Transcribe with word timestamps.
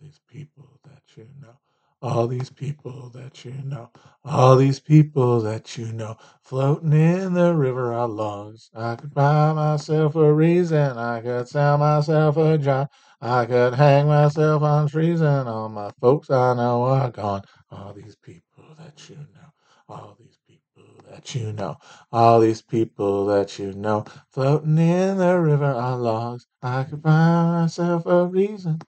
these 0.00 0.20
people 0.28 0.80
that 0.84 1.02
you 1.16 1.28
know. 1.40 1.58
All 2.00 2.28
these 2.28 2.50
people 2.50 3.10
that 3.14 3.44
you 3.44 3.54
know, 3.64 3.90
all 4.24 4.56
these 4.56 4.78
people 4.78 5.40
that 5.40 5.76
you 5.76 5.92
know, 5.92 6.16
floating 6.42 6.92
in 6.92 7.34
the 7.34 7.54
river 7.56 7.92
are 7.92 8.06
logs. 8.06 8.70
I 8.74 8.94
could 8.94 9.12
buy 9.12 9.52
myself 9.52 10.14
a 10.14 10.32
reason, 10.32 10.96
I 10.96 11.20
could 11.20 11.48
sell 11.48 11.76
myself 11.76 12.36
a 12.36 12.56
job, 12.58 12.88
I 13.20 13.46
could 13.46 13.74
hang 13.74 14.06
myself 14.06 14.62
on 14.62 14.88
trees, 14.88 15.20
and 15.20 15.48
all 15.48 15.68
my 15.68 15.90
folks 16.00 16.30
I 16.30 16.54
know 16.54 16.84
are 16.84 17.10
gone. 17.10 17.42
All 17.70 17.92
these 17.92 18.14
people 18.16 18.64
that 18.78 19.08
you 19.10 19.16
know, 19.16 19.50
all 19.88 20.16
these 20.20 20.38
people 20.46 20.84
that 21.10 21.34
you 21.34 21.52
know, 21.52 21.76
all 22.12 22.38
these 22.40 22.62
people 22.62 23.26
that 23.26 23.58
you 23.58 23.72
know, 23.72 24.04
floating 24.30 24.78
in 24.78 25.18
the 25.18 25.38
river 25.40 25.64
are 25.64 25.96
logs. 25.96 26.46
I 26.62 26.84
could 26.84 27.02
buy 27.02 27.44
myself 27.62 28.06
a 28.06 28.26
reason, 28.26 28.78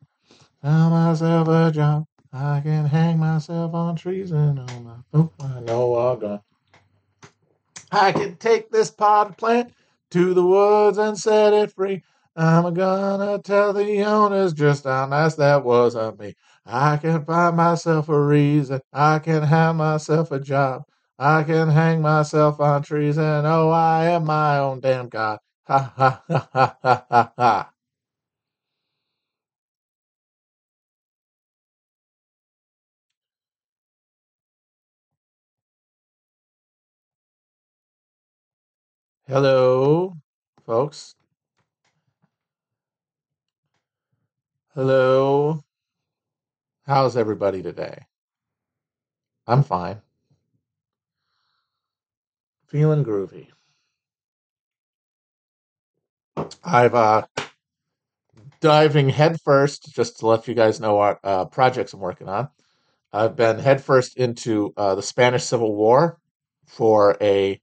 sell 0.62 0.90
myself 0.90 1.48
a 1.48 1.70
job. 1.72 2.06
I 2.32 2.60
can 2.60 2.86
hang 2.86 3.18
myself 3.18 3.74
on 3.74 3.96
trees 3.96 4.30
and 4.30 4.60
all 4.60 4.80
my 4.80 4.96
folks 5.12 5.44
I 5.44 5.60
know 5.60 5.94
are 5.94 6.16
gone. 6.16 6.40
I 7.92 8.12
can 8.12 8.36
take 8.36 8.70
this 8.70 8.90
pot 8.90 9.36
plant 9.36 9.72
to 10.12 10.34
the 10.34 10.44
woods 10.44 10.98
and 10.98 11.18
set 11.18 11.52
it 11.52 11.72
free. 11.72 12.02
I'm 12.36 12.72
gonna 12.74 13.40
tell 13.40 13.72
the 13.72 14.04
owners 14.04 14.52
just 14.52 14.84
how 14.84 15.06
nice 15.06 15.34
that 15.36 15.64
was 15.64 15.96
of 15.96 16.18
me. 16.20 16.34
I 16.64 16.98
can 16.98 17.24
find 17.24 17.56
myself 17.56 18.08
a 18.08 18.20
reason. 18.20 18.80
I 18.92 19.18
can 19.18 19.42
have 19.42 19.76
myself 19.76 20.30
a 20.30 20.38
job. 20.38 20.84
I 21.18 21.42
can 21.42 21.68
hang 21.68 22.00
myself 22.00 22.60
on 22.60 22.82
trees 22.82 23.18
and 23.18 23.46
oh, 23.46 23.70
I 23.70 24.06
am 24.06 24.24
my 24.26 24.58
own 24.58 24.80
damn 24.80 25.08
god. 25.08 25.40
Ha 25.66 25.92
ha 25.96 26.22
ha 26.28 26.48
ha 26.52 26.76
ha 26.82 27.04
ha 27.10 27.32
ha. 27.36 27.70
Hello, 39.30 40.16
folks. 40.66 41.14
Hello. 44.74 45.62
How's 46.84 47.16
everybody 47.16 47.62
today? 47.62 48.06
I'm 49.46 49.62
fine. 49.62 50.02
Feeling 52.66 53.04
groovy. 53.04 53.46
I've 56.64 56.96
uh 56.96 57.22
diving 58.58 59.10
headfirst 59.10 59.94
just 59.94 60.18
to 60.18 60.26
let 60.26 60.48
you 60.48 60.54
guys 60.54 60.80
know 60.80 60.96
what 60.96 61.20
uh, 61.22 61.44
projects 61.44 61.92
I'm 61.92 62.00
working 62.00 62.28
on. 62.28 62.48
I've 63.12 63.36
been 63.36 63.60
headfirst 63.60 64.16
into 64.16 64.74
uh, 64.76 64.96
the 64.96 65.04
Spanish 65.04 65.44
Civil 65.44 65.76
War 65.76 66.18
for 66.66 67.16
a, 67.20 67.60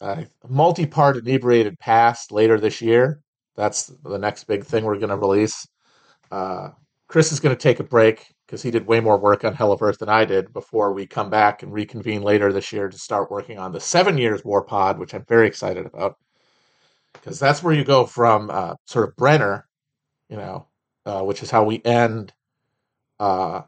a 0.00 0.26
multi-part 0.48 1.16
inebriated 1.16 1.78
past 1.78 2.32
later 2.32 2.58
this 2.58 2.80
year. 2.80 3.20
That's 3.56 3.86
the 4.04 4.18
next 4.18 4.44
big 4.44 4.64
thing 4.64 4.84
we're 4.84 4.98
going 4.98 5.10
to 5.10 5.16
release. 5.16 5.66
Uh, 6.30 6.70
Chris 7.08 7.32
is 7.32 7.40
going 7.40 7.54
to 7.54 7.62
take 7.62 7.80
a 7.80 7.84
break 7.84 8.26
because 8.46 8.62
he 8.62 8.70
did 8.70 8.86
way 8.86 9.00
more 9.00 9.18
work 9.18 9.44
on 9.44 9.54
Hell 9.54 9.72
on 9.72 9.78
Earth 9.80 9.98
than 9.98 10.08
I 10.08 10.24
did 10.24 10.52
before 10.52 10.92
we 10.92 11.06
come 11.06 11.30
back 11.30 11.62
and 11.62 11.72
reconvene 11.72 12.22
later 12.22 12.52
this 12.52 12.72
year 12.72 12.88
to 12.88 12.98
start 12.98 13.30
working 13.30 13.58
on 13.58 13.72
the 13.72 13.80
Seven 13.80 14.18
Years 14.18 14.44
War 14.44 14.62
Pod, 14.62 14.98
which 14.98 15.14
I'm 15.14 15.24
very 15.26 15.46
excited 15.46 15.86
about 15.86 16.16
because 17.12 17.38
that's 17.38 17.62
where 17.62 17.74
you 17.74 17.84
go 17.84 18.04
from 18.04 18.50
uh, 18.50 18.74
sort 18.86 19.08
of 19.08 19.16
Brenner, 19.16 19.66
you 20.28 20.36
know, 20.36 20.66
uh, 21.06 21.22
which 21.22 21.42
is 21.42 21.50
how 21.50 21.64
we 21.64 21.80
end 21.84 22.32
uh, 23.20 23.62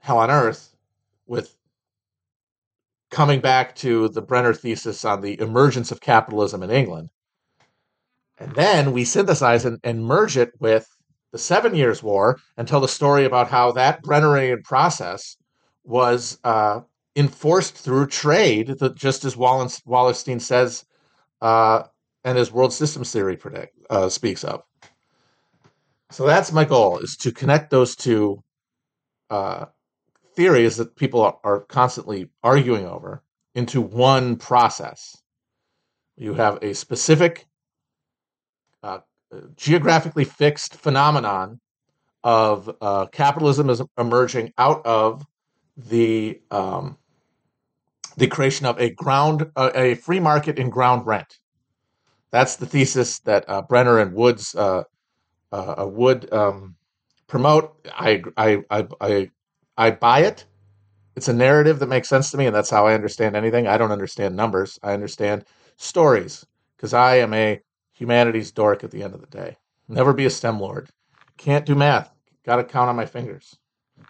Hell 0.00 0.18
on 0.18 0.30
Earth 0.30 0.74
with 1.26 1.55
coming 3.16 3.40
back 3.40 3.74
to 3.74 4.10
the 4.10 4.20
Brenner 4.20 4.52
thesis 4.52 5.02
on 5.02 5.22
the 5.22 5.40
emergence 5.40 5.90
of 5.90 6.02
capitalism 6.02 6.62
in 6.62 6.70
England. 6.70 7.08
And 8.36 8.52
then 8.52 8.92
we 8.92 9.06
synthesize 9.06 9.64
and, 9.64 9.80
and 9.82 10.04
merge 10.04 10.36
it 10.36 10.50
with 10.60 10.86
the 11.32 11.38
Seven 11.38 11.74
Years' 11.74 12.02
War 12.02 12.38
and 12.58 12.68
tell 12.68 12.82
the 12.82 12.88
story 12.88 13.24
about 13.24 13.48
how 13.48 13.72
that 13.72 14.02
Brennerian 14.02 14.62
process 14.62 15.38
was 15.82 16.38
uh, 16.44 16.80
enforced 17.16 17.74
through 17.74 18.08
trade, 18.08 18.76
that 18.80 18.96
just 18.96 19.24
as 19.24 19.34
Wallen, 19.34 19.68
Wallerstein 19.86 20.38
says, 20.38 20.84
uh, 21.40 21.84
and 22.22 22.36
his 22.36 22.52
world 22.52 22.74
systems 22.74 23.10
theory 23.12 23.38
predict 23.38 23.78
uh, 23.88 24.10
speaks 24.10 24.44
of. 24.44 24.62
So 26.10 26.26
that's 26.26 26.52
my 26.52 26.66
goal: 26.66 26.98
is 26.98 27.16
to 27.16 27.32
connect 27.32 27.70
those 27.70 27.96
two 27.96 28.42
uh, 29.30 29.64
theories 30.36 30.76
that 30.76 30.96
people 30.96 31.40
are, 31.42 31.60
constantly 31.62 32.28
arguing 32.44 32.86
over 32.86 33.22
into 33.54 33.80
one 33.80 34.36
process. 34.36 35.16
You 36.16 36.34
have 36.34 36.62
a 36.62 36.74
specific 36.74 37.46
uh, 38.82 39.00
geographically 39.56 40.24
fixed 40.24 40.76
phenomenon 40.76 41.60
of 42.22 42.74
uh, 42.80 43.06
capitalism 43.06 43.70
is 43.70 43.82
emerging 43.98 44.52
out 44.58 44.84
of 44.86 45.26
the 45.76 46.40
um, 46.50 46.96
the 48.16 48.26
creation 48.26 48.66
of 48.66 48.80
a 48.80 48.90
ground 48.90 49.50
uh, 49.56 49.70
a 49.74 49.94
free 49.94 50.20
market 50.20 50.58
in 50.58 50.70
ground 50.70 51.06
rent. 51.06 51.38
That's 52.30 52.56
the 52.56 52.66
thesis 52.66 53.20
that 53.20 53.44
uh, 53.48 53.62
Brenner 53.62 53.98
and 53.98 54.14
Woods 54.14 54.54
uh, 54.54 54.84
uh, 55.52 55.86
Wood 55.88 56.32
um, 56.32 56.76
promote. 57.26 57.74
I, 57.94 58.22
I 58.36 58.62
I 58.70 58.86
I 59.00 59.30
I 59.76 59.90
buy 59.90 60.20
it. 60.20 60.44
It's 61.16 61.28
a 61.28 61.32
narrative 61.32 61.78
that 61.78 61.88
makes 61.88 62.08
sense 62.08 62.30
to 62.30 62.36
me, 62.36 62.46
and 62.46 62.54
that's 62.54 62.70
how 62.70 62.86
I 62.86 62.94
understand 62.94 63.36
anything. 63.36 63.66
I 63.66 63.78
don't 63.78 63.92
understand 63.92 64.36
numbers. 64.36 64.78
I 64.82 64.92
understand 64.92 65.44
stories 65.76 66.46
because 66.76 66.92
I 66.92 67.16
am 67.16 67.32
a 67.32 67.60
humanities 67.92 68.52
dork 68.52 68.84
at 68.84 68.90
the 68.90 69.02
end 69.02 69.14
of 69.14 69.20
the 69.20 69.26
day. 69.26 69.56
Never 69.88 70.12
be 70.12 70.26
a 70.26 70.30
STEM 70.30 70.60
lord. 70.60 70.90
Can't 71.38 71.64
do 71.66 71.74
math. 71.74 72.10
Got 72.44 72.56
to 72.56 72.64
count 72.64 72.90
on 72.90 72.96
my 72.96 73.06
fingers. 73.06 73.56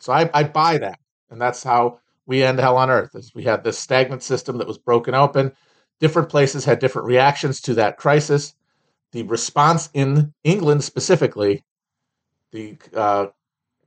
So 0.01 0.13
I, 0.13 0.29
I 0.35 0.45
buy 0.45 0.79
that. 0.79 0.99
And 1.31 1.41
that's 1.41 1.63
how 1.63 2.01
we 2.27 2.43
end 2.43 2.59
hell 2.59 2.77
on 2.77 2.91
earth 2.91 3.15
is 3.15 3.35
we 3.35 3.45
had 3.45 3.63
this 3.63 3.79
stagnant 3.79 4.23
system 4.23 4.59
that 4.59 4.67
was 4.67 4.79
broken 4.79 5.15
open. 5.15 5.53
Different 6.01 6.29
places 6.29 6.65
had 6.65 6.79
different 6.79 7.07
reactions 7.07 7.61
to 7.63 7.75
that 7.75 7.97
crisis. 7.97 8.55
The 9.13 9.23
response 9.23 9.89
in 9.95 10.35
England 10.45 10.85
specifically, 10.85 11.65
the 12.53 12.77
uh, 12.95 13.27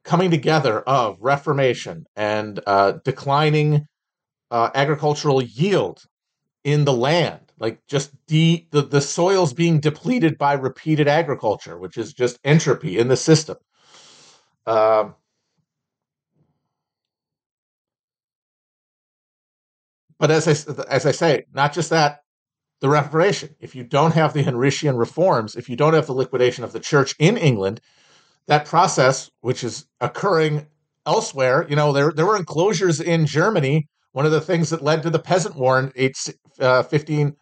coming 0.09 0.31
together 0.31 0.79
of 0.81 1.19
reformation 1.21 2.03
and 2.15 2.59
uh, 2.65 2.93
declining 3.05 3.85
uh, 4.49 4.71
agricultural 4.73 5.39
yield 5.39 6.01
in 6.63 6.83
the 6.83 6.91
land. 6.91 7.41
Like 7.59 7.85
just 7.87 8.09
de- 8.25 8.67
the, 8.71 8.81
the 8.81 9.01
soil's 9.01 9.53
being 9.53 9.79
depleted 9.79 10.39
by 10.39 10.53
repeated 10.53 11.07
agriculture 11.07 11.77
which 11.77 11.95
is 11.95 12.11
just 12.11 12.39
entropy 12.43 12.97
in 12.97 13.07
the 13.07 13.15
system. 13.15 13.57
Um, 14.65 15.13
but 20.17 20.31
as 20.31 20.47
I, 20.47 20.83
as 20.89 21.05
I 21.05 21.11
say 21.11 21.45
not 21.53 21.71
just 21.71 21.91
that 21.91 22.21
the 22.81 22.89
reformation. 22.89 23.55
If 23.59 23.75
you 23.75 23.83
don't 23.83 24.15
have 24.15 24.33
the 24.33 24.41
henrician 24.41 24.97
reforms 24.97 25.55
if 25.55 25.69
you 25.69 25.75
don't 25.75 25.93
have 25.93 26.07
the 26.07 26.13
liquidation 26.13 26.63
of 26.63 26.71
the 26.71 26.79
church 26.79 27.13
in 27.19 27.37
england 27.37 27.79
that 28.49 28.65
process 28.65 29.31
which 29.41 29.63
is 29.63 29.85
occurring 30.01 30.67
elsewhere 31.05 31.65
you 31.69 31.75
know 31.75 31.93
there, 31.93 32.11
there 32.11 32.25
were 32.25 32.37
enclosures 32.37 32.99
in 32.99 33.25
germany 33.25 33.87
one 34.11 34.25
of 34.25 34.31
the 34.31 34.41
things 34.41 34.69
that 34.69 34.83
led 34.83 35.03
to 35.03 35.09
the 35.09 35.19
peasant 35.19 35.55
war 35.55 35.79
in 35.79 35.91
8, 35.95 36.15
uh, 36.59 36.83
15 36.83 37.35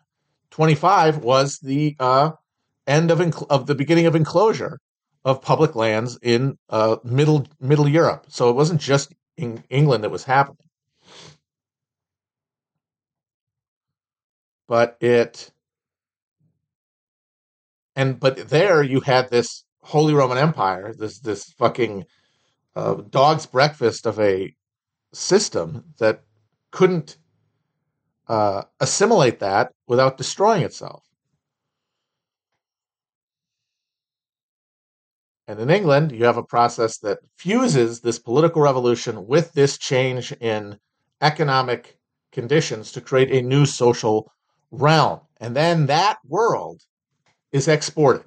25 0.51 1.17
was 1.19 1.59
the 1.59 1.95
uh, 1.99 2.31
end 2.87 3.11
of 3.11 3.19
inc- 3.19 3.45
of 3.49 3.67
the 3.67 3.75
beginning 3.75 4.05
of 4.05 4.15
enclosure 4.15 4.79
of 5.25 5.41
public 5.41 5.75
lands 5.75 6.17
in 6.21 6.57
uh, 6.69 6.97
middle 7.03 7.45
middle 7.59 7.87
Europe. 7.87 8.25
So 8.29 8.49
it 8.49 8.55
wasn't 8.55 8.81
just 8.81 9.13
in 9.35 9.63
England 9.69 10.03
that 10.03 10.09
was 10.09 10.23
happening, 10.23 10.57
but 14.67 14.97
it 15.01 15.51
and 17.95 18.19
but 18.19 18.49
there 18.49 18.81
you 18.81 19.01
had 19.01 19.29
this 19.29 19.63
Holy 19.87 20.13
Roman 20.13 20.37
Empire, 20.37 20.93
this 20.93 21.19
this 21.19 21.45
fucking 21.53 22.03
uh, 22.75 22.95
dog's 23.09 23.45
breakfast 23.45 24.05
of 24.05 24.19
a 24.19 24.53
system 25.13 25.85
that 25.97 26.23
couldn't 26.71 27.17
uh, 28.27 28.63
assimilate 28.81 29.39
that 29.39 29.71
without 29.87 30.17
destroying 30.17 30.63
itself. 30.63 31.05
And 35.47 35.57
in 35.61 35.69
England, 35.69 36.11
you 36.11 36.25
have 36.25 36.35
a 36.35 36.43
process 36.43 36.97
that 36.97 37.19
fuses 37.37 38.01
this 38.01 38.19
political 38.19 38.61
revolution 38.61 39.25
with 39.25 39.53
this 39.53 39.77
change 39.77 40.33
in 40.33 40.77
economic 41.21 41.97
conditions 42.33 42.91
to 42.91 42.99
create 42.99 43.31
a 43.31 43.47
new 43.47 43.65
social 43.65 44.29
realm. 44.69 45.21
And 45.37 45.55
then 45.55 45.85
that 45.85 46.17
world 46.25 46.81
is 47.53 47.69
exported 47.69 48.25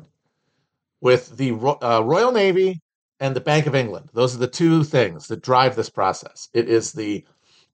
with 1.00 1.37
the 1.37 1.52
uh, 1.52 2.02
Royal 2.05 2.32
Navy 2.32 2.81
and 3.20 3.37
the 3.37 3.41
Bank 3.41 3.67
of 3.67 3.75
England. 3.75 4.11
Those 4.12 4.35
are 4.35 4.38
the 4.38 4.47
two 4.47 4.85
things 4.85 5.26
that 5.29 5.43
drive 5.43 5.76
this 5.76 5.91
process. 5.91 6.49
It 6.52 6.69
is 6.69 6.93
the 6.93 7.25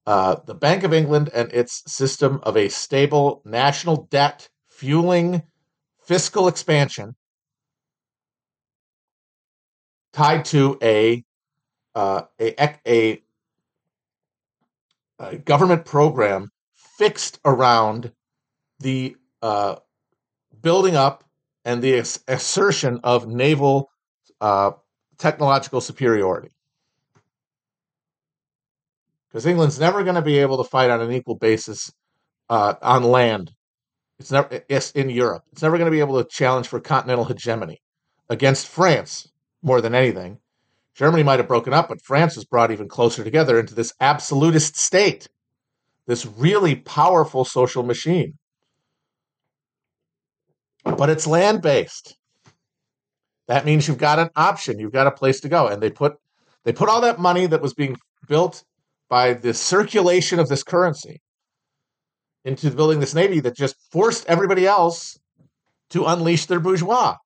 uh, 0.06 0.36
the 0.46 0.54
Bank 0.54 0.84
of 0.84 0.92
England 0.92 1.30
and 1.34 1.52
its 1.52 1.82
system 1.92 2.38
of 2.44 2.56
a 2.56 2.68
stable 2.68 3.42
national 3.44 4.06
debt 4.10 4.48
fueling 4.68 5.42
fiscal 6.04 6.46
expansion 6.46 7.16
tied 10.12 10.44
to 10.44 10.78
a 10.80 11.24
uh, 11.96 12.22
a, 12.40 12.78
a, 12.86 13.22
a 15.18 15.36
government 15.38 15.84
program 15.84 16.50
fixed 16.74 17.40
around 17.44 18.12
the 18.80 19.16
uh, 19.42 19.76
building 20.62 20.94
up 20.94 21.24
and 21.66 21.82
the 21.82 21.94
assertion 22.28 23.00
of 23.02 23.26
naval 23.26 23.90
uh, 24.40 24.70
technological 25.18 25.80
superiority. 25.80 26.50
Because 29.28 29.46
England's 29.46 29.80
never 29.80 30.04
going 30.04 30.14
to 30.14 30.22
be 30.22 30.38
able 30.38 30.62
to 30.62 30.70
fight 30.70 30.90
on 30.90 31.00
an 31.00 31.10
equal 31.10 31.34
basis 31.34 31.92
uh, 32.48 32.74
on 32.80 33.02
land. 33.02 33.52
It's 34.20 34.30
never 34.30 34.62
in 34.94 35.10
Europe. 35.10 35.42
It's 35.52 35.60
never 35.60 35.76
going 35.76 35.86
to 35.86 35.90
be 35.90 36.00
able 36.00 36.22
to 36.22 36.28
challenge 36.30 36.68
for 36.68 36.80
continental 36.80 37.24
hegemony 37.24 37.82
against 38.30 38.68
France 38.68 39.28
more 39.60 39.80
than 39.80 39.94
anything. 39.94 40.38
Germany 40.94 41.24
might 41.24 41.40
have 41.40 41.48
broken 41.48 41.74
up, 41.74 41.88
but 41.88 42.00
France 42.00 42.36
was 42.36 42.44
brought 42.44 42.70
even 42.70 42.88
closer 42.88 43.24
together 43.24 43.58
into 43.58 43.74
this 43.74 43.92
absolutist 44.00 44.76
state, 44.76 45.28
this 46.06 46.24
really 46.24 46.76
powerful 46.76 47.44
social 47.44 47.82
machine. 47.82 48.38
But 50.94 51.10
it's 51.10 51.26
land 51.26 51.62
based. 51.62 52.16
That 53.48 53.64
means 53.64 53.86
you've 53.86 53.98
got 53.98 54.18
an 54.18 54.30
option, 54.36 54.78
you've 54.78 54.92
got 54.92 55.06
a 55.06 55.10
place 55.10 55.40
to 55.40 55.48
go. 55.48 55.68
And 55.68 55.82
they 55.82 55.90
put 55.90 56.16
they 56.64 56.72
put 56.72 56.88
all 56.88 57.00
that 57.02 57.18
money 57.18 57.46
that 57.46 57.62
was 57.62 57.74
being 57.74 57.96
built 58.28 58.64
by 59.08 59.34
the 59.34 59.54
circulation 59.54 60.40
of 60.40 60.48
this 60.48 60.62
currency 60.64 61.20
into 62.44 62.70
building 62.70 63.00
this 63.00 63.14
navy 63.14 63.40
that 63.40 63.54
just 63.54 63.76
forced 63.92 64.26
everybody 64.26 64.66
else 64.66 65.18
to 65.90 66.04
unleash 66.06 66.46
their 66.46 66.60
bourgeois 66.60 67.16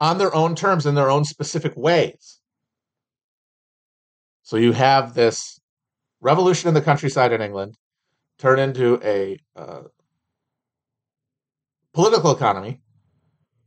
on 0.00 0.18
their 0.18 0.34
own 0.34 0.54
terms 0.54 0.86
in 0.86 0.94
their 0.94 1.10
own 1.10 1.24
specific 1.24 1.74
ways. 1.76 2.40
So 4.42 4.56
you 4.56 4.72
have 4.72 5.14
this 5.14 5.60
revolution 6.20 6.68
in 6.68 6.74
the 6.74 6.82
countryside 6.82 7.32
in 7.32 7.40
England 7.40 7.76
turn 8.38 8.58
into 8.58 9.00
a 9.02 9.38
uh, 9.56 9.82
political 11.94 12.32
economy 12.32 12.80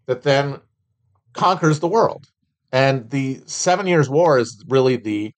that 0.05 0.23
then 0.23 0.59
conquers 1.33 1.79
the 1.79 1.87
world. 1.87 2.25
And 2.71 3.09
the 3.09 3.41
Seven 3.45 3.87
Years' 3.87 4.09
War 4.09 4.37
is 4.37 4.63
really 4.67 4.97
the 4.97 5.31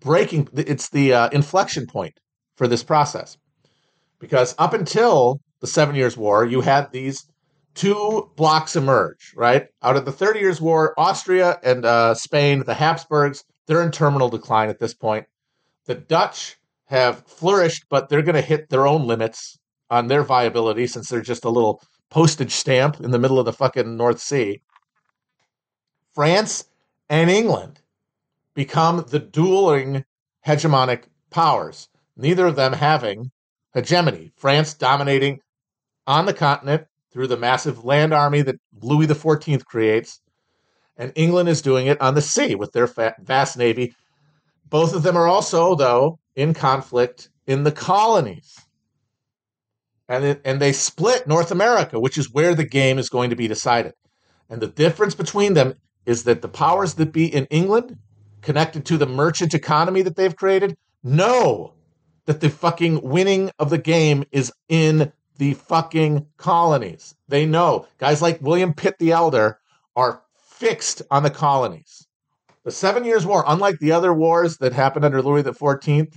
breaking, 0.00 0.48
it's 0.54 0.88
the 0.88 1.12
uh, 1.12 1.28
inflection 1.30 1.86
point 1.86 2.18
for 2.56 2.66
this 2.66 2.82
process. 2.82 3.36
Because 4.18 4.54
up 4.58 4.72
until 4.72 5.40
the 5.60 5.66
Seven 5.66 5.94
Years' 5.94 6.16
War, 6.16 6.46
you 6.46 6.62
had 6.62 6.90
these 6.90 7.24
two 7.74 8.30
blocks 8.36 8.76
emerge, 8.76 9.32
right? 9.36 9.66
Out 9.82 9.96
of 9.96 10.04
the 10.04 10.12
Thirty 10.12 10.40
Years' 10.40 10.60
War, 10.60 10.94
Austria 10.96 11.58
and 11.62 11.84
uh, 11.84 12.14
Spain, 12.14 12.62
the 12.64 12.74
Habsburgs, 12.74 13.44
they're 13.66 13.82
in 13.82 13.90
terminal 13.90 14.28
decline 14.28 14.70
at 14.70 14.78
this 14.78 14.94
point. 14.94 15.26
The 15.86 15.94
Dutch 15.94 16.56
have 16.86 17.26
flourished, 17.26 17.84
but 17.90 18.08
they're 18.08 18.22
going 18.22 18.34
to 18.34 18.40
hit 18.40 18.70
their 18.70 18.86
own 18.86 19.06
limits 19.06 19.58
on 19.90 20.06
their 20.06 20.22
viability 20.22 20.86
since 20.86 21.08
they're 21.08 21.20
just 21.20 21.44
a 21.44 21.50
little 21.50 21.82
postage 22.14 22.52
stamp 22.52 23.00
in 23.00 23.10
the 23.10 23.18
middle 23.18 23.40
of 23.40 23.44
the 23.44 23.52
fucking 23.52 23.96
North 23.96 24.20
Sea. 24.20 24.62
France 26.12 26.64
and 27.10 27.28
England 27.28 27.80
become 28.54 29.04
the 29.08 29.18
dueling 29.18 30.04
hegemonic 30.46 31.06
powers, 31.30 31.88
neither 32.16 32.46
of 32.46 32.54
them 32.54 32.72
having 32.72 33.32
hegemony. 33.74 34.30
France 34.36 34.74
dominating 34.74 35.40
on 36.06 36.24
the 36.24 36.32
continent 36.32 36.86
through 37.12 37.26
the 37.26 37.36
massive 37.36 37.84
land 37.84 38.14
army 38.14 38.42
that 38.42 38.60
Louis 38.80 39.08
XIV 39.08 39.64
creates, 39.64 40.20
and 40.96 41.10
England 41.16 41.48
is 41.48 41.62
doing 41.62 41.88
it 41.88 42.00
on 42.00 42.14
the 42.14 42.22
sea 42.22 42.54
with 42.54 42.70
their 42.70 42.86
vast 43.18 43.56
navy. 43.56 43.92
Both 44.70 44.94
of 44.94 45.02
them 45.02 45.16
are 45.16 45.26
also, 45.26 45.74
though, 45.74 46.20
in 46.36 46.54
conflict 46.54 47.30
in 47.48 47.64
the 47.64 47.72
colonies. 47.72 48.63
And, 50.08 50.24
it, 50.24 50.42
and 50.44 50.60
they 50.60 50.72
split 50.72 51.26
North 51.26 51.50
America, 51.50 51.98
which 51.98 52.18
is 52.18 52.32
where 52.32 52.54
the 52.54 52.64
game 52.64 52.98
is 52.98 53.08
going 53.08 53.30
to 53.30 53.36
be 53.36 53.48
decided. 53.48 53.94
And 54.50 54.60
the 54.60 54.66
difference 54.66 55.14
between 55.14 55.54
them 55.54 55.74
is 56.04 56.24
that 56.24 56.42
the 56.42 56.48
powers 56.48 56.94
that 56.94 57.12
be 57.12 57.26
in 57.26 57.46
England, 57.46 57.96
connected 58.42 58.84
to 58.86 58.98
the 58.98 59.06
merchant 59.06 59.54
economy 59.54 60.02
that 60.02 60.16
they've 60.16 60.36
created, 60.36 60.76
know 61.02 61.72
that 62.26 62.40
the 62.40 62.50
fucking 62.50 63.00
winning 63.02 63.50
of 63.58 63.70
the 63.70 63.78
game 63.78 64.24
is 64.32 64.52
in 64.68 65.12
the 65.38 65.54
fucking 65.54 66.26
colonies. 66.36 67.14
They 67.28 67.46
know. 67.46 67.86
Guys 67.98 68.22
like 68.22 68.40
William 68.40 68.74
Pitt 68.74 68.96
the 68.98 69.12
Elder 69.12 69.58
are 69.96 70.22
fixed 70.36 71.02
on 71.10 71.22
the 71.22 71.30
colonies. 71.30 72.06
The 72.64 72.70
Seven 72.70 73.04
Years' 73.04 73.26
War, 73.26 73.44
unlike 73.46 73.78
the 73.78 73.92
other 73.92 74.14
wars 74.14 74.58
that 74.58 74.72
happened 74.72 75.04
under 75.04 75.20
Louis 75.20 75.42
XIV, 75.42 76.14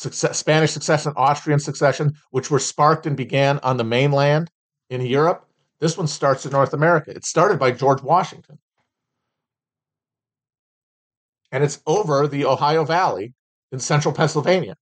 success, 0.00 0.38
Spanish 0.38 0.72
succession, 0.72 1.12
Austrian 1.16 1.60
succession, 1.60 2.14
which 2.30 2.50
were 2.50 2.58
sparked 2.58 3.06
and 3.06 3.16
began 3.16 3.58
on 3.62 3.76
the 3.76 3.84
mainland 3.84 4.50
in 4.88 5.00
Europe, 5.02 5.46
this 5.78 5.96
one 5.96 6.06
starts 6.06 6.44
in 6.44 6.52
North 6.52 6.72
America. 6.72 7.10
It 7.10 7.24
started 7.24 7.58
by 7.58 7.72
George 7.72 8.02
Washington. 8.02 8.58
And 11.52 11.64
it's 11.64 11.80
over 11.86 12.26
the 12.26 12.44
Ohio 12.44 12.84
Valley 12.84 13.34
in 13.72 13.78
central 13.78 14.14
Pennsylvania. 14.14 14.76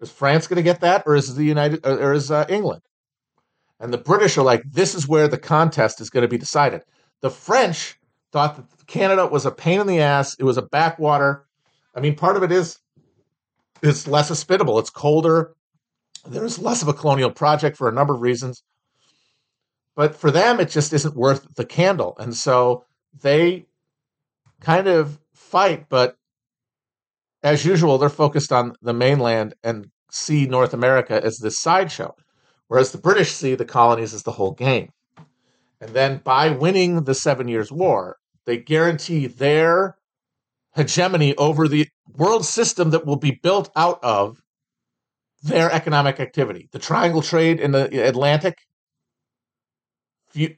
Is 0.00 0.10
France 0.10 0.46
going 0.46 0.56
to 0.56 0.62
get 0.62 0.80
that, 0.80 1.04
or 1.06 1.14
is 1.14 1.34
the 1.34 1.44
United, 1.44 1.86
or 1.86 2.12
is 2.12 2.30
uh, 2.30 2.44
England? 2.48 2.82
And 3.80 3.92
the 3.92 3.98
British 3.98 4.36
are 4.36 4.42
like, 4.44 4.62
this 4.64 4.94
is 4.94 5.08
where 5.08 5.28
the 5.28 5.38
contest 5.38 6.00
is 6.00 6.10
going 6.10 6.22
to 6.22 6.28
be 6.28 6.38
decided. 6.38 6.82
The 7.20 7.30
French 7.30 7.98
thought 8.32 8.56
that 8.56 8.86
Canada 8.86 9.26
was 9.26 9.46
a 9.46 9.50
pain 9.50 9.80
in 9.80 9.86
the 9.86 10.00
ass. 10.00 10.36
It 10.38 10.44
was 10.44 10.58
a 10.58 10.62
backwater. 10.62 11.46
I 11.94 12.00
mean, 12.00 12.16
part 12.16 12.36
of 12.36 12.42
it 12.42 12.52
is 12.52 12.78
it's 13.82 14.06
less 14.06 14.28
hospitable. 14.28 14.78
It's 14.78 14.90
colder. 14.90 15.54
There's 16.24 16.58
less 16.58 16.82
of 16.82 16.88
a 16.88 16.94
colonial 16.94 17.30
project 17.30 17.76
for 17.76 17.88
a 17.88 17.92
number 17.92 18.14
of 18.14 18.20
reasons. 18.20 18.62
But 19.94 20.16
for 20.16 20.30
them, 20.30 20.60
it 20.60 20.70
just 20.70 20.92
isn't 20.92 21.16
worth 21.16 21.46
the 21.56 21.66
candle. 21.66 22.16
And 22.18 22.34
so 22.34 22.84
they 23.20 23.66
kind 24.60 24.86
of 24.86 25.18
fight, 25.34 25.88
but 25.88 26.16
as 27.42 27.64
usual, 27.64 27.98
they're 27.98 28.08
focused 28.08 28.52
on 28.52 28.74
the 28.80 28.94
mainland 28.94 29.54
and 29.64 29.90
see 30.10 30.46
North 30.46 30.72
America 30.72 31.20
as 31.22 31.38
this 31.38 31.58
sideshow. 31.58 32.14
Whereas 32.68 32.92
the 32.92 32.98
British 32.98 33.32
see 33.32 33.54
the 33.54 33.64
colonies 33.64 34.14
as 34.14 34.22
the 34.22 34.32
whole 34.32 34.52
game. 34.52 34.90
And 35.80 35.90
then 35.90 36.20
by 36.22 36.50
winning 36.50 37.04
the 37.04 37.14
Seven 37.14 37.48
Years' 37.48 37.72
War, 37.72 38.16
they 38.46 38.56
guarantee 38.56 39.26
their 39.26 39.96
hegemony 40.74 41.34
over 41.36 41.68
the 41.68 41.88
world 42.16 42.44
system 42.44 42.90
that 42.90 43.06
will 43.06 43.16
be 43.16 43.38
built 43.42 43.70
out 43.76 44.02
of 44.02 44.42
their 45.42 45.70
economic 45.70 46.20
activity. 46.20 46.68
The 46.72 46.78
triangle 46.78 47.22
trade 47.22 47.60
in 47.60 47.72
the 47.72 48.06
Atlantic, 48.06 48.58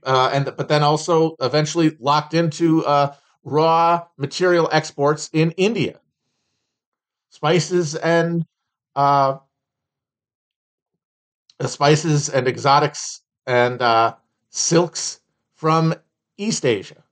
uh, 0.04 0.30
and 0.32 0.44
but 0.56 0.68
then 0.68 0.82
also 0.82 1.36
eventually 1.40 1.96
locked 1.98 2.34
into 2.34 2.84
uh, 2.84 3.14
raw 3.44 4.04
material 4.16 4.68
exports 4.72 5.30
in 5.32 5.52
India, 5.52 6.00
spices 7.30 7.94
and 7.94 8.44
uh, 8.94 9.38
spices 11.66 12.28
and 12.28 12.46
exotics 12.46 13.22
and 13.46 13.80
uh, 13.80 14.14
silks 14.50 15.20
from 15.54 15.94
East 16.36 16.64
Asia. 16.64 17.03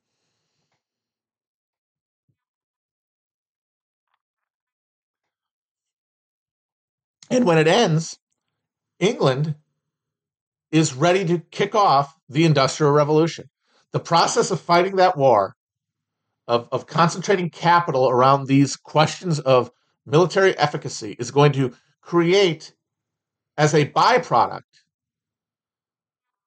And 7.32 7.46
when 7.46 7.56
it 7.56 7.66
ends, 7.66 8.18
England 9.00 9.54
is 10.70 10.92
ready 10.94 11.24
to 11.24 11.38
kick 11.38 11.74
off 11.74 12.14
the 12.28 12.44
Industrial 12.44 12.92
Revolution. 12.92 13.48
The 13.92 14.00
process 14.00 14.50
of 14.50 14.60
fighting 14.60 14.96
that 14.96 15.16
war, 15.16 15.56
of, 16.46 16.68
of 16.70 16.86
concentrating 16.86 17.48
capital 17.48 18.08
around 18.08 18.46
these 18.46 18.76
questions 18.76 19.40
of 19.40 19.70
military 20.04 20.56
efficacy, 20.58 21.16
is 21.18 21.30
going 21.30 21.52
to 21.52 21.72
create, 22.02 22.74
as 23.56 23.74
a 23.74 23.86
byproduct, 23.86 24.60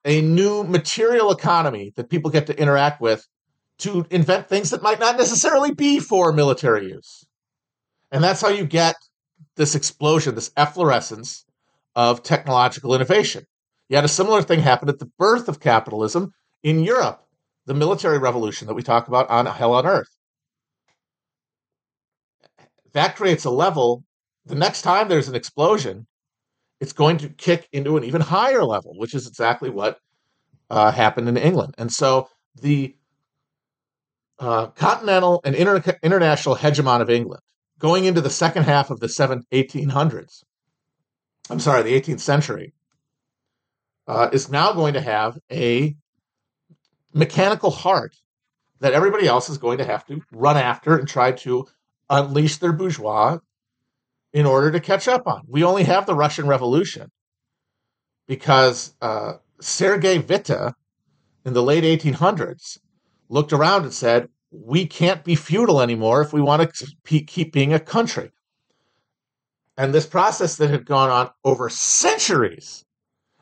a 0.06 0.22
new 0.22 0.64
material 0.64 1.32
economy 1.32 1.94
that 1.96 2.12
people 2.12 2.30
get 2.30 2.46
to 2.46 2.60
interact 2.60 3.02
with 3.02 3.28
to 3.80 4.06
invent 4.12 4.48
things 4.48 4.70
that 4.70 4.84
might 4.84 5.00
not 5.00 5.18
necessarily 5.18 5.74
be 5.74 6.00
for 6.00 6.32
military 6.32 6.92
use. 6.92 7.26
And 8.12 8.24
that's 8.24 8.42
how 8.42 8.50
you 8.50 8.66
get 8.66 8.96
this 9.56 9.76
explosion, 9.76 10.36
this 10.36 10.52
efflorescence 10.58 11.46
of 11.96 12.24
technological 12.24 12.94
innovation. 12.94 13.46
You 13.90 13.96
had 13.96 14.06
a 14.06 14.10
similar 14.10 14.42
thing 14.42 14.60
happen 14.60 14.90
at 14.90 15.00
the 15.00 15.12
birth 15.18 15.48
of 15.48 15.60
capitalism 15.60 16.34
in 16.64 16.84
Europe, 16.84 17.24
the 17.66 17.74
military 17.74 18.18
revolution 18.18 18.68
that 18.68 18.74
we 18.74 18.84
talk 18.84 19.08
about 19.08 19.30
on 19.30 19.46
Hell 19.46 19.74
on 19.74 19.86
Earth. 19.86 20.10
that 22.96 23.16
creates 23.18 23.46
a 23.46 23.52
level. 23.52 24.04
The 24.46 24.56
next 24.56 24.82
time 24.82 25.10
there's 25.10 25.28
an 25.28 25.36
explosion, 25.36 26.08
it's 26.80 26.94
going 26.94 27.18
to 27.18 27.30
kick 27.30 27.68
into 27.72 27.98
an 27.98 28.04
even 28.06 28.22
higher 28.22 28.64
level, 28.64 28.94
which 28.98 29.14
is 29.14 29.28
exactly 29.28 29.70
what 29.70 30.00
uh, 30.70 30.92
happened 30.92 31.28
in 31.28 31.38
England. 31.38 31.76
And 31.78 31.92
so 31.92 32.30
the 32.62 32.96
uh, 34.40 34.68
continental 34.68 35.42
and 35.44 35.56
inter- 35.56 35.98
international 36.02 36.56
hegemon 36.56 37.02
of 37.02 37.10
England 37.10 37.42
going 37.80 38.06
into 38.06 38.22
the 38.22 38.30
second 38.30 38.64
half 38.64 38.90
of 38.90 39.00
the 39.00 39.08
1800s, 39.08 40.44
I'm 41.50 41.60
sorry, 41.60 41.84
the 41.84 42.00
18th 42.00 42.22
century, 42.22 42.74
uh, 44.08 44.30
is 44.32 44.50
now 44.50 44.74
going 44.74 44.94
to 44.94 45.02
have 45.02 45.38
a 45.52 45.96
mechanical 47.14 47.72
heart 47.72 48.16
that 48.80 48.94
everybody 48.94 49.28
else 49.28 49.50
is 49.50 49.58
going 49.58 49.78
to 49.78 49.86
have 49.86 50.06
to 50.06 50.22
run 50.32 50.58
after 50.58 50.98
and 50.98 51.08
try 51.08 51.32
to 51.32 51.66
unleash 52.10 52.58
their 52.58 52.74
bourgeois 52.74 53.40
in 54.34 54.46
order 54.46 54.72
to 54.72 54.80
catch 54.80 55.08
up 55.08 55.28
on. 55.28 55.44
We 55.48 55.64
only 55.64 55.84
have 55.84 56.06
the 56.06 56.16
Russian 56.16 56.48
Revolution 56.48 57.10
because 58.28 58.94
uh, 59.02 59.34
Sergei 59.62 60.20
Witte 60.20 60.74
in 61.46 61.54
the 61.54 61.64
late 61.64 61.84
1800s 61.84 62.78
looked 63.30 63.54
around 63.54 63.84
and 63.84 63.94
said, 63.94 64.28
we 64.64 64.86
can't 64.86 65.24
be 65.24 65.36
feudal 65.36 65.82
anymore 65.82 66.22
if 66.22 66.34
we 66.34 66.42
want 66.42 66.74
to 66.74 66.94
keep 67.04 67.52
being 67.52 67.74
a 67.74 67.80
country. 67.80 68.32
And 69.78 69.94
this 69.94 70.06
process 70.06 70.56
that 70.58 70.70
had 70.70 70.86
gone 70.86 71.10
on 71.10 71.30
over 71.44 71.70
centuries, 71.70 72.86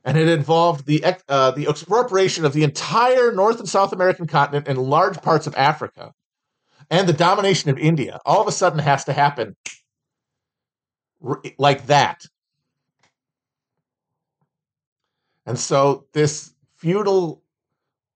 and 0.04 0.18
it 0.18 0.28
involved 0.28 0.86
the 0.86 1.04
uh, 1.30 1.52
the 1.52 1.68
expropriation 1.68 2.44
of 2.44 2.54
the 2.54 2.64
entire 2.64 3.32
North 3.32 3.60
and 3.60 3.70
South 3.70 3.94
American 3.94 4.26
continent 4.26 4.68
and 4.68 4.78
large 4.78 5.22
parts 5.22 5.46
of 5.46 5.56
Africa, 5.56 6.14
and 6.90 7.08
the 7.08 7.14
domination 7.14 7.70
of 7.70 7.78
India, 7.78 8.20
all 8.26 8.42
of 8.42 8.48
a 8.48 8.52
sudden 8.52 8.80
has 8.80 9.06
to 9.06 9.14
happen 9.14 9.56
like 11.58 11.86
that. 11.86 12.26
And 15.46 15.60
so 15.60 16.06
this 16.14 16.54
feudal 16.78 17.44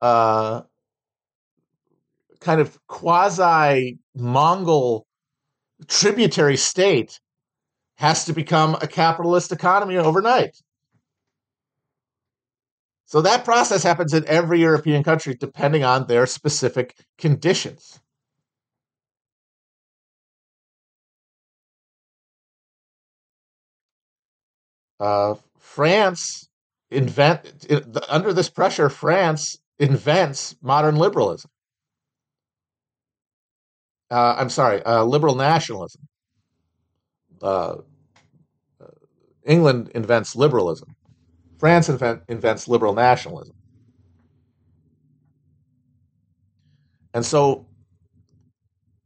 uh, 0.01 0.61
kind 2.39 2.61
of 2.61 2.77
quasi 2.87 3.97
Mongol 4.15 5.05
tributary 5.87 6.57
state 6.57 7.19
has 7.97 8.25
to 8.25 8.33
become 8.33 8.75
a 8.81 8.87
capitalist 8.87 9.51
economy 9.51 9.97
overnight. 9.97 10.55
So 13.05 13.21
that 13.21 13.45
process 13.45 13.83
happens 13.83 14.13
in 14.13 14.25
every 14.27 14.59
European 14.59 15.03
country 15.03 15.35
depending 15.35 15.83
on 15.83 16.07
their 16.07 16.25
specific 16.25 16.95
conditions. 17.17 17.99
Uh, 24.99 25.35
France 25.57 26.49
invent 26.89 27.65
under 28.09 28.33
this 28.33 28.49
pressure. 28.49 28.89
France 28.89 29.57
invents 29.79 30.55
modern 30.61 30.95
liberalism. 30.95 31.51
Uh, 34.09 34.35
I'm 34.37 34.49
sorry, 34.49 34.81
uh, 34.83 35.03
liberal 35.03 35.35
nationalism. 35.35 36.07
Uh, 37.41 37.75
uh, 38.81 38.87
England 39.45 39.91
invents 39.93 40.35
liberalism. 40.35 40.95
France 41.59 41.89
invent, 41.89 42.21
invents 42.29 42.67
liberal 42.67 42.93
nationalism. 42.93 43.55
And 47.13 47.25
so 47.25 47.65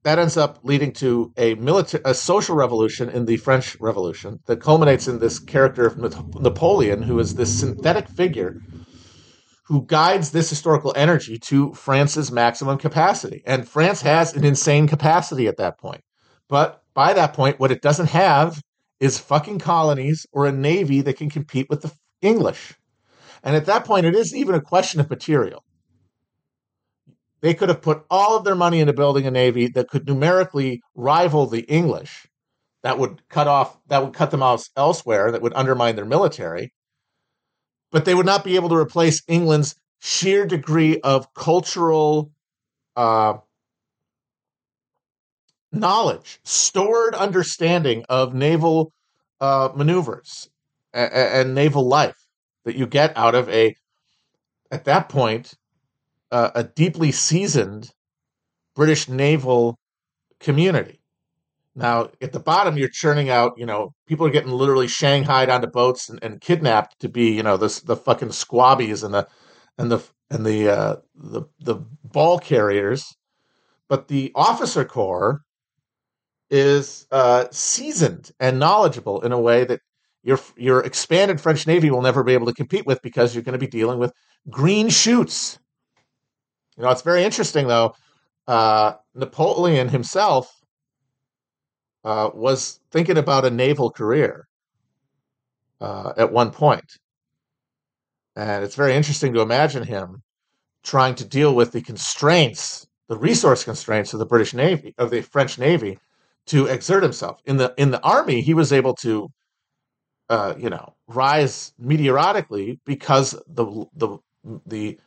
that 0.03 0.19
ends 0.19 0.35
up 0.35 0.59
leading 0.63 0.91
to 0.93 1.31
a 1.37 1.55
military, 1.55 2.01
a 2.05 2.13
social 2.13 2.55
revolution 2.55 3.09
in 3.09 3.25
the 3.25 3.37
French 3.37 3.79
Revolution 3.79 4.39
that 4.47 4.59
culminates 4.59 5.07
in 5.07 5.19
this 5.19 5.39
character 5.39 5.85
of 5.85 5.97
Napoleon, 6.41 7.01
who 7.03 7.19
is 7.19 7.35
this 7.35 7.59
synthetic 7.59 8.07
figure 8.07 8.59
who 9.71 9.85
guides 9.85 10.31
this 10.31 10.49
historical 10.49 10.91
energy 10.97 11.39
to 11.39 11.73
France's 11.73 12.29
maximum 12.29 12.77
capacity. 12.77 13.41
And 13.45 13.65
France 13.65 14.01
has 14.01 14.35
an 14.35 14.43
insane 14.43 14.85
capacity 14.85 15.47
at 15.47 15.55
that 15.57 15.79
point. 15.79 16.01
But 16.49 16.83
by 16.93 17.13
that 17.13 17.33
point, 17.33 17.57
what 17.57 17.71
it 17.71 17.81
doesn't 17.81 18.09
have 18.09 18.61
is 18.99 19.17
fucking 19.17 19.59
colonies 19.59 20.27
or 20.33 20.45
a 20.45 20.51
navy 20.51 20.99
that 21.03 21.15
can 21.15 21.29
compete 21.29 21.67
with 21.69 21.83
the 21.83 21.91
English. 22.21 22.73
And 23.43 23.55
at 23.55 23.65
that 23.67 23.85
point, 23.85 24.05
it 24.05 24.13
isn't 24.13 24.37
even 24.37 24.55
a 24.55 24.61
question 24.61 24.99
of 24.99 25.09
material. 25.09 25.63
They 27.39 27.53
could 27.53 27.69
have 27.69 27.81
put 27.81 28.03
all 28.09 28.35
of 28.37 28.43
their 28.43 28.55
money 28.55 28.81
into 28.81 28.91
building 28.91 29.25
a 29.25 29.31
navy 29.31 29.69
that 29.69 29.87
could 29.87 30.05
numerically 30.05 30.81
rival 30.95 31.47
the 31.47 31.61
English. 31.61 32.27
That 32.83 32.99
would 32.99 33.21
cut 33.29 33.47
off, 33.47 33.79
that 33.87 34.03
would 34.03 34.13
cut 34.13 34.31
them 34.31 34.43
off 34.43 34.67
elsewhere, 34.75 35.31
that 35.31 35.41
would 35.41 35.53
undermine 35.55 35.95
their 35.95 36.03
military. 36.03 36.73
But 37.91 38.05
they 38.05 38.15
would 38.15 38.25
not 38.25 38.43
be 38.43 38.55
able 38.55 38.69
to 38.69 38.75
replace 38.75 39.21
England's 39.27 39.75
sheer 39.99 40.45
degree 40.45 40.99
of 41.01 41.33
cultural 41.33 42.31
uh, 42.95 43.35
knowledge, 45.71 46.39
stored 46.43 47.15
understanding 47.15 48.05
of 48.09 48.33
naval 48.33 48.91
uh, 49.39 49.69
maneuvers 49.75 50.49
and, 50.93 51.11
and, 51.13 51.55
naval 51.55 51.87
life 51.87 52.27
that 52.65 52.75
you 52.75 52.85
get 52.85 53.15
out 53.17 53.33
of 53.33 53.49
a, 53.49 53.75
at 54.69 54.85
that 54.85 55.09
point, 55.09 55.53
uh, 56.31 56.51
a 56.53 56.63
deeply 56.63 57.11
seasoned 57.11 57.91
British 58.75 59.09
naval 59.09 59.79
community. 60.39 61.00
Now, 61.75 62.09
at 62.21 62.33
the 62.33 62.39
bottom, 62.39 62.77
you're 62.77 62.89
churning 62.89 63.29
out, 63.29 63.53
you 63.57 63.65
know, 63.65 63.93
people 64.05 64.25
are 64.25 64.31
getting 64.31 64.51
literally 64.51 64.87
shanghaied 64.87 65.49
onto 65.49 65.67
boats 65.67 66.09
and, 66.09 66.19
and 66.21 66.41
kidnapped 66.41 66.99
to 66.99 67.09
be, 67.09 67.31
you 67.31 67.43
know, 67.43 67.55
this 67.55 67.79
the 67.81 67.95
fucking 67.95 68.33
squabbies 68.33 69.03
and 69.03 69.13
the 69.13 69.27
and 69.77 69.91
the 69.91 70.03
and 70.29 70.45
the 70.45 70.69
uh, 70.69 70.95
the 71.15 71.43
the 71.59 71.75
ball 72.03 72.39
carriers. 72.39 73.05
But 73.87 74.09
the 74.09 74.31
officer 74.35 74.83
corps 74.83 75.41
is 76.49 77.07
uh, 77.11 77.45
seasoned 77.51 78.31
and 78.39 78.59
knowledgeable 78.59 79.21
in 79.21 79.31
a 79.31 79.39
way 79.39 79.63
that 79.63 79.79
your 80.23 80.39
your 80.57 80.81
expanded 80.81 81.39
French 81.39 81.65
Navy 81.65 81.89
will 81.89 82.01
never 82.01 82.23
be 82.23 82.33
able 82.33 82.47
to 82.47 82.53
compete 82.53 82.85
with 82.85 83.01
because 83.01 83.33
you're 83.33 83.43
going 83.43 83.53
to 83.53 83.65
be 83.65 83.67
dealing 83.67 83.97
with 83.97 84.11
green 84.49 84.89
shoots. 84.89 85.57
You 86.77 86.83
know, 86.83 86.89
it's 86.89 87.01
very 87.01 87.23
interesting 87.23 87.67
though. 87.67 87.95
Uh, 88.47 88.93
Napoleon 89.15 89.87
himself 89.87 90.60
uh, 92.03 92.29
was 92.33 92.79
thinking 92.91 93.17
about 93.17 93.45
a 93.45 93.49
naval 93.49 93.91
career 93.91 94.47
uh, 95.79 96.13
at 96.17 96.31
one 96.31 96.51
point, 96.51 96.97
and 98.35 98.63
it's 98.63 98.75
very 98.75 98.95
interesting 98.95 99.33
to 99.33 99.41
imagine 99.41 99.83
him 99.83 100.23
trying 100.83 101.15
to 101.15 101.25
deal 101.25 101.55
with 101.55 101.71
the 101.71 101.81
constraints, 101.81 102.87
the 103.07 103.17
resource 103.17 103.63
constraints 103.63 104.13
of 104.13 104.19
the 104.19 104.25
British 104.25 104.53
Navy, 104.53 104.93
of 104.97 105.11
the 105.11 105.21
French 105.21 105.59
Navy, 105.59 105.99
to 106.47 106.65
exert 106.65 107.03
himself 107.03 107.39
in 107.45 107.57
the 107.57 107.73
in 107.77 107.91
the 107.91 108.01
army. 108.01 108.41
He 108.41 108.53
was 108.53 108.73
able 108.73 108.95
to 108.95 109.29
uh, 110.31 110.55
you 110.57 110.69
know, 110.69 110.95
rise 111.07 111.73
meteorically 111.77 112.79
because 112.85 113.31
the 113.47 113.85
the 113.93 114.17
the 114.65 114.97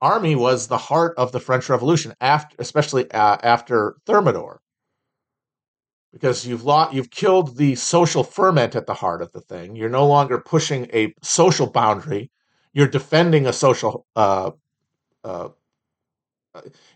army 0.00 0.34
was 0.34 0.68
the 0.68 0.78
heart 0.78 1.14
of 1.18 1.32
the 1.32 1.38
French 1.38 1.68
Revolution 1.68 2.14
after, 2.22 2.56
especially 2.58 3.08
uh, 3.10 3.36
after 3.42 3.96
Thermidor, 4.06 4.62
because 6.12 6.46
you've 6.46 6.64
lost, 6.64 6.94
you've 6.94 7.10
killed 7.10 7.56
the 7.56 7.74
social 7.74 8.24
ferment 8.24 8.74
at 8.74 8.86
the 8.86 8.94
heart 8.94 9.22
of 9.22 9.32
the 9.32 9.40
thing. 9.40 9.76
You're 9.76 9.88
no 9.88 10.06
longer 10.06 10.38
pushing 10.38 10.88
a 10.92 11.14
social 11.22 11.68
boundary. 11.68 12.30
You're 12.72 12.88
defending 12.88 13.46
a 13.46 13.52
social. 13.52 14.06
Uh, 14.16 14.52
uh, 15.24 15.50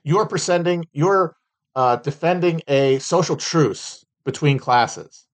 you're 0.03 0.27
presenting. 0.27 0.87
You're 0.93 1.37
uh, 1.77 1.97
defending 1.97 2.61
a 2.69 2.99
social 2.99 3.37
truce 3.37 4.05
between 4.25 4.59
classes. 4.59 5.27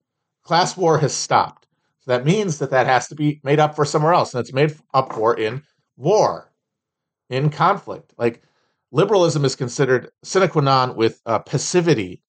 Class 0.42 0.76
war 0.76 0.99
has 0.99 1.14
stopped 1.14 1.66
So 2.00 2.10
that 2.10 2.25
means 2.25 2.58
that 2.58 2.70
that 2.70 2.87
has 2.87 3.08
to 3.08 3.14
be 3.14 3.40
made 3.44 3.60
up 3.60 3.76
for 3.76 3.84
somewhere 3.84 4.12
else, 4.14 4.34
and 4.34 4.40
it's 4.40 4.52
made 4.52 4.76
up 4.94 5.12
for 5.12 5.38
in 5.38 5.62
war, 5.96 6.50
in 7.28 7.50
conflict. 7.50 8.14
Like 8.18 8.42
liberalism 8.90 9.44
is 9.44 9.54
considered 9.56 10.10
sine 10.22 10.49
qua 10.49 10.62
non 10.62 10.96
with 10.96 11.20
uh, 11.26 11.38
passivity, 11.40 12.22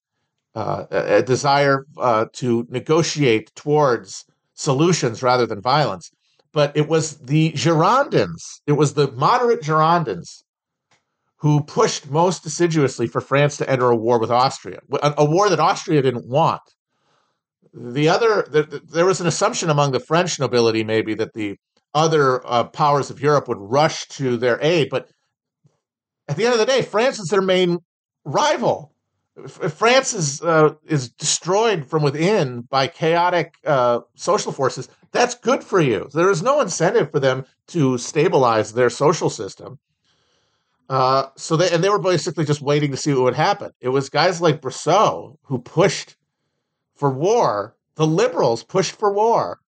uh, 0.55 0.85
a, 0.91 1.21
desire 1.23 1.85
uh, 1.97 2.25
to 2.33 2.65
negotiate 2.69 3.53
towards 3.55 4.25
solutions 4.53 5.23
rather 5.23 5.45
than 5.45 5.61
violence. 5.61 6.11
But 6.53 6.75
it 6.75 6.89
was 6.89 7.17
the 7.17 7.53
Girondins, 7.53 8.41
it 8.67 8.73
was 8.73 8.93
the 8.93 9.11
moderate 9.13 9.61
Girondins 9.61 10.43
who 11.37 11.63
pushed 11.63 12.11
most 12.11 12.45
assiduously 12.45 13.07
for 13.07 13.21
France 13.21 13.57
to 13.57 13.69
enter 13.69 13.89
a 13.89 13.95
war 13.95 14.19
with 14.19 14.29
Austria, 14.29 14.79
a, 15.01 15.13
a 15.19 15.25
war 15.25 15.49
that 15.49 15.59
Austria 15.59 16.01
didn't 16.01 16.27
want 16.27 16.61
the 17.73 18.09
other 18.09 18.45
the, 18.49 18.81
there 18.91 19.05
was 19.05 19.21
an 19.21 19.27
assumption 19.27 19.69
among 19.69 19.91
the 19.91 19.99
French 19.99 20.39
nobility 20.39 20.83
maybe 20.83 21.13
that 21.13 21.33
the 21.33 21.57
other 21.93 22.45
uh, 22.45 22.63
powers 22.65 23.09
of 23.09 23.21
Europe 23.21 23.47
would 23.47 23.57
rush 23.59 24.07
to 24.07 24.37
their 24.37 24.59
aid, 24.61 24.89
but 24.89 25.09
at 26.27 26.37
the 26.37 26.45
end 26.45 26.53
of 26.53 26.59
the 26.59 26.65
day, 26.65 26.81
France 26.81 27.19
is 27.19 27.27
their 27.27 27.41
main 27.41 27.79
rival. 28.23 28.90
France 29.47 30.13
is 30.13 30.41
uh, 30.41 30.75
is 30.85 31.09
destroyed 31.09 31.85
from 31.85 32.03
within 32.03 32.61
by 32.61 32.87
chaotic 32.87 33.55
uh, 33.65 34.01
social 34.15 34.51
forces, 34.51 34.87
that's 35.11 35.35
good 35.35 35.63
for 35.63 35.81
you. 35.81 36.09
There 36.13 36.31
is 36.31 36.41
no 36.41 36.61
incentive 36.61 37.11
for 37.11 37.19
them 37.19 37.45
to 37.67 37.97
stabilize 37.97 38.73
their 38.73 38.89
social 38.89 39.29
system. 39.29 39.79
Uh, 40.89 41.27
so 41.37 41.55
they 41.55 41.71
and 41.71 41.83
they 41.83 41.89
were 41.89 41.99
basically 41.99 42.45
just 42.45 42.61
waiting 42.61 42.91
to 42.91 42.97
see 42.97 43.13
what 43.13 43.23
would 43.23 43.35
happen. 43.35 43.71
It 43.79 43.89
was 43.89 44.09
guys 44.09 44.41
like 44.41 44.61
Brissot 44.61 45.37
who 45.43 45.59
pushed 45.59 46.15
for 46.95 47.09
war. 47.09 47.75
The 47.95 48.07
liberals 48.07 48.63
pushed 48.63 48.97
for 48.97 49.13
war 49.13 49.59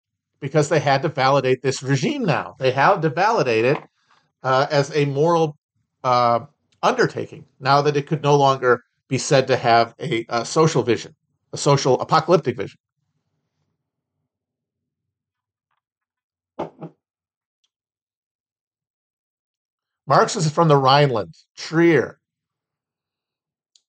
because 0.41 0.69
they 0.69 0.81
had 0.81 1.03
to 1.03 1.09
validate 1.09 1.63
this 1.63 1.83
regime. 1.83 2.25
Now 2.25 2.57
they 2.59 2.73
had 2.73 3.03
to 3.03 3.11
validate 3.11 3.65
it 3.65 3.79
uh, 4.43 4.67
as 4.71 4.95
a 4.97 5.05
moral 5.05 5.57
uh, 6.03 6.41
undertaking. 6.83 7.47
Now 7.61 7.83
that 7.83 7.97
it 7.97 8.07
could 8.07 8.23
no 8.23 8.37
longer 8.37 8.83
be 9.13 9.19
said 9.19 9.47
to 9.47 9.59
have 9.59 9.95
a, 10.01 10.25
a 10.31 10.43
social 10.43 10.83
vision, 10.83 11.15
a 11.53 11.59
social 11.59 12.01
apocalyptic 12.01 12.57
vision. 12.57 12.79
Marx 20.07 20.35
is 20.35 20.51
from 20.51 20.69
the 20.69 20.79
Rhineland, 20.79 21.35
Trier, 21.59 22.19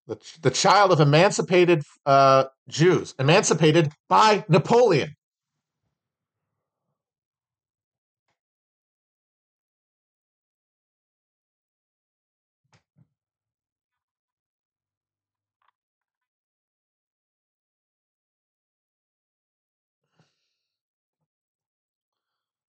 the, 0.07 0.17
the 0.41 0.51
child 0.51 0.91
of 0.91 0.99
emancipated 0.99 1.83
uh, 2.05 2.43
Jews, 2.67 3.15
emancipated 3.17 3.93
by 4.09 4.43
Napoleon. 4.49 5.15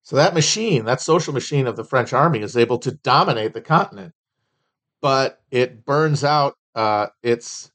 So 0.04 0.16
that 0.16 0.34
machine, 0.34 0.84
that 0.84 1.00
social 1.00 1.32
machine 1.32 1.66
of 1.66 1.76
the 1.76 1.84
French 1.84 2.12
army, 2.12 2.40
is 2.40 2.58
able 2.58 2.78
to 2.78 2.92
dominate 2.92 3.54
the 3.54 3.62
continent, 3.62 4.12
but 5.00 5.40
it 5.50 5.86
burns 5.86 6.22
out 6.22 6.56
uh, 6.74 7.06
its 7.22 7.72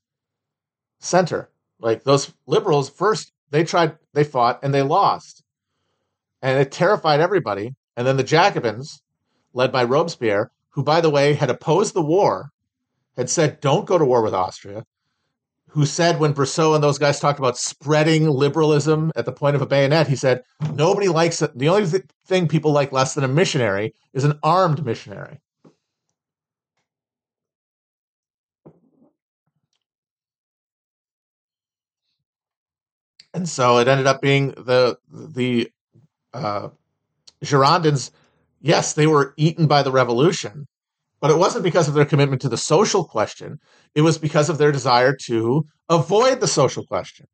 center. 1.00 1.50
Like 1.80 2.04
those 2.04 2.32
liberals, 2.46 2.88
first 2.88 3.34
they 3.50 3.64
tried, 3.64 3.98
they 4.14 4.24
fought, 4.24 4.60
and 4.62 4.72
they 4.72 4.84
lost, 4.84 5.44
and 6.44 6.60
it 6.60 6.72
terrified 6.72 7.20
everybody. 7.20 7.74
And 7.98 8.06
then 8.06 8.18
the 8.18 8.24
Jacobins, 8.24 9.02
led 9.54 9.72
by 9.72 9.84
Robespierre, 9.84 10.52
who, 10.70 10.84
by 10.84 11.02
the 11.02 11.10
way, 11.10 11.34
had 11.34 11.50
opposed 11.50 11.96
the 11.96 12.02
war, 12.02 12.52
had 13.18 13.32
said, 13.32 13.60
"Don't 13.60 13.88
go 13.88 13.98
to 13.98 14.06
war 14.06 14.22
with 14.22 14.36
Austria." 14.36 14.86
Who 15.70 15.86
said 15.86 16.20
when 16.20 16.34
Brissot 16.34 16.76
and 16.76 16.84
those 16.84 16.98
guys 16.98 17.20
talked 17.20 17.40
about 17.40 17.58
spreading 17.58 18.30
liberalism 18.30 19.12
at 19.16 19.26
the 19.26 19.32
point 19.32 19.56
of 19.56 19.62
a 19.62 19.68
bayonet, 19.68 20.08
he 20.08 20.16
said, 20.16 20.42
nobody 20.74 21.08
likes 21.08 21.42
it. 21.42 21.58
The 21.58 21.70
only 21.70 21.90
th- 21.90 22.04
thing 22.26 22.48
people 22.48 22.72
like 22.72 22.92
less 22.92 23.14
than 23.14 23.24
a 23.24 23.28
missionary 23.28 23.94
is 24.14 24.24
an 24.24 24.40
armed 24.44 24.84
missionary. 24.86 25.40
And 33.34 33.48
so 33.48 33.78
it 33.78 33.88
ended 33.88 34.08
up 34.08 34.22
being 34.22 34.50
the 34.52 34.98
the 35.12 35.72
uh, 36.34 36.70
Girondins. 37.44 38.12
Yes, 38.62 38.94
they 38.94 39.08
were 39.08 39.34
eaten 39.38 39.68
by 39.68 39.84
the 39.84 39.92
revolution, 39.92 40.68
but 41.20 41.32
it 41.32 41.38
wasn't 41.38 41.64
because 41.64 41.88
of 41.88 41.94
their 41.94 42.06
commitment 42.06 42.42
to 42.42 42.50
the 42.50 42.58
social 42.58 43.04
question. 43.04 43.60
It 43.96 44.02
was 44.02 44.18
because 44.18 44.50
of 44.50 44.58
their 44.58 44.72
desire 44.72 45.16
to 45.26 45.66
avoid 45.90 46.40
the 46.40 46.48
social 46.48 46.86
question 46.86 47.28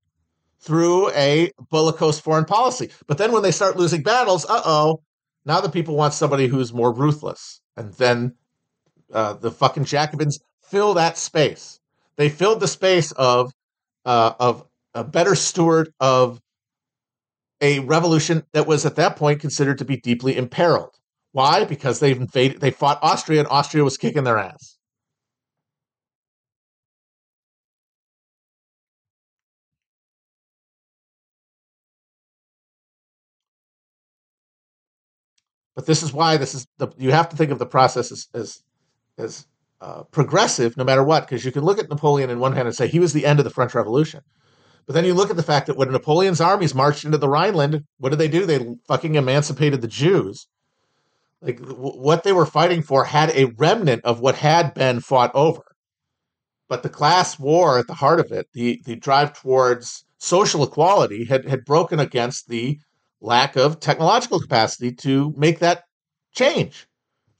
through 0.60 1.12
a 1.12 1.52
bellicose 1.72 2.20
foreign 2.20 2.46
policy. 2.46 2.90
But 3.08 3.18
then 3.18 3.32
when 3.32 3.44
they 3.44 3.52
start 3.52 3.78
losing 3.78 4.02
battles, 4.02 4.46
uh 4.46 4.62
oh, 4.66 5.02
now 5.46 5.62
the 5.62 5.70
people 5.70 5.96
want 5.96 6.14
somebody 6.14 6.48
who's 6.48 6.74
more 6.74 6.94
ruthless. 6.94 7.62
And 7.78 7.94
then 7.94 8.36
uh, 9.14 9.34
the 9.34 9.52
fucking 9.52 9.86
Jacobins 9.86 10.40
fill 10.64 10.96
that 10.96 11.18
space. 11.18 11.80
They 12.18 12.30
filled 12.30 12.60
the 12.60 12.68
space 12.68 13.12
of 13.12 13.52
uh, 14.06 14.34
of 14.40 14.66
a 14.94 15.04
better 15.04 15.36
steward 15.36 15.94
of 16.00 16.40
a 17.62 17.80
revolution 17.80 18.44
that 18.54 18.68
was 18.68 18.86
at 18.86 18.96
that 18.96 19.16
point 19.16 19.42
considered 19.42 19.78
to 19.80 19.86
be 19.86 19.98
deeply 19.98 20.38
imperiled. 20.38 20.96
Why? 21.36 21.66
Because 21.66 22.00
they 22.00 22.12
invaded, 22.12 22.62
they 22.62 22.72
fought 22.72 22.98
Austria, 23.02 23.42
and 23.42 23.50
Austria 23.50 23.84
was 23.84 23.98
kicking 23.98 24.24
their 24.24 24.38
ass. 24.38 24.78
But 35.76 35.86
this 35.86 36.02
is 36.04 36.14
why 36.14 36.38
this 36.38 36.56
is 36.56 36.66
the, 36.78 36.88
you 36.98 37.12
have 37.12 37.28
to 37.28 37.36
think 37.36 37.52
of 37.52 37.60
the 37.60 37.66
process 37.66 38.14
as 38.14 38.30
as, 38.34 38.64
as 39.18 39.46
uh, 39.82 40.04
progressive, 40.04 40.78
no 40.78 40.86
matter 40.86 41.04
what, 41.04 41.28
because 41.28 41.44
you 41.44 41.52
can 41.52 41.66
look 41.66 41.80
at 41.80 41.90
Napoleon 41.90 42.30
in 42.30 42.40
one 42.40 42.54
hand 42.54 42.70
and 42.70 42.76
say 42.78 42.88
he 42.88 43.00
was 43.00 43.12
the 43.12 43.26
end 43.26 43.40
of 43.40 43.44
the 43.44 43.52
French 43.52 43.76
Revolution. 43.76 44.22
But 44.86 44.94
then 44.94 45.04
you 45.04 45.14
look 45.14 45.30
at 45.30 45.36
the 45.36 45.44
fact 45.44 45.68
that 45.68 45.76
when 45.76 45.92
Napoleon's 45.92 46.40
armies 46.40 46.74
marched 46.74 47.04
into 47.04 47.18
the 47.18 47.28
Rhineland, 47.28 47.84
what 47.98 48.12
did 48.12 48.20
they 48.20 48.30
do? 48.30 48.46
They 48.46 48.78
fucking 48.88 49.16
emancipated 49.16 49.82
the 49.82 49.90
Jews 49.90 50.48
like 51.46 51.60
what 51.60 52.24
they 52.24 52.34
were 52.34 52.46
fighting 52.46 52.82
for 52.82 53.06
had 53.06 53.30
a 53.30 53.46
remnant 53.58 54.04
of 54.04 54.20
what 54.20 54.36
had 54.36 54.74
been 54.74 55.00
fought 55.00 55.32
over. 55.36 55.62
But 56.68 56.82
the 56.82 56.90
class 56.90 57.38
war 57.38 57.78
at 57.78 57.86
the 57.86 57.94
heart 57.94 58.20
of 58.20 58.32
it, 58.32 58.48
the, 58.54 58.82
the 58.84 58.96
drive 58.96 59.34
towards 59.34 60.04
social 60.18 60.64
equality, 60.64 61.26
had, 61.26 61.46
had 61.46 61.64
broken 61.64 62.00
against 62.00 62.50
the 62.50 62.80
lack 63.22 63.56
of 63.56 63.80
technological 63.80 64.40
capacity 64.40 64.92
to 64.92 65.34
make 65.38 65.60
that 65.60 65.84
change. 66.34 66.88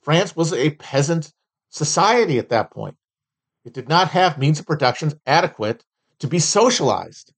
France 0.04 0.36
was 0.36 0.54
a 0.54 0.70
peasant 0.72 1.34
society 1.70 2.38
at 2.38 2.50
that 2.50 2.72
point. 2.72 2.96
It 3.66 3.74
did 3.74 3.90
not 3.90 4.10
have 4.10 4.38
means 4.38 4.60
of 4.60 4.68
production 4.68 5.14
adequate 5.26 5.84
to 6.20 6.28
be 6.28 6.38
socialized. 6.38 7.34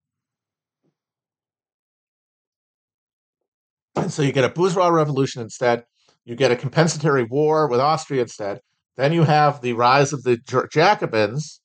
And 3.95 4.11
so 4.11 4.21
you 4.21 4.33
get 4.33 4.43
a 4.43 4.49
bourgeois 4.49 4.89
revolution 4.89 5.41
instead, 5.41 5.85
you 6.27 6.35
get 6.35 6.51
a 6.51 6.57
compensatory 6.57 7.23
war 7.23 7.69
with 7.69 7.79
Austria 7.79 8.21
instead. 8.21 8.59
Then 8.97 9.13
you 9.13 9.23
have 9.23 9.61
the 9.61 9.73
rise 9.73 10.11
of 10.11 10.23
the 10.23 10.37
Jacobins, 10.69 11.61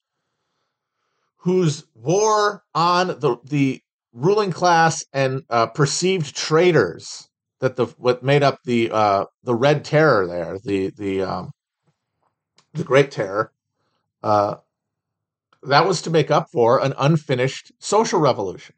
whose 1.39 1.85
war 1.95 2.63
on 2.73 3.09
the 3.09 3.39
the 3.45 3.81
ruling 4.13 4.53
class 4.53 5.05
and 5.13 5.43
uh, 5.51 5.67
perceived 5.67 6.37
traitors 6.37 7.29
that 7.59 7.75
the 7.75 7.87
what 7.99 8.23
made 8.23 8.45
up 8.45 8.59
the 8.65 8.89
uh, 8.93 9.25
the 9.43 9.55
Red 9.55 9.85
Terror 9.85 10.29
there, 10.29 10.59
the 10.63 10.93
the 10.97 11.23
um, 11.23 11.51
the 12.75 12.85
Great 12.85 13.11
Terror. 13.11 13.51
Uh, 14.23 14.57
that 15.65 15.87
was 15.87 16.03
to 16.03 16.11
make 16.11 16.31
up 16.31 16.47
for 16.53 16.81
an 16.81 16.95
unfinished 16.99 17.73
social 17.81 18.21
revolution. 18.21 18.77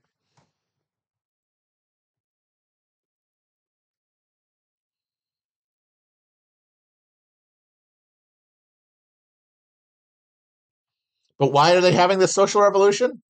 But 11.39 11.53
why 11.53 11.75
are 11.75 11.81
they 11.81 11.93
having 11.93 12.19
this 12.19 12.35
social 12.35 12.63
revolution? 12.63 13.23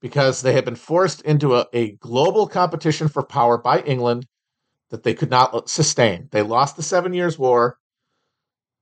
Because 0.00 0.42
they 0.42 0.52
have 0.52 0.64
been 0.64 0.76
forced 0.76 1.22
into 1.22 1.56
a, 1.56 1.66
a 1.72 1.92
global 1.92 2.46
competition 2.46 3.08
for 3.08 3.24
power 3.24 3.58
by 3.58 3.80
England 3.80 4.26
that 4.90 5.02
they 5.02 5.14
could 5.14 5.30
not 5.30 5.68
sustain. 5.68 6.28
They 6.30 6.42
lost 6.42 6.76
the 6.76 6.82
Seven 6.82 7.12
Years' 7.12 7.38
War. 7.38 7.78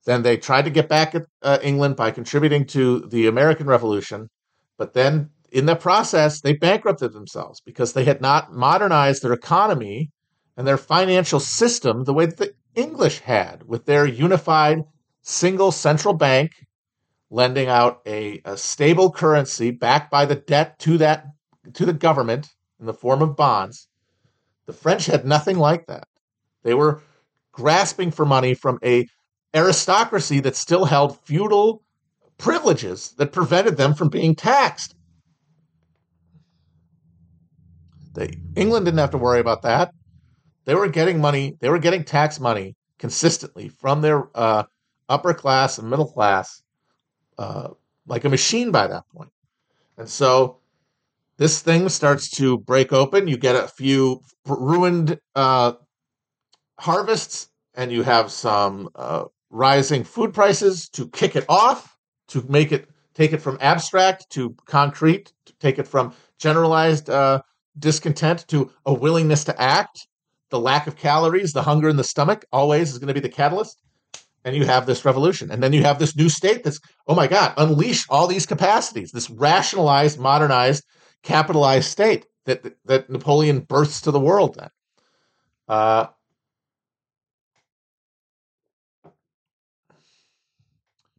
Then 0.05 0.23
they 0.23 0.37
tried 0.37 0.65
to 0.65 0.71
get 0.71 0.87
back 0.87 1.15
at 1.15 1.25
uh, 1.41 1.59
England 1.61 1.95
by 1.95 2.11
contributing 2.11 2.65
to 2.67 3.01
the 3.01 3.27
American 3.27 3.67
Revolution. 3.67 4.29
But 4.77 4.93
then 4.93 5.31
in 5.51 5.65
the 5.65 5.75
process, 5.75 6.41
they 6.41 6.53
bankrupted 6.53 7.13
themselves 7.13 7.61
because 7.61 7.93
they 7.93 8.05
had 8.05 8.21
not 8.21 8.53
modernized 8.53 9.23
their 9.23 9.33
economy 9.33 10.11
and 10.55 10.65
their 10.65 10.77
financial 10.77 11.39
system 11.39 12.03
the 12.03 12.13
way 12.13 12.25
that 12.25 12.37
the 12.37 12.53
English 12.75 13.19
had 13.19 13.63
with 13.63 13.85
their 13.85 14.05
unified 14.05 14.83
single 15.21 15.71
central 15.71 16.13
bank 16.13 16.51
lending 17.29 17.67
out 17.67 18.01
a, 18.05 18.41
a 18.45 18.57
stable 18.57 19.11
currency 19.11 19.71
backed 19.71 20.09
by 20.11 20.25
the 20.25 20.35
debt 20.35 20.79
to 20.79 20.97
that 20.97 21.25
to 21.73 21.85
the 21.85 21.93
government 21.93 22.49
in 22.79 22.85
the 22.85 22.93
form 22.93 23.21
of 23.21 23.35
bonds. 23.35 23.87
The 24.65 24.73
French 24.73 25.05
had 25.05 25.25
nothing 25.25 25.57
like 25.57 25.85
that. 25.87 26.07
They 26.63 26.73
were 26.73 27.01
grasping 27.51 28.11
for 28.11 28.25
money 28.25 28.53
from 28.53 28.79
a 28.83 29.07
aristocracy 29.53 30.39
that 30.41 30.55
still 30.55 30.85
held 30.85 31.19
feudal 31.21 31.83
privileges 32.37 33.13
that 33.17 33.31
prevented 33.31 33.77
them 33.77 33.93
from 33.93 34.09
being 34.09 34.35
taxed. 34.35 34.95
They, 38.13 38.37
England 38.55 38.85
didn't 38.85 38.99
have 38.99 39.11
to 39.11 39.17
worry 39.17 39.39
about 39.39 39.63
that. 39.63 39.91
They 40.65 40.75
were 40.75 40.87
getting 40.87 41.19
money, 41.19 41.57
they 41.59 41.69
were 41.69 41.79
getting 41.79 42.03
tax 42.03 42.39
money 42.39 42.75
consistently 42.99 43.69
from 43.69 44.01
their 44.01 44.27
uh, 44.35 44.63
upper 45.09 45.33
class 45.33 45.77
and 45.77 45.89
middle 45.89 46.11
class 46.11 46.61
uh, 47.37 47.69
like 48.07 48.25
a 48.25 48.29
machine 48.29 48.71
by 48.71 48.87
that 48.87 49.03
point. 49.15 49.31
And 49.97 50.09
so 50.09 50.57
this 51.37 51.61
thing 51.61 51.89
starts 51.89 52.29
to 52.31 52.57
break 52.57 52.93
open. 52.93 53.27
You 53.27 53.37
get 53.37 53.55
a 53.55 53.67
few 53.67 54.21
ruined 54.45 55.19
uh, 55.35 55.73
harvests, 56.79 57.49
and 57.75 57.91
you 57.91 58.03
have 58.03 58.31
some 58.31 58.89
uh, 58.95 59.25
rising 59.49 60.03
food 60.03 60.33
prices 60.33 60.89
to 60.89 61.07
kick 61.09 61.35
it 61.35 61.45
off, 61.47 61.95
to 62.29 62.43
make 62.49 62.71
it 62.71 62.89
take 63.13 63.33
it 63.33 63.41
from 63.41 63.57
abstract 63.61 64.29
to 64.29 64.55
concrete, 64.65 65.31
to 65.45 65.53
take 65.59 65.79
it 65.79 65.87
from 65.87 66.13
generalized 66.39 67.09
uh, 67.09 67.41
discontent 67.79 68.47
to 68.47 68.71
a 68.85 68.93
willingness 68.93 69.43
to 69.43 69.61
act. 69.61 70.07
The 70.49 70.59
lack 70.59 70.87
of 70.87 70.95
calories, 70.95 71.51
the 71.51 71.63
hunger 71.63 71.89
in 71.89 71.97
the 71.97 72.03
stomach, 72.03 72.45
always 72.51 72.91
is 72.91 72.99
going 72.99 73.09
to 73.09 73.13
be 73.13 73.19
the 73.19 73.29
catalyst. 73.29 73.81
And 74.47 74.55
you 74.55 74.63
have 74.63 74.85
this 74.85 75.03
revolution. 75.03 75.51
And 75.51 75.61
then 75.61 75.73
you 75.73 75.83
have 75.83 75.99
this 75.99 76.15
new 76.15 76.29
state 76.29 76.63
that's, 76.63 76.79
oh 77.05 77.15
my 77.15 77.27
God, 77.27 77.53
unleash 77.57 78.05
all 78.09 78.27
these 78.27 78.45
capacities, 78.45 79.11
this 79.11 79.29
rationalized, 79.29 80.17
modernized, 80.17 80.85
capitalized 81.21 81.89
state 81.89 82.25
that, 82.45 82.77
that 82.85 83.09
Napoleon 83.09 83.59
births 83.59 83.99
to 84.01 84.11
the 84.11 84.21
world 84.21 84.55
then. 84.57 84.69
Uh, 85.67 86.05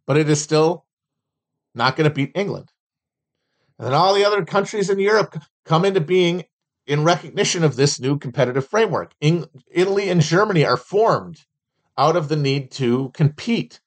but 0.06 0.16
it 0.16 0.30
is 0.30 0.40
still 0.40 0.86
not 1.74 1.96
going 1.96 2.08
to 2.08 2.14
beat 2.14 2.32
England. 2.34 2.70
And 3.78 3.88
then 3.88 3.94
all 3.94 4.14
the 4.14 4.24
other 4.24 4.42
countries 4.46 4.88
in 4.88 4.98
Europe 4.98 5.36
come 5.66 5.84
into 5.84 6.00
being 6.00 6.44
in 6.86 7.04
recognition 7.04 7.62
of 7.62 7.76
this 7.76 8.00
new 8.00 8.18
competitive 8.18 8.66
framework. 8.66 9.12
Italy 9.20 10.08
and 10.08 10.22
Germany 10.22 10.64
are 10.64 10.78
formed 10.78 11.44
out 11.98 12.16
of 12.16 12.28
the 12.28 12.36
need 12.36 12.70
to 12.70 13.10
compete. 13.12 13.80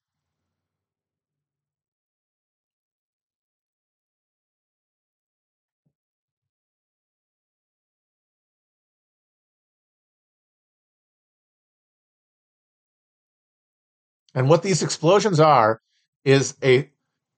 And 14.34 14.50
what 14.50 14.64
these 14.64 14.82
explosions 14.82 15.40
are 15.40 15.82
is 16.24 16.56
a 16.64 16.90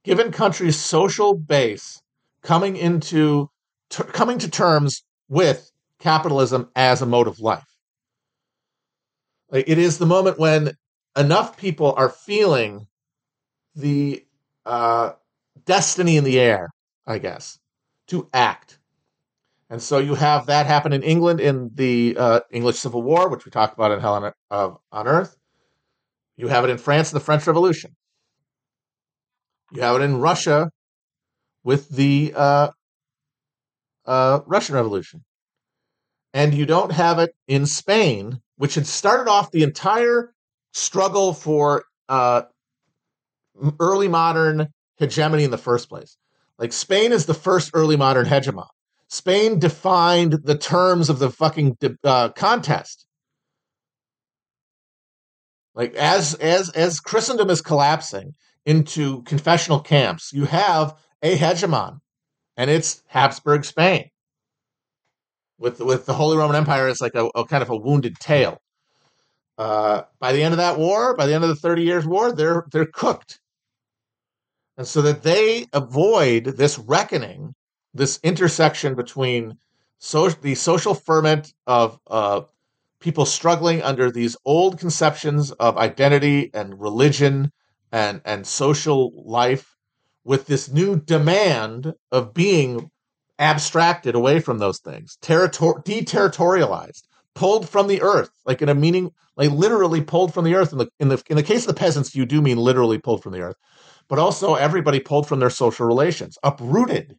given 0.03 0.31
country's 0.31 0.77
social 0.79 1.33
base 1.33 2.01
coming 2.41 2.75
into 2.75 3.49
coming 3.89 4.37
to 4.39 4.49
terms 4.49 5.03
with 5.29 5.71
capitalism 5.99 6.69
as 6.75 7.01
a 7.01 7.05
mode 7.05 7.27
of 7.27 7.39
life. 7.39 7.72
It 9.53 9.77
is 9.77 9.99
the 9.99 10.07
moment 10.07 10.39
when 10.39 10.75
enough 11.15 11.57
people 11.57 11.93
are 11.95 12.09
feeling 12.09 12.87
the 13.75 14.25
uh, 14.65 15.11
destiny 15.65 16.17
in 16.17 16.23
the 16.23 16.39
air, 16.39 16.69
I 17.05 17.19
guess, 17.19 17.59
to 18.07 18.27
act. 18.33 18.79
And 19.69 19.81
so 19.81 19.99
you 19.99 20.15
have 20.15 20.47
that 20.47 20.65
happen 20.65 20.91
in 20.91 21.03
England 21.03 21.39
in 21.39 21.69
the 21.73 22.15
uh, 22.17 22.39
English 22.51 22.79
Civil 22.79 23.03
War, 23.03 23.29
which 23.29 23.45
we 23.45 23.51
talked 23.51 23.75
about 23.75 23.91
in 23.91 23.99
Hell 23.99 24.33
on, 24.49 24.77
on 24.91 25.07
Earth. 25.07 25.37
You 26.35 26.47
have 26.47 26.63
it 26.63 26.71
in 26.71 26.77
France 26.79 27.11
in 27.11 27.15
the 27.15 27.23
French 27.23 27.45
Revolution. 27.45 27.95
You 29.71 29.81
have 29.81 30.01
it 30.01 30.03
in 30.03 30.17
Russia 30.17 30.71
with 31.63 31.89
the 31.89 32.33
uh, 32.35 32.69
uh, 34.05 34.39
Russian 34.45 34.75
Revolution. 34.75 35.23
And 36.33 36.53
you 36.53 36.65
don't 36.65 36.91
have 36.91 37.19
it 37.19 37.35
in 37.47 37.65
Spain, 37.65 38.41
which 38.57 38.75
had 38.75 38.87
started 38.87 39.29
off 39.29 39.51
the 39.51 39.63
entire 39.63 40.33
struggle 40.71 41.33
for 41.33 41.85
uh, 42.09 42.43
early 43.79 44.07
modern 44.07 44.69
hegemony 44.97 45.43
in 45.43 45.51
the 45.51 45.57
first 45.57 45.89
place. 45.89 46.17
Like 46.57 46.73
Spain 46.73 47.11
is 47.11 47.25
the 47.25 47.33
first 47.33 47.71
early 47.73 47.97
modern 47.97 48.25
hegemon. 48.25 48.67
Spain 49.09 49.59
defined 49.59 50.33
the 50.43 50.57
terms 50.57 51.09
of 51.09 51.19
the 51.19 51.29
fucking 51.29 51.77
uh, 52.03 52.29
contest. 52.29 53.05
Like 55.75 55.93
as 55.95 56.35
as 56.35 56.69
as 56.71 56.99
Christendom 56.99 57.49
is 57.49 57.61
collapsing 57.61 58.33
into 58.65 59.23
confessional 59.23 59.79
camps, 59.79 60.31
you 60.33 60.45
have 60.45 60.95
a 61.21 61.35
hegemon, 61.35 61.99
and 62.57 62.69
it's 62.69 63.03
Habsburg 63.07 63.65
Spain. 63.65 64.09
With 65.57 65.79
with 65.79 66.05
the 66.05 66.13
Holy 66.13 66.37
Roman 66.37 66.55
Empire 66.55 66.87
as 66.87 67.01
like 67.01 67.15
a, 67.15 67.29
a 67.35 67.45
kind 67.45 67.63
of 67.63 67.69
a 67.69 67.77
wounded 67.77 68.19
tail. 68.19 68.61
Uh, 69.57 70.03
by 70.19 70.33
the 70.33 70.41
end 70.43 70.53
of 70.53 70.57
that 70.57 70.79
war, 70.79 71.15
by 71.15 71.27
the 71.27 71.33
end 71.33 71.43
of 71.43 71.49
the 71.49 71.55
Thirty 71.55 71.83
Years' 71.83 72.07
War, 72.07 72.31
they're 72.31 72.65
they're 72.71 72.85
cooked, 72.87 73.39
and 74.77 74.87
so 74.87 75.01
that 75.03 75.23
they 75.23 75.67
avoid 75.73 76.45
this 76.45 76.79
reckoning, 76.79 77.53
this 77.93 78.19
intersection 78.23 78.95
between 78.95 79.57
so, 79.99 80.27
the 80.29 80.55
social 80.55 80.95
ferment 80.95 81.53
of 81.65 81.99
uh, 82.07 82.41
people 82.99 83.25
struggling 83.25 83.81
under 83.83 84.09
these 84.09 84.35
old 84.43 84.79
conceptions 84.79 85.51
of 85.51 85.77
identity 85.77 86.49
and 86.53 86.79
religion 86.79 87.51
and 87.91 88.21
and 88.25 88.47
social 88.47 89.13
life 89.23 89.77
with 90.23 90.47
this 90.47 90.71
new 90.71 90.99
demand 90.99 91.93
of 92.11 92.33
being 92.33 92.89
abstracted 93.43 94.15
away 94.15 94.39
from 94.39 94.59
those 94.59 94.79
things, 94.79 95.17
territor- 95.21 95.83
deterritorialized, 95.83 97.03
pulled 97.35 97.67
from 97.67 97.87
the 97.87 98.01
earth, 98.01 98.29
like 98.45 98.61
in 98.61 98.69
a 98.69 98.73
meaning, 98.73 99.11
like 99.35 99.51
literally 99.51 100.01
pulled 100.01 100.33
from 100.33 100.45
the 100.45 100.55
earth. 100.55 100.71
In 100.71 100.77
the 100.77 100.87
in 100.99 101.09
the 101.09 101.21
in 101.29 101.35
the 101.35 101.43
case 101.43 101.63
of 101.63 101.67
the 101.67 101.79
peasants, 101.79 102.15
you 102.15 102.25
do 102.25 102.41
mean 102.41 102.57
literally 102.57 102.99
pulled 102.99 103.21
from 103.21 103.33
the 103.33 103.41
earth, 103.41 103.57
but 104.07 104.17
also 104.17 104.55
everybody 104.55 105.01
pulled 105.01 105.27
from 105.27 105.39
their 105.39 105.49
social 105.49 105.85
relations, 105.85 106.37
uprooted. 106.41 107.17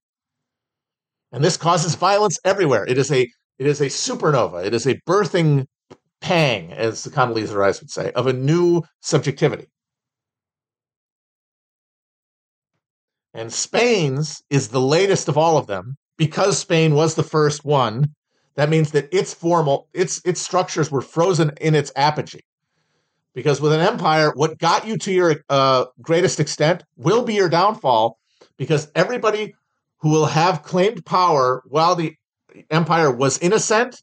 And 1.30 1.44
this 1.44 1.58
causes 1.58 1.94
violence 1.94 2.38
everywhere. 2.44 2.86
It 2.86 2.96
is 2.96 3.12
a 3.12 3.28
it 3.58 3.66
is 3.66 3.82
a 3.82 3.86
supernova. 3.86 4.64
It 4.64 4.72
is 4.72 4.86
a 4.86 4.98
birthing 5.06 5.66
pang, 6.22 6.72
as 6.72 7.04
the 7.04 7.10
Condoleezza 7.10 7.54
Rice 7.54 7.80
would 7.80 7.90
say, 7.90 8.12
of 8.12 8.26
a 8.26 8.32
new 8.32 8.82
subjectivity. 9.02 9.66
And 13.34 13.52
Spain's 13.52 14.40
is 14.48 14.68
the 14.68 14.80
latest 14.80 15.28
of 15.28 15.36
all 15.36 15.58
of 15.58 15.66
them 15.66 15.96
because 16.16 16.58
Spain 16.58 16.94
was 16.94 17.14
the 17.14 17.22
first 17.22 17.64
one. 17.64 18.14
That 18.56 18.70
means 18.70 18.92
that 18.92 19.12
its 19.12 19.34
formal, 19.34 19.88
its 19.92 20.20
its 20.24 20.40
structures 20.40 20.90
were 20.90 21.00
frozen 21.00 21.52
in 21.60 21.74
its 21.74 21.90
apogee. 21.96 22.44
Because 23.34 23.60
with 23.60 23.72
an 23.72 23.80
empire, 23.80 24.32
what 24.34 24.58
got 24.58 24.86
you 24.86 24.96
to 24.98 25.12
your 25.12 25.36
uh, 25.48 25.86
greatest 26.00 26.38
extent 26.38 26.84
will 26.96 27.24
be 27.24 27.34
your 27.34 27.48
downfall. 27.48 28.18
Because 28.56 28.92
everybody 28.94 29.56
who 29.98 30.10
will 30.10 30.26
have 30.26 30.62
claimed 30.62 31.04
power 31.04 31.64
while 31.66 31.96
the 31.96 32.14
empire 32.70 33.10
was 33.10 33.38
innocent, 33.38 34.00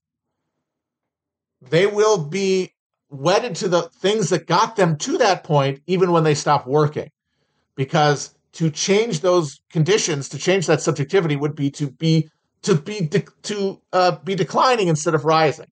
they 1.61 1.87
will 1.87 2.25
be 2.25 2.73
wedded 3.09 3.55
to 3.57 3.69
the 3.69 3.83
things 3.83 4.29
that 4.29 4.47
got 4.47 4.75
them 4.75 4.97
to 4.97 5.17
that 5.19 5.43
point, 5.45 5.81
even 5.87 6.11
when 6.11 6.25
they 6.25 6.35
stop 6.35 6.67
working. 6.67 7.09
Because 7.75 8.35
to 8.53 8.69
change 8.69 9.21
those 9.21 9.61
conditions, 9.69 10.29
to 10.29 10.37
change 10.37 10.67
that 10.67 10.81
subjectivity, 10.81 11.35
would 11.35 11.55
be 11.55 11.71
to 11.71 11.89
be 11.89 12.29
to 12.63 12.75
be 12.75 13.01
de- 13.01 13.25
to 13.43 13.81
uh, 13.93 14.17
be 14.23 14.35
declining 14.35 14.87
instead 14.87 15.15
of 15.15 15.25
rising, 15.25 15.71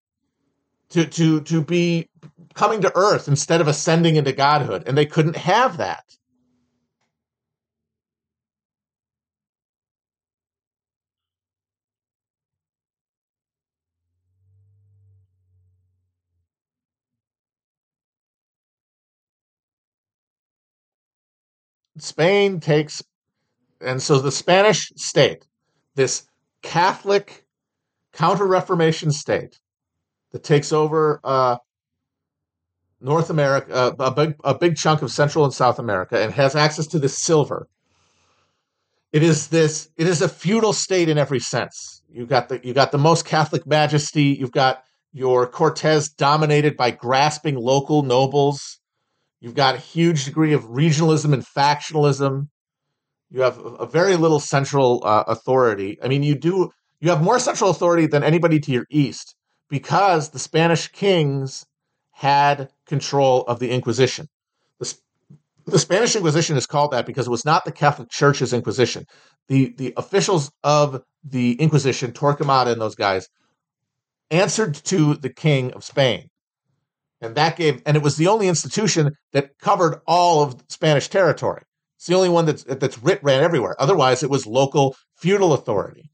to 0.89 1.05
to 1.05 1.41
to 1.41 1.61
be 1.63 2.09
coming 2.53 2.81
to 2.81 2.91
earth 2.95 3.27
instead 3.27 3.61
of 3.61 3.67
ascending 3.67 4.15
into 4.15 4.31
godhood, 4.31 4.83
and 4.87 4.97
they 4.97 5.05
couldn't 5.05 5.35
have 5.35 5.77
that. 5.77 6.03
Spain 22.01 22.59
takes 22.59 23.01
and 23.81 24.01
so 24.01 24.19
the 24.19 24.31
Spanish 24.31 24.91
state, 24.95 25.45
this 25.95 26.25
Catholic 26.61 27.45
counter 28.13 28.45
Reformation 28.45 29.11
state 29.11 29.59
that 30.31 30.43
takes 30.43 30.73
over 30.73 31.19
uh, 31.23 31.57
North 33.01 33.29
America, 33.29 33.73
uh, 33.73 33.95
a 33.99 34.11
big 34.11 34.35
a 34.43 34.53
big 34.53 34.75
chunk 34.75 35.01
of 35.01 35.11
Central 35.11 35.45
and 35.45 35.53
South 35.53 35.79
America, 35.79 36.21
and 36.21 36.33
has 36.33 36.55
access 36.55 36.87
to 36.87 36.99
this 36.99 37.17
silver. 37.17 37.67
It 39.13 39.23
is 39.23 39.47
this. 39.47 39.89
It 39.97 40.07
is 40.07 40.21
a 40.21 40.29
feudal 40.29 40.73
state 40.73 41.09
in 41.09 41.17
every 41.17 41.39
sense. 41.39 42.03
You 42.09 42.25
got 42.25 42.49
the 42.49 42.59
you 42.63 42.73
got 42.73 42.91
the 42.91 42.97
most 42.97 43.25
Catholic 43.25 43.65
majesty. 43.65 44.37
You've 44.39 44.51
got 44.51 44.83
your 45.13 45.47
Cortes 45.47 46.09
dominated 46.09 46.75
by 46.75 46.91
grasping 46.91 47.55
local 47.55 48.03
nobles. 48.03 48.78
You've 49.41 49.55
got 49.55 49.75
a 49.75 49.79
huge 49.79 50.25
degree 50.25 50.53
of 50.53 50.63
regionalism 50.65 51.33
and 51.33 51.45
factionalism. 51.45 52.47
You 53.29 53.41
have 53.41 53.57
a 53.57 53.85
very 53.85 54.15
little 54.15 54.39
central 54.39 55.01
uh, 55.05 55.23
authority. 55.27 55.97
I 56.03 56.07
mean, 56.07 56.23
you 56.23 56.35
do 56.35 56.71
you 56.99 57.09
have 57.09 57.21
more 57.21 57.39
central 57.39 57.69
authority 57.69 58.07
than 58.07 58.23
anybody 58.23 58.59
to 58.59 58.71
your 58.71 58.85
east 58.89 59.35
because 59.69 60.31
the 60.31 60.39
Spanish 60.39 60.87
kings 60.89 61.65
had 62.11 62.69
control 62.85 63.43
of 63.43 63.59
the 63.59 63.71
Inquisition. 63.71 64.27
The, 64.79 64.93
the 65.65 65.79
Spanish 65.79 66.15
Inquisition 66.15 66.57
is 66.57 66.65
called 66.65 66.91
that 66.91 67.05
because 67.05 67.27
it 67.27 67.31
was 67.31 67.45
not 67.45 67.63
the 67.63 67.71
Catholic 67.71 68.09
Church's 68.09 68.51
Inquisition. 68.51 69.05
The 69.47 69.73
the 69.77 69.93
officials 69.95 70.51
of 70.63 71.01
the 71.23 71.53
Inquisition, 71.53 72.11
Torquemada 72.11 72.71
and 72.71 72.81
those 72.81 72.95
guys, 72.95 73.29
answered 74.31 74.73
to 74.85 75.15
the 75.15 75.29
King 75.29 75.71
of 75.71 75.83
Spain. 75.83 76.28
And 77.21 77.35
that 77.35 77.57
gave 77.57 77.81
and 77.85 77.97
it 77.97 78.03
was 78.03 78.15
the 78.15 78.27
only 78.27 78.47
institution 78.47 79.15
that 79.33 79.57
covered 79.59 80.01
all 80.07 80.41
of 80.41 80.63
Spanish 80.69 81.09
territory. 81.09 81.63
It's 81.97 82.07
the 82.07 82.15
only 82.15 82.29
one 82.29 82.45
that's 82.45 82.63
that's 82.63 82.97
writ 82.99 83.19
ran 83.23 83.43
everywhere. 83.43 83.75
Otherwise, 83.79 84.23
it 84.23 84.29
was 84.29 84.47
local 84.47 84.95
feudal 85.17 85.53
authority. 85.53 86.09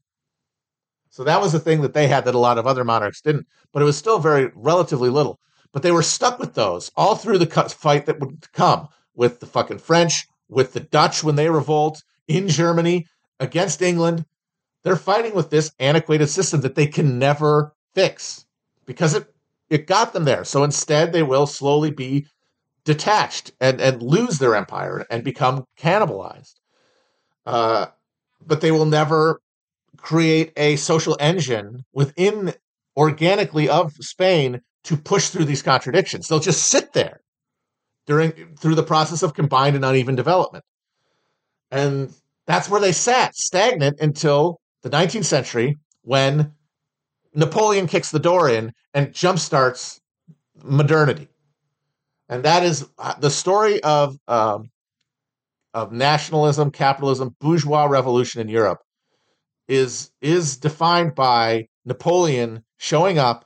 So 1.10 1.24
that 1.24 1.40
was 1.40 1.52
the 1.52 1.60
thing 1.60 1.80
that 1.82 1.94
they 1.94 2.08
had 2.08 2.24
that 2.24 2.34
a 2.34 2.38
lot 2.38 2.58
of 2.58 2.66
other 2.66 2.84
monarchs 2.84 3.20
didn't. 3.20 3.46
But 3.72 3.82
it 3.82 3.86
was 3.86 3.96
still 3.96 4.18
very 4.18 4.50
relatively 4.54 5.08
little. 5.08 5.38
But 5.72 5.82
they 5.82 5.92
were 5.92 6.02
stuck 6.02 6.38
with 6.38 6.54
those 6.54 6.90
all 6.96 7.14
through 7.14 7.38
the 7.38 7.46
fight 7.46 8.06
that 8.06 8.20
would 8.20 8.52
come 8.52 8.88
with 9.14 9.40
the 9.40 9.46
fucking 9.46 9.78
French, 9.78 10.26
with 10.48 10.72
the 10.72 10.80
Dutch 10.80 11.22
when 11.22 11.36
they 11.36 11.48
revolt 11.48 12.02
in 12.28 12.48
Germany 12.48 13.06
against 13.38 13.80
England. 13.80 14.24
They're 14.82 14.96
fighting 14.96 15.34
with 15.34 15.50
this 15.50 15.72
antiquated 15.78 16.28
system 16.28 16.60
that 16.62 16.74
they 16.74 16.86
can 16.86 17.18
never 17.18 17.74
fix 17.94 18.44
because 18.86 19.14
it 19.14 19.26
it 19.70 19.86
got 19.86 20.12
them 20.12 20.24
there. 20.24 20.44
So 20.44 20.64
instead, 20.64 21.12
they 21.12 21.22
will 21.22 21.46
slowly 21.46 21.90
be 21.90 22.26
detached 22.84 23.52
and, 23.60 23.80
and 23.80 24.02
lose 24.02 24.38
their 24.38 24.54
empire 24.54 25.04
and 25.10 25.24
become 25.24 25.64
cannibalized. 25.78 26.54
Uh, 27.44 27.86
but 28.44 28.60
they 28.60 28.70
will 28.70 28.86
never 28.86 29.40
create 29.96 30.52
a 30.56 30.76
social 30.76 31.16
engine 31.20 31.84
within 31.92 32.54
organically 32.96 33.68
of 33.68 33.92
Spain 34.00 34.60
to 34.84 34.96
push 34.96 35.28
through 35.28 35.44
these 35.44 35.62
contradictions. 35.62 36.28
They'll 36.28 36.38
just 36.38 36.66
sit 36.66 36.92
there 36.92 37.20
during 38.06 38.54
through 38.56 38.76
the 38.76 38.82
process 38.82 39.22
of 39.22 39.34
combined 39.34 39.74
and 39.74 39.84
uneven 39.84 40.14
development. 40.14 40.64
And 41.70 42.14
that's 42.46 42.68
where 42.68 42.80
they 42.80 42.92
sat, 42.92 43.34
stagnant 43.34 44.00
until 44.00 44.60
the 44.82 44.90
19th 44.90 45.24
century 45.24 45.76
when 46.02 46.52
Napoleon 47.36 47.86
kicks 47.86 48.10
the 48.10 48.18
door 48.18 48.48
in 48.48 48.72
and 48.94 49.12
jumpstarts 49.12 50.00
modernity. 50.64 51.28
And 52.28 52.42
that 52.44 52.64
is 52.64 52.88
uh, 52.98 53.14
the 53.20 53.30
story 53.30 53.80
of 53.82 54.16
um, 54.26 54.70
of 55.74 55.92
nationalism, 55.92 56.70
capitalism, 56.70 57.36
bourgeois 57.38 57.84
revolution 57.84 58.40
in 58.40 58.48
Europe 58.48 58.80
is 59.68 60.10
is 60.20 60.56
defined 60.56 61.14
by 61.14 61.68
Napoleon 61.84 62.64
showing 62.78 63.18
up 63.18 63.44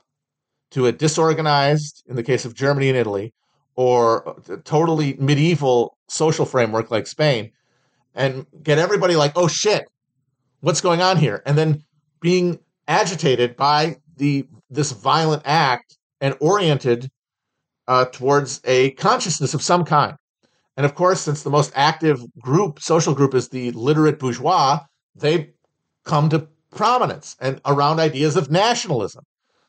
to 0.71 0.85
a 0.85 0.91
disorganized, 0.91 2.01
in 2.07 2.15
the 2.15 2.23
case 2.23 2.45
of 2.45 2.55
Germany 2.55 2.87
and 2.87 2.97
Italy, 2.97 3.33
or 3.75 4.37
totally 4.63 5.15
medieval 5.19 5.97
social 6.07 6.45
framework 6.45 6.89
like 6.89 7.07
Spain, 7.07 7.51
and 8.15 8.45
get 8.63 8.79
everybody 8.79 9.17
like, 9.17 9.33
oh 9.35 9.49
shit, 9.49 9.85
what's 10.61 10.81
going 10.81 11.01
on 11.01 11.17
here? 11.17 11.43
And 11.45 11.57
then 11.57 11.83
being 12.21 12.59
agitated 12.91 13.55
by 13.55 13.95
the 14.17 14.45
this 14.69 14.91
violent 14.91 15.41
act 15.45 15.97
and 16.19 16.35
oriented 16.41 17.09
uh, 17.87 18.05
towards 18.05 18.61
a 18.65 18.91
consciousness 18.91 19.53
of 19.53 19.61
some 19.61 19.85
kind. 19.85 20.15
And 20.75 20.85
of 20.85 20.93
course, 20.93 21.21
since 21.21 21.41
the 21.41 21.49
most 21.49 21.71
active 21.75 22.19
group, 22.39 22.79
social 22.79 23.15
group, 23.15 23.33
is 23.33 23.49
the 23.49 23.71
literate 23.71 24.19
bourgeois, 24.19 24.79
they 25.15 25.53
come 26.03 26.29
to 26.29 26.47
prominence 26.69 27.35
and 27.39 27.61
around 27.65 27.99
ideas 27.99 28.35
of 28.35 28.51
nationalism 28.51 29.23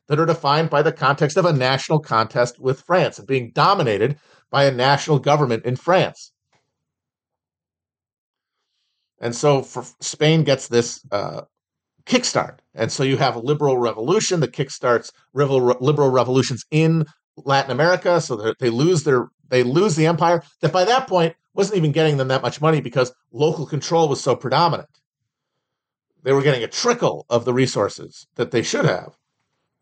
that 0.09 0.21
are 0.21 0.27
defined 0.27 0.71
by 0.71 0.83
the 0.83 0.93
context 0.93 1.37
of 1.37 1.45
a 1.45 1.53
national 1.53 2.01
contest 2.01 2.59
with 2.59 2.83
France 2.83 3.19
and 3.19 3.27
being 3.27 3.53
dominated 3.55 4.19
by 4.51 4.65
a 4.65 4.73
national 4.73 5.19
government 5.19 5.65
in 5.65 5.77
France. 5.77 6.33
And 9.21 9.35
so 9.35 9.63
for 9.63 9.85
Spain 10.01 10.43
gets 10.43 10.69
this 10.69 11.01
uh, 11.11 11.43
kickstart. 12.07 12.59
And 12.75 12.91
so 12.91 13.03
you 13.03 13.17
have 13.17 13.37
a 13.37 13.41
liberal 13.41 13.79
revolution 13.79 14.41
that 14.41 14.53
kickstarts 14.53 15.11
liberal 15.35 16.11
revolutions 16.11 16.65
in 16.71 17.05
Latin 17.37 17.71
America. 17.71 18.21
So 18.21 18.55
they 18.59 18.71
lose 18.71 19.05
their 19.05 19.29
they 19.49 19.63
lose 19.63 19.97
the 19.97 20.07
empire 20.07 20.43
that 20.61 20.73
by 20.73 20.85
that 20.85 21.07
point 21.07 21.35
wasn't 21.55 21.77
even 21.77 21.93
getting 21.93 22.17
them 22.17 22.29
that 22.29 22.43
much 22.43 22.61
money 22.61 22.81
because 22.81 23.13
local 23.33 23.67
control 23.67 24.09
was 24.09 24.23
so 24.23 24.35
predominant. 24.35 24.89
They 26.23 26.33
were 26.33 26.43
getting 26.43 26.65
a 26.65 26.69
trickle 26.69 27.27
of 27.29 27.45
the 27.45 27.53
resources 27.53 28.27
that 28.37 28.51
they 28.51 28.63
should 28.63 28.87
have, 28.87 29.17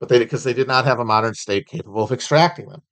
but 0.01 0.09
they 0.09 0.19
because 0.19 0.43
they 0.43 0.55
did 0.55 0.67
not 0.67 0.87
have 0.87 0.99
a 0.99 1.05
modern 1.05 1.35
state 1.35 1.67
capable 1.67 2.03
of 2.03 2.13
extracting 2.13 2.69
them. 2.69 2.83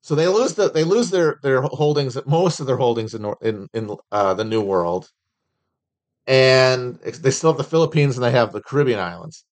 So 0.00 0.14
they 0.14 0.26
lose 0.28 0.54
the 0.54 0.70
they 0.70 0.84
lose 0.84 1.10
their 1.10 1.36
their 1.42 1.62
holdings 1.62 2.18
most 2.26 2.60
of 2.60 2.66
their 2.66 2.76
holdings 2.76 3.14
in 3.14 3.32
in 3.40 3.68
in 3.72 3.96
uh, 4.10 4.34
the 4.34 4.44
New 4.44 4.62
World, 4.62 5.10
and 6.26 6.96
they 6.96 7.30
still 7.30 7.50
have 7.50 7.58
the 7.58 7.64
Philippines 7.64 8.16
and 8.16 8.24
they 8.24 8.30
have 8.30 8.52
the 8.52 8.62
Caribbean 8.62 9.00
islands. 9.00 9.44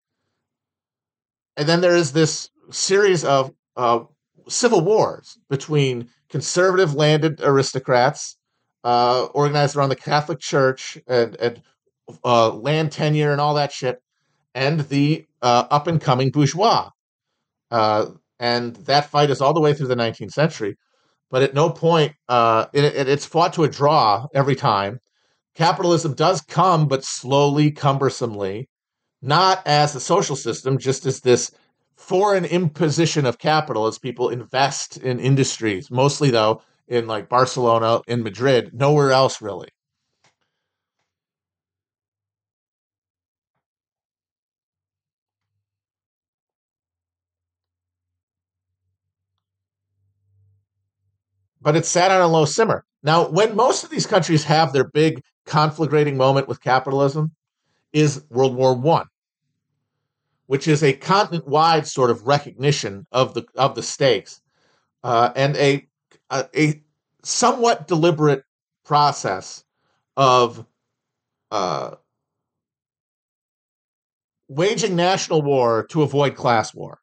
And 1.56 1.68
then 1.68 1.80
there 1.80 1.96
is 1.96 2.12
this 2.12 2.48
series 2.70 3.24
of 3.24 3.52
uh, 3.76 4.00
civil 4.48 4.80
wars 4.82 5.38
between 5.48 6.08
conservative 6.28 6.94
landed 6.94 7.40
aristocrats 7.42 8.36
uh, 8.84 9.24
organized 9.34 9.76
around 9.76 9.90
the 9.90 9.96
Catholic 9.96 10.38
Church 10.38 10.96
and, 11.06 11.36
and 11.36 11.62
uh, 12.24 12.50
land 12.50 12.92
tenure 12.92 13.32
and 13.32 13.40
all 13.40 13.54
that 13.54 13.72
shit, 13.72 14.00
and 14.54 14.80
the 14.80 15.26
uh, 15.42 15.66
up 15.70 15.86
and 15.86 16.00
coming 16.00 16.30
bourgeois. 16.30 16.90
Uh, 17.70 18.06
and 18.38 18.76
that 18.76 19.10
fight 19.10 19.30
is 19.30 19.40
all 19.40 19.52
the 19.52 19.60
way 19.60 19.74
through 19.74 19.86
the 19.86 19.94
19th 19.94 20.32
century. 20.32 20.76
But 21.30 21.42
at 21.42 21.54
no 21.54 21.70
point, 21.70 22.14
uh, 22.28 22.66
it, 22.72 22.84
it, 22.84 23.08
it's 23.08 23.26
fought 23.26 23.52
to 23.52 23.64
a 23.64 23.68
draw 23.68 24.26
every 24.34 24.56
time 24.56 25.00
capitalism 25.54 26.14
does 26.14 26.40
come, 26.40 26.88
but 26.88 27.04
slowly, 27.04 27.70
cumbersomely, 27.70 28.68
not 29.22 29.62
as 29.66 29.94
a 29.94 30.00
social 30.00 30.36
system, 30.36 30.78
just 30.78 31.06
as 31.06 31.20
this 31.20 31.50
foreign 31.96 32.44
imposition 32.46 33.26
of 33.26 33.38
capital 33.38 33.86
as 33.86 33.98
people 33.98 34.30
invest 34.30 34.96
in 34.98 35.20
industries, 35.20 35.90
mostly 35.90 36.30
though 36.30 36.62
in 36.88 37.06
like 37.06 37.28
Barcelona, 37.28 38.00
in 38.08 38.22
Madrid, 38.22 38.70
nowhere 38.74 39.12
else 39.12 39.40
really. 39.42 39.68
But 51.60 51.76
it's 51.76 51.88
sat 51.88 52.10
on 52.10 52.20
a 52.20 52.26
low 52.26 52.44
simmer. 52.44 52.84
Now, 53.02 53.28
when 53.28 53.56
most 53.56 53.84
of 53.84 53.90
these 53.90 54.06
countries 54.06 54.44
have 54.44 54.72
their 54.72 54.88
big 54.88 55.22
conflagrating 55.50 56.14
moment 56.14 56.46
with 56.46 56.62
capitalism 56.62 57.32
is 57.92 58.22
World 58.30 58.54
War 58.54 58.72
One, 58.74 59.06
which 60.46 60.68
is 60.68 60.82
a 60.82 60.92
continent-wide 60.92 61.86
sort 61.86 62.10
of 62.10 62.26
recognition 62.26 63.06
of 63.10 63.34
the 63.34 63.44
of 63.56 63.74
the 63.74 63.82
stakes 63.82 64.40
uh, 65.02 65.32
and 65.34 65.56
a, 65.56 65.86
a, 66.30 66.46
a 66.56 66.82
somewhat 67.22 67.88
deliberate 67.88 68.44
process 68.84 69.64
of 70.16 70.64
uh, 71.50 71.96
waging 74.48 74.94
national 74.94 75.42
war 75.42 75.84
to 75.90 76.02
avoid 76.02 76.36
class 76.36 76.72
war. 76.72 77.00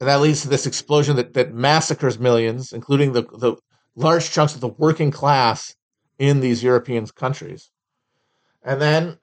And 0.00 0.08
that 0.08 0.20
leads 0.20 0.42
to 0.42 0.48
this 0.48 0.66
explosion 0.66 1.16
that, 1.16 1.34
that 1.34 1.52
massacres 1.52 2.18
millions, 2.18 2.72
including 2.72 3.12
the, 3.12 3.22
the 3.22 3.56
large 3.94 4.30
chunks 4.30 4.54
of 4.54 4.62
the 4.62 4.68
working 4.68 5.10
class 5.10 5.76
in 6.18 6.40
these 6.40 6.62
European 6.62 7.06
countries. 7.06 7.70
And 8.62 8.80
then 8.80 9.18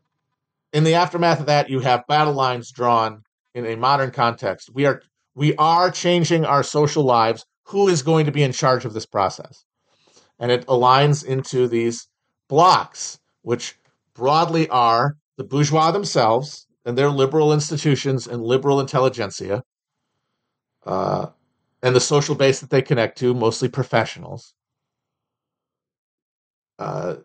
in 0.71 0.83
the 0.83 0.93
aftermath 0.93 1.39
of 1.39 1.47
that, 1.47 1.69
you 1.69 1.79
have 1.79 2.07
battle 2.07 2.33
lines 2.33 2.71
drawn 2.71 3.23
in 3.55 3.65
a 3.65 3.75
modern 3.75 4.11
context. 4.11 4.69
We 4.73 4.85
are 4.85 5.01
we 5.35 5.55
are 5.55 5.91
changing 5.91 6.45
our 6.45 6.63
social 6.63 7.03
lives. 7.03 7.45
Who 7.67 7.87
is 7.87 8.01
going 8.01 8.25
to 8.25 8.31
be 8.31 8.43
in 8.43 8.51
charge 8.51 8.85
of 8.85 8.93
this 8.93 9.05
process? 9.05 9.65
And 10.39 10.51
it 10.51 10.65
aligns 10.67 11.25
into 11.25 11.67
these 11.67 12.07
blocks, 12.47 13.19
which 13.41 13.77
broadly 14.13 14.69
are 14.69 15.17
the 15.37 15.43
bourgeois 15.43 15.91
themselves 15.91 16.67
and 16.85 16.97
their 16.97 17.09
liberal 17.09 17.53
institutions 17.53 18.27
and 18.27 18.41
liberal 18.41 18.79
intelligentsia, 18.79 19.63
uh, 20.87 21.27
and 21.83 21.95
the 21.95 21.99
social 21.99 22.33
base 22.33 22.61
that 22.61 22.69
they 22.69 22.81
connect 22.81 23.17
to, 23.19 23.33
mostly 23.33 23.67
professionals. 23.67 24.53
Uh, 26.79 27.17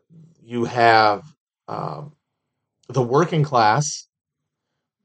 you 0.43 0.65
have 0.65 1.23
um, 1.69 2.13
the 2.89 3.03
working 3.03 3.45
class 3.45 4.09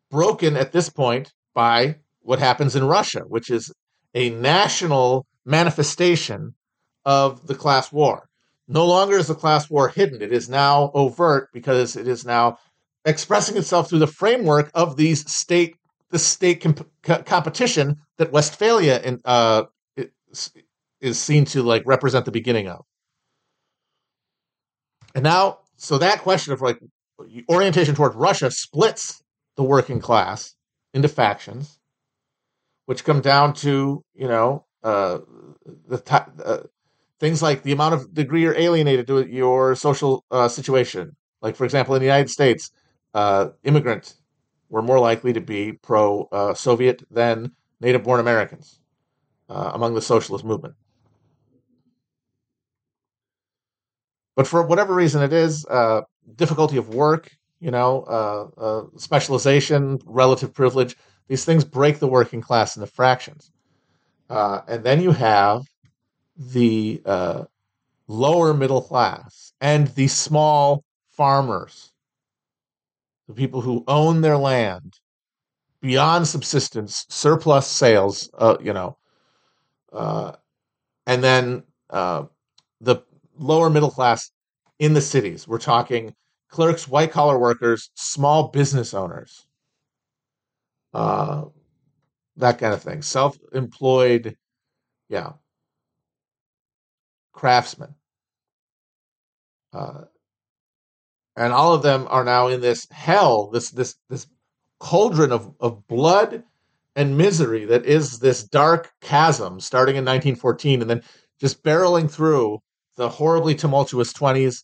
broken 0.09 0.57
at 0.57 0.71
this 0.71 0.89
point 0.89 1.31
by 1.53 1.97
what 2.21 2.39
happens 2.39 2.75
in 2.75 2.83
Russia, 2.83 3.21
which 3.27 3.49
is 3.49 3.71
a 4.13 4.29
national 4.31 5.25
manifestation 5.45 6.55
of 7.05 7.45
the 7.47 7.55
class 7.55 7.91
war. 7.91 8.27
No 8.67 8.85
longer 8.85 9.17
is 9.17 9.27
the 9.27 9.35
class 9.35 9.69
war 9.69 9.89
hidden. 9.89 10.21
It 10.21 10.33
is 10.33 10.49
now 10.49 10.91
overt 10.93 11.49
because 11.53 11.95
it 11.95 12.07
is 12.07 12.25
now 12.25 12.57
expressing 13.05 13.55
itself 13.55 13.89
through 13.89 13.99
the 13.99 14.07
framework 14.07 14.71
of 14.73 14.97
these 14.97 15.29
state 15.31 15.77
the 16.09 16.19
state 16.19 16.61
comp- 16.61 16.89
competition 17.25 17.97
that 18.17 18.31
Westphalia 18.31 19.01
in, 19.03 19.21
uh, 19.25 19.63
is, 21.01 21.19
seen 21.19 21.45
to 21.45 21.63
like 21.63 21.83
represent 21.85 22.25
the 22.25 22.31
beginning 22.31 22.67
of. 22.67 22.85
And 25.15 25.23
now, 25.23 25.59
so 25.77 25.97
that 25.97 26.21
question 26.21 26.53
of 26.53 26.61
like 26.61 26.79
orientation 27.49 27.95
toward 27.95 28.15
Russia 28.15 28.51
splits 28.51 29.21
the 29.55 29.63
working 29.63 29.99
class 29.99 30.55
into 30.93 31.07
factions, 31.07 31.79
which 32.85 33.03
come 33.03 33.21
down 33.21 33.53
to 33.53 34.03
you 34.13 34.27
know 34.27 34.65
uh, 34.83 35.19
the 35.87 35.97
t- 35.97 36.31
uh, 36.43 36.59
things 37.19 37.41
like 37.41 37.63
the 37.63 37.71
amount 37.71 37.95
of 37.95 38.13
degree 38.13 38.41
you're 38.41 38.57
alienated 38.57 39.07
to 39.07 39.25
your 39.25 39.75
social 39.75 40.23
uh, 40.31 40.47
situation. 40.47 41.15
Like 41.41 41.55
for 41.55 41.65
example, 41.65 41.95
in 41.95 42.01
the 42.01 42.07
United 42.07 42.29
States, 42.29 42.71
uh, 43.13 43.49
immigrants 43.63 44.16
were 44.69 44.81
more 44.81 44.99
likely 44.99 45.33
to 45.33 45.41
be 45.41 45.73
pro-Soviet 45.73 47.03
than 47.09 47.51
native-born 47.79 48.19
Americans 48.19 48.79
uh, 49.49 49.71
among 49.73 49.93
the 49.93 50.01
socialist 50.01 50.43
movement. 50.43 50.75
But 54.35 54.47
for 54.47 54.61
whatever 54.65 54.93
reason 54.93 55.23
it 55.23 55.33
is, 55.33 55.65
uh, 55.65 56.01
difficulty 56.35 56.77
of 56.77 56.93
work, 56.93 57.31
you 57.59 57.71
know, 57.71 58.03
uh, 58.03 58.61
uh, 58.61 58.83
specialization, 58.97 59.99
relative 60.05 60.53
privilege, 60.53 60.95
these 61.27 61.43
things 61.43 61.65
break 61.65 61.99
the 61.99 62.07
working 62.07 62.41
class 62.41 62.75
into 62.75 62.87
fractions. 62.87 63.51
Uh, 64.29 64.61
and 64.67 64.83
then 64.83 65.01
you 65.01 65.11
have 65.11 65.63
the 66.37 67.01
uh, 67.05 67.45
lower 68.07 68.53
middle 68.53 68.81
class 68.81 69.53
and 69.59 69.87
the 69.95 70.07
small 70.07 70.83
farmers, 71.09 71.91
the 73.27 73.33
people 73.33 73.61
who 73.61 73.83
own 73.87 74.21
their 74.21 74.37
land 74.37 74.93
beyond 75.81 76.27
subsistence, 76.27 77.05
surplus 77.09 77.67
sales, 77.67 78.29
uh, 78.37 78.57
you 78.61 78.73
know, 78.73 78.97
uh, 79.93 80.33
and 81.05 81.23
then 81.23 81.63
uh, 81.89 82.23
the 82.81 82.97
lower 83.37 83.69
middle 83.69 83.91
class 83.91 84.31
in 84.79 84.93
the 84.93 85.01
cities. 85.01 85.47
We're 85.47 85.59
talking 85.59 86.13
clerks, 86.49 86.87
white 86.87 87.11
collar 87.11 87.37
workers, 87.37 87.89
small 87.95 88.49
business 88.49 88.93
owners, 88.93 89.45
uh, 90.93 91.45
that 92.37 92.59
kind 92.59 92.73
of 92.73 92.81
thing. 92.81 93.01
Self 93.01 93.37
employed, 93.53 94.37
yeah, 95.09 95.33
craftsmen. 97.33 97.95
And 101.37 101.53
all 101.53 101.73
of 101.73 101.83
them 101.83 102.07
are 102.09 102.25
now 102.25 102.47
in 102.47 102.59
this 102.59 102.87
hell, 102.91 103.49
this 103.51 103.69
this 103.69 103.95
this 104.09 104.27
cauldron 104.79 105.31
of, 105.31 105.53
of 105.59 105.87
blood 105.87 106.43
and 106.95 107.17
misery 107.17 107.65
that 107.65 107.85
is 107.85 108.19
this 108.19 108.43
dark 108.43 108.91
chasm 109.01 109.59
starting 109.59 109.95
in 109.95 110.03
1914 110.03 110.81
and 110.81 110.89
then 110.89 111.03
just 111.39 111.63
barreling 111.63 112.09
through 112.09 112.59
the 112.95 113.07
horribly 113.07 113.55
tumultuous 113.55 114.13
20s 114.13 114.63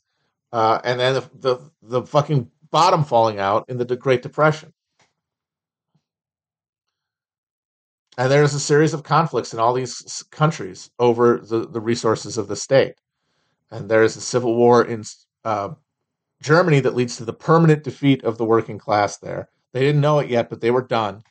uh, 0.51 0.79
and 0.83 0.99
then 0.99 1.13
the, 1.15 1.29
the, 1.39 1.71
the 1.81 2.03
fucking 2.03 2.49
bottom 2.71 3.03
falling 3.03 3.39
out 3.39 3.65
in 3.69 3.77
the 3.77 3.85
Great 3.85 4.21
Depression. 4.21 4.73
And 8.17 8.31
there's 8.31 8.53
a 8.53 8.59
series 8.59 8.93
of 8.93 9.03
conflicts 9.03 9.53
in 9.53 9.59
all 9.59 9.73
these 9.73 10.23
countries 10.29 10.91
over 10.99 11.39
the, 11.39 11.67
the 11.67 11.81
resources 11.81 12.37
of 12.37 12.47
the 12.47 12.55
state. 12.55 12.93
And 13.71 13.89
there's 13.89 14.15
a 14.15 14.21
civil 14.21 14.55
war 14.55 14.85
in 14.85 15.03
uh, 15.43 15.69
Germany 16.43 16.81
that 16.81 16.95
leads 16.95 17.17
to 17.17 17.25
the 17.25 17.33
permanent 17.33 17.83
defeat 17.83 18.23
of 18.23 18.37
the 18.37 18.45
working 18.45 18.77
class 18.77 19.17
there. 19.17 19.49
They 19.71 19.79
didn't 19.79 20.01
know 20.01 20.19
it 20.19 20.29
yet, 20.29 20.49
but 20.49 20.61
they 20.61 20.71
were 20.71 20.83
done. 20.83 21.23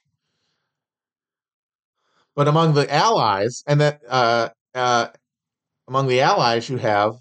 But 2.35 2.49
among 2.49 2.75
the 2.75 2.93
Allies, 2.93 3.63
and 3.67 3.81
that 3.81 4.01
uh, 4.09 4.49
uh, 4.75 5.09
among 5.87 6.09
the 6.09 6.23
Allies, 6.23 6.69
you 6.69 6.79
have 6.79 7.17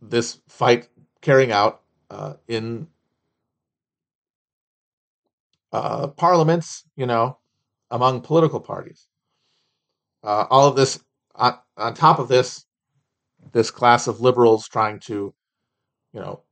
this 0.00 0.40
fight 0.48 0.88
carrying 1.20 1.50
out 1.50 1.82
uh, 2.08 2.34
in 2.46 2.86
uh, 5.72 6.06
parliaments, 6.06 6.84
you 6.96 7.06
know, 7.06 7.38
among 7.90 8.20
political 8.20 8.60
parties. 8.60 9.08
Uh, 10.22 10.46
all 10.50 10.68
of 10.68 10.76
this, 10.76 11.00
on, 11.34 11.58
on 11.76 11.94
top 11.94 12.20
of 12.20 12.28
this, 12.28 12.64
this 13.52 13.70
class 13.70 14.06
of 14.06 14.20
liberals 14.20 14.68
trying 14.68 15.00
to, 15.00 15.34
you 16.12 16.20
know, 16.20 16.42
uh, 16.42 16.45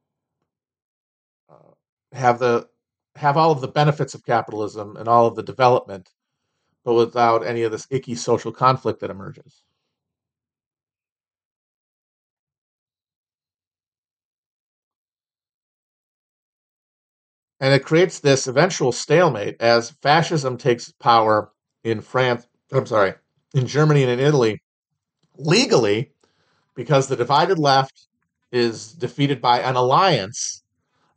have 2.14 2.38
the 2.38 2.68
have 3.16 3.37
all 3.37 3.53
of 3.53 3.61
the 3.61 3.68
benefits 3.68 4.14
of 4.14 4.24
capitalism 4.24 4.96
and 4.96 5.09
all 5.09 5.27
of 5.27 5.37
the 5.37 5.42
development, 5.42 6.11
but 6.85 6.94
without 6.94 7.46
any 7.46 7.62
of 7.62 7.72
this 7.72 7.87
icky 7.90 8.14
social 8.14 8.53
conflict 8.53 9.00
that 9.00 9.11
emerges. 9.11 9.62
And 17.61 17.72
it 17.72 17.85
creates 17.85 18.20
this 18.20 18.46
eventual 18.46 18.92
stalemate 18.92 19.57
as 19.61 19.90
fascism 20.03 20.59
takes 20.59 20.92
power 20.92 21.53
in 21.85 22.00
France, 22.00 22.46
I'm 22.72 22.87
sorry, 22.87 23.14
in 23.55 23.66
Germany 23.66 24.03
and 24.03 24.12
in 24.12 24.20
Italy 24.20 24.61
legally 25.37 26.12
because 26.74 27.09
the 27.09 27.16
divided 27.16 27.59
left 27.59 28.09
is 28.53 28.92
defeated 28.92 29.40
by 29.40 29.61
an 29.61 29.77
alliance 29.77 30.62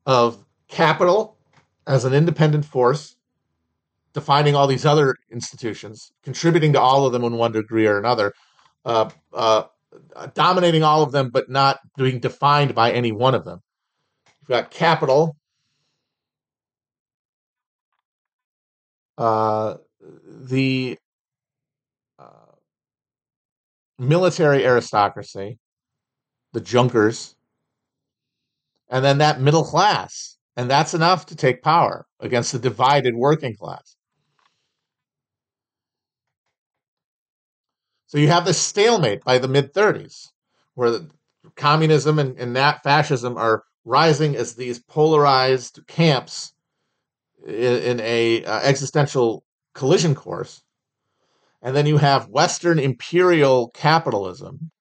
of 0.06 0.47
capital 0.68 1.38
as 1.86 2.06
an 2.06 2.14
independent 2.14 2.66
force, 2.66 3.16
defining 4.14 4.56
all 4.56 4.68
these 4.68 4.86
other 4.86 5.16
institutions, 5.32 6.12
contributing 6.24 6.74
to 6.74 6.82
all 6.82 7.06
of 7.06 7.14
them 7.14 7.24
in 7.24 7.34
one 7.34 7.52
degree 7.52 7.88
or 7.88 7.98
another, 7.98 8.34
uh, 8.86 9.10
uh, 9.34 9.64
dominating 10.34 10.84
all 10.84 11.02
of 11.02 11.12
them, 11.12 11.30
but 11.30 11.50
not 11.50 11.80
being 11.98 12.20
defined 12.20 12.76
by 12.76 12.92
any 12.92 13.12
one 13.12 13.36
of 13.36 13.46
them. 13.46 13.62
You've 14.42 14.50
got 14.50 14.72
capital 14.72 15.36
uh, 19.18 19.78
the 20.26 20.98
uh, 22.20 22.54
military 23.98 24.66
aristocracy, 24.66 25.58
the 26.54 26.62
Junkers, 26.62 27.36
and 28.90 29.04
then 29.04 29.18
that 29.18 29.42
middle 29.42 29.64
class. 29.64 30.37
And 30.58 30.72
that's 30.72 30.96
enough 30.96 31.28
to 31.28 31.36
take 31.36 31.62
power 31.62 32.08
against 32.20 32.52
the 32.52 32.58
divided 32.58 33.16
working 33.16 33.56
class. 33.56 33.96
So 38.08 38.18
you 38.18 38.30
have 38.30 38.46
this 38.46 38.60
stalemate 38.60 39.24
by 39.24 39.38
the 39.38 39.48
mid 39.48 39.72
30s, 39.74 40.30
where 40.74 41.02
communism 41.56 42.18
and, 42.18 42.40
and 42.40 42.56
that 42.56 42.82
fascism 42.82 43.38
are 43.38 43.66
rising 43.86 44.36
as 44.36 44.56
these 44.56 44.80
polarized 44.80 45.82
camps 45.88 46.54
in, 47.46 47.54
in 47.54 48.00
a 48.00 48.44
uh, 48.44 48.60
existential 48.62 49.44
collision 49.76 50.16
course, 50.16 50.64
and 51.62 51.76
then 51.76 51.86
you 51.86 51.98
have 51.98 52.30
Western 52.30 52.80
imperial 52.80 53.70
capitalism, 53.76 54.72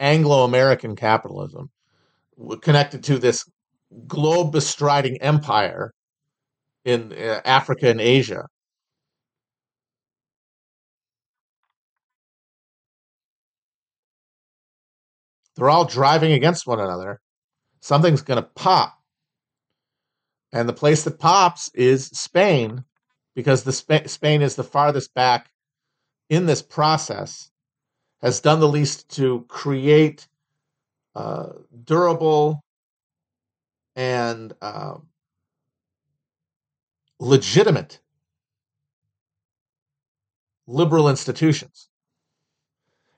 Anglo-American 0.00 0.96
capitalism, 0.96 1.70
connected 2.62 3.04
to 3.04 3.18
this 3.18 3.44
globe 4.06 4.52
bestriding 4.52 5.18
empire 5.20 5.92
in 6.84 7.12
uh, 7.12 7.40
Africa 7.44 7.88
and 7.88 8.00
Asia. 8.00 8.46
They're 15.56 15.70
all 15.70 15.84
driving 15.84 16.32
against 16.32 16.66
one 16.66 16.80
another. 16.80 17.20
Something's 17.80 18.22
going 18.22 18.40
to 18.40 18.48
pop. 18.54 18.94
And 20.52 20.68
the 20.68 20.72
place 20.72 21.02
that 21.04 21.18
pops 21.18 21.70
is 21.74 22.06
Spain, 22.06 22.84
because 23.34 23.64
the 23.64 23.72
Sp- 23.74 24.06
Spain 24.06 24.40
is 24.40 24.56
the 24.56 24.64
farthest 24.64 25.12
back 25.14 25.50
in 26.30 26.46
this 26.46 26.62
process, 26.62 27.50
has 28.22 28.40
done 28.40 28.60
the 28.60 28.68
least 28.68 29.08
to 29.16 29.44
create 29.48 30.28
uh, 31.14 31.48
durable 31.84 32.62
and 33.98 34.52
uh, 34.62 34.94
legitimate 37.18 37.98
liberal 40.68 41.08
institutions. 41.08 41.88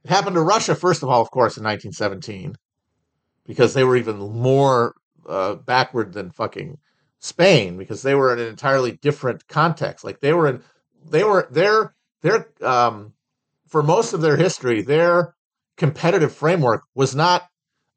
It 0.05 0.11
happened 0.11 0.37
to 0.37 0.43
Russia, 0.43 0.75
first 0.75 1.03
of 1.03 1.11
all, 1.11 1.21
of 1.21 1.31
course, 1.31 1.59
in 1.59 1.65
1917, 1.65 2.57
because 3.47 3.75
they 3.75 3.85
were 3.85 3.97
even 3.99 4.17
more 4.17 4.95
uh, 5.29 5.57
backward 5.57 6.15
than 6.15 6.31
fucking 6.31 6.79
Spain 7.19 7.77
because 7.77 8.01
they 8.01 8.15
were 8.15 8.33
in 8.33 8.39
an 8.39 8.47
entirely 8.47 8.93
different 8.93 9.47
context. 9.49 10.03
Like 10.03 10.21
they 10.21 10.33
were 10.33 10.47
in, 10.47 10.63
they 11.05 11.25
were 11.25 11.47
their 11.51 11.95
their 12.23 12.49
um, 12.63 13.13
for 13.69 13.83
most 13.83 14.15
of 14.15 14.23
their 14.23 14.39
history, 14.39 14.81
their 14.81 15.35
competitive 15.77 16.35
framework 16.35 16.85
was 16.95 17.15
not 17.15 17.47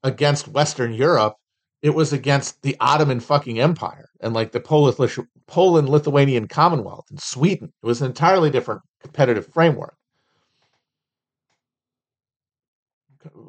against 0.04 0.50
Western 0.50 0.92
Europe. 0.94 1.38
It 1.84 1.94
was 1.94 2.14
against 2.14 2.62
the 2.62 2.78
Ottoman 2.80 3.20
fucking 3.20 3.60
Empire 3.60 4.10
and 4.22 4.34
like 4.34 4.54
the 4.54 4.62
Polish, 4.62 5.20
Poland 5.48 5.90
Lithuanian 5.90 6.48
Commonwealth 6.48 7.06
and 7.10 7.22
Sweden. 7.22 7.74
It 7.84 7.86
was 7.86 8.02
an 8.02 8.08
entirely 8.08 8.50
different 8.50 8.82
competitive 9.02 9.48
framework. 9.54 9.96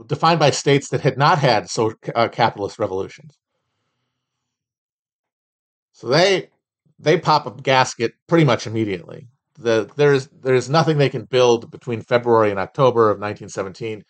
Defined 0.07 0.41
by 0.41 0.51
states 0.51 0.89
that 0.89 1.01
had 1.01 1.16
not 1.16 1.39
had 1.39 1.70
so 1.70 1.95
uh, 2.14 2.28
capitalist 2.28 2.78
revolutions. 2.80 3.39
So 5.93 6.09
they 6.09 6.51
they 6.99 7.18
pop 7.18 7.47
a 7.47 7.62
gasket 7.62 8.14
pretty 8.28 8.45
much 8.45 8.66
immediately. 8.66 9.28
The, 9.59 9.91
there's 9.97 10.28
there's 10.28 10.68
nothing 10.68 10.99
they 10.99 11.09
can 11.09 11.24
build 11.24 11.70
between 11.70 12.03
February 12.03 12.51
and 12.51 12.59
October 12.59 13.11
of 13.11 13.18
1917 13.18 14.05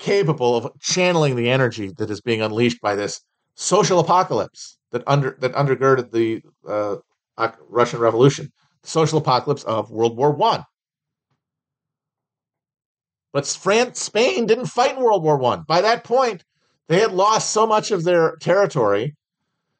capable 0.00 0.56
of 0.56 0.72
channeling 0.80 1.36
the 1.36 1.48
energy 1.48 1.92
that 1.98 2.10
is 2.10 2.20
being 2.20 2.42
unleashed 2.42 2.80
by 2.80 2.96
this 2.96 3.20
social 3.54 4.00
apocalypse 4.00 4.78
that 4.90 5.04
under 5.06 5.36
that 5.40 5.52
undergirded 5.52 6.10
the 6.10 6.42
uh, 6.66 6.96
Russian 7.68 8.00
Revolution, 8.00 8.50
the 8.82 8.88
social 8.88 9.18
apocalypse 9.18 9.62
of 9.62 9.90
World 9.90 10.16
War 10.16 10.32
One. 10.32 10.64
But 13.32 13.46
France, 13.46 14.00
Spain 14.00 14.46
didn't 14.46 14.66
fight 14.66 14.96
in 14.96 15.02
World 15.02 15.22
War 15.22 15.36
One. 15.36 15.64
By 15.68 15.82
that 15.82 16.02
point, 16.02 16.44
they 16.88 16.98
had 16.98 17.12
lost 17.12 17.50
so 17.50 17.66
much 17.66 17.92
of 17.92 18.02
their 18.02 18.36
territory, 18.36 19.14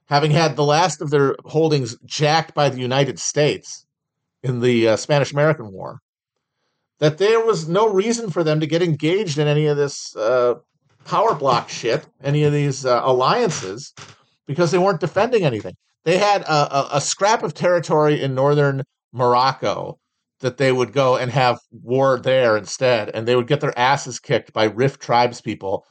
having 0.07 0.31
had 0.31 0.55
the 0.55 0.65
last 0.65 1.01
of 1.01 1.11
their 1.11 1.35
holdings 1.47 1.97
jacked 2.05 2.55
by 2.55 2.69
the 2.69 2.81
United 2.81 3.19
States 3.19 3.87
in 4.43 4.61
the 4.61 4.89
uh, 4.89 4.97
Spanish 4.97 5.33
American 5.33 5.73
War, 5.73 6.01
that 7.01 7.19
there 7.19 7.45
was 7.45 7.69
no 7.69 7.89
reason 7.89 8.31
for 8.31 8.45
them 8.45 8.61
to 8.61 8.67
get 8.67 8.83
engaged 8.83 9.39
in 9.39 9.49
any 9.49 9.67
of 9.67 9.77
this 9.77 10.15
uh, 10.17 10.55
power 11.05 11.35
block 11.35 11.69
shit, 11.69 12.07
any 12.23 12.45
of 12.45 12.53
these 12.53 12.87
uh, 12.87 13.01
alliances, 13.03 13.93
because 14.47 14.71
they 14.71 14.79
weren't 14.79 15.01
defending 15.01 15.45
anything. 15.45 15.75
They 16.05 16.19
had 16.19 16.43
a, 16.43 16.77
a, 16.77 16.89
a, 16.95 17.01
scrap 17.01 17.43
of 17.43 17.53
territory 17.53 18.23
in 18.23 18.35
northern 18.35 18.83
Morocco 19.13 19.99
that 20.41 20.57
they 20.57 20.73
would 20.73 20.93
go 20.93 21.17
and 21.17 21.31
have 21.31 21.59
war 21.73 22.19
there 22.19 22.57
instead, 22.57 23.11
and 23.11 23.27
they 23.27 23.37
would 23.37 23.47
get 23.47 23.61
their 23.61 23.79
asses 23.79 24.19
kicked 24.19 24.53
by 24.53 24.65
Rif 24.65 24.99
tribes 24.99 25.41
people. 25.41 25.87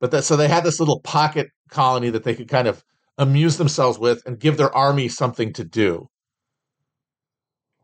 But 0.00 0.10
that, 0.10 0.24
so 0.24 0.36
they 0.36 0.48
had 0.48 0.64
this 0.64 0.80
little 0.80 1.00
pocket 1.00 1.48
colony 1.70 2.10
that 2.10 2.24
they 2.24 2.34
could 2.34 2.48
kind 2.48 2.68
of 2.68 2.82
amuse 3.18 3.58
themselves 3.58 3.98
with 3.98 4.22
and 4.26 4.40
give 4.40 4.56
their 4.56 4.74
army 4.74 5.08
something 5.08 5.52
to 5.54 5.64
do. 5.64 6.08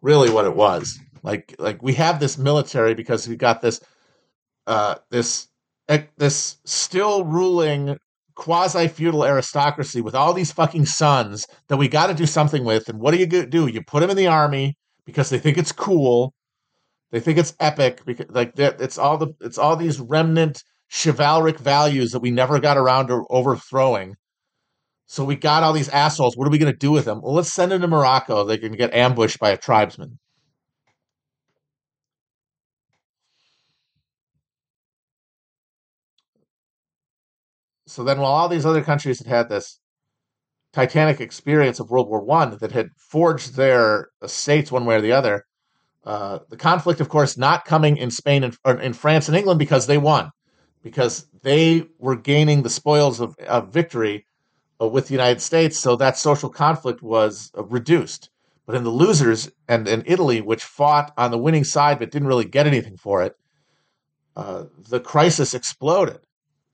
Really, 0.01 0.31
what 0.31 0.45
it 0.45 0.55
was. 0.55 0.99
Like 1.23 1.55
like 1.59 1.83
we 1.83 1.95
have 1.95 2.21
this 2.21 2.39
military 2.39 2.95
because 2.95 3.29
we 3.29 3.37
got 3.37 3.61
this 3.61 3.81
uh, 4.67 4.97
this 5.11 5.49
this 6.17 6.59
still 6.65 7.25
ruling 7.25 7.97
quasi 8.35 8.87
feudal 8.89 9.25
aristocracy 9.25 10.01
with 10.01 10.15
all 10.15 10.33
these 10.33 10.53
fucking 10.53 10.87
sons 10.87 11.47
that 11.69 11.77
we 11.77 11.89
got 11.89 12.07
to 12.07 12.15
do 12.15 12.27
something 12.27 12.65
with. 12.65 12.89
And 12.89 13.01
what 13.01 13.11
do 13.11 13.19
you 13.19 13.27
do? 13.27 13.67
You 13.67 13.83
put 13.83 14.01
them 14.01 14.11
in 14.11 14.17
the 14.17 14.29
army 14.29 14.77
because 15.05 15.31
they 15.31 15.39
think 15.39 15.59
it's 15.59 15.73
cool. 15.73 16.35
They 17.11 17.21
think 17.21 17.39
it's 17.39 17.55
epic 17.59 18.05
because 18.05 18.27
like 18.31 18.53
it's 18.59 18.99
all 18.99 19.19
the 19.19 19.35
it's 19.41 19.59
all 19.59 19.77
these 19.77 19.99
remnant 20.01 20.63
chivalric 20.91 21.59
values 21.59 22.13
that 22.13 22.21
we 22.21 22.31
never 22.31 22.61
got 22.61 22.77
around 22.77 23.09
to 23.09 23.25
overthrowing. 23.31 24.15
So 25.07 25.25
we 25.25 25.37
got 25.37 25.63
all 25.63 25.73
these 25.73 25.89
assholes. 25.89 26.37
What 26.37 26.47
are 26.47 26.51
we 26.51 26.59
going 26.59 26.73
to 26.73 26.79
do 26.79 26.91
with 26.91 27.07
them? 27.07 27.21
Well, 27.23 27.35
let's 27.35 27.53
send 27.53 27.73
them 27.73 27.81
to 27.81 27.89
Morocco. 27.89 28.45
They 28.45 28.59
can 28.59 28.73
get 28.73 28.93
ambushed 28.93 29.39
by 29.39 29.51
a 29.51 29.57
tribesman. 29.57 30.19
So 37.89 38.05
then 38.05 38.21
while 38.21 38.33
all 38.33 38.49
these 38.49 38.67
other 38.67 38.83
countries 38.83 39.19
had 39.19 39.27
had 39.27 39.49
this 39.49 39.81
titanic 40.73 41.21
experience 41.21 41.81
of 41.81 41.91
World 41.91 42.09
War 42.09 42.23
One 42.23 42.59
that 42.59 42.73
had 42.73 42.91
forged 42.97 43.55
their 43.55 44.09
states 44.27 44.71
one 44.71 44.85
way 44.85 44.97
or 44.97 45.01
the 45.01 45.13
other, 45.13 45.45
uh, 46.05 46.41
the 46.51 46.57
conflict, 46.57 47.01
of 47.01 47.09
course, 47.09 47.37
not 47.37 47.65
coming 47.65 47.97
in 47.97 48.11
Spain 48.11 48.45
and 48.45 48.57
or 48.65 48.79
in 48.79 48.93
France 48.93 49.29
and 49.29 49.37
England 49.37 49.59
because 49.59 49.87
they 49.87 49.99
won, 49.99 50.31
because 50.83 51.27
they 51.43 51.85
were 51.99 52.17
gaining 52.17 52.63
the 52.63 52.71
spoils 52.71 53.21
of, 53.21 53.35
of 53.39 53.73
victory 53.73 54.27
uh, 54.81 54.87
with 54.87 55.09
the 55.09 55.15
United 55.15 55.41
States. 55.41 55.79
So 55.79 55.97
that 55.97 56.19
social 56.19 56.51
conflict 56.51 57.03
was 57.03 57.51
uh, 57.57 57.65
reduced. 57.65 58.31
But 58.67 58.77
in 58.77 58.85
the 58.85 58.91
losers 58.91 59.51
and 59.67 59.89
in 59.89 60.03
Italy, 60.05 60.43
which 60.43 60.63
fought 60.63 61.13
on 61.17 61.31
the 61.31 61.39
winning 61.39 61.65
side 61.65 61.99
but 61.99 62.11
didn't 62.11 62.29
really 62.29 62.45
get 62.45 62.67
anything 62.67 62.99
for 62.99 63.23
it, 63.23 63.35
uh, 64.37 64.65
the 64.91 65.01
crisis 65.01 65.55
exploded 65.55 66.21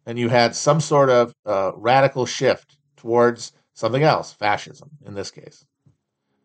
and 0.06 0.18
you 0.18 0.28
had 0.28 0.54
some 0.54 0.80
sort 0.80 1.10
of 1.10 1.34
uh, 1.46 1.72
radical 1.76 2.26
shift 2.26 2.78
towards 2.96 3.52
something 3.74 4.02
else, 4.02 4.32
fascism 4.32 4.90
in 5.04 5.14
this 5.14 5.30
case, 5.30 5.64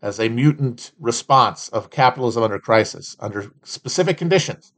as 0.01 0.20
a 0.20 0.30
mutant 0.30 0.91
response 0.99 1.70
of 1.70 1.89
capitalism 1.89 2.43
under 2.43 2.60
crisis, 2.60 3.16
under 3.20 3.51
specific 3.64 4.18
conditions, 4.18 4.74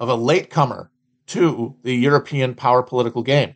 of 0.00 0.08
a 0.08 0.14
latecomer 0.14 0.90
to 1.26 1.76
the 1.82 1.94
European 1.94 2.54
power 2.54 2.82
political 2.82 3.22
game. 3.22 3.54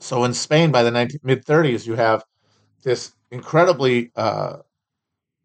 So 0.00 0.24
in 0.24 0.34
Spain, 0.34 0.72
by 0.72 0.82
the 0.82 0.90
mid 1.22 1.44
30s, 1.44 1.86
you 1.86 1.94
have 1.94 2.24
this 2.82 3.12
incredibly 3.30 4.12
uh, 4.16 4.58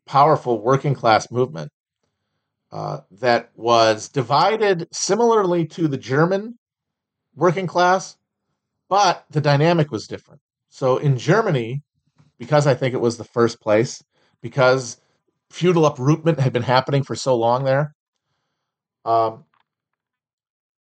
powerful 0.06 0.62
working 0.62 0.94
class 0.94 1.32
movement 1.32 1.72
uh, 2.72 3.00
that 3.12 3.50
was 3.56 4.10
divided 4.10 4.88
similarly 4.92 5.66
to 5.66 5.88
the 5.88 5.98
German 5.98 6.58
working 7.36 7.68
class, 7.68 8.18
but 8.90 9.26
the 9.30 9.42
dynamic 9.42 9.92
was 9.92 10.08
different. 10.08 10.42
So 10.70 10.98
in 10.98 11.18
Germany, 11.18 11.84
because 12.38 12.68
I 12.68 12.74
think 12.74 12.94
it 12.94 13.02
was 13.02 13.18
the 13.18 13.24
first 13.24 13.62
place, 13.62 14.04
because 14.42 14.98
feudal 15.50 15.86
uprootment 15.86 16.40
had 16.40 16.54
been 16.54 16.64
happening 16.64 17.04
for 17.04 17.16
so 17.16 17.36
long 17.36 17.64
there. 17.64 17.94
Um, 19.06 19.46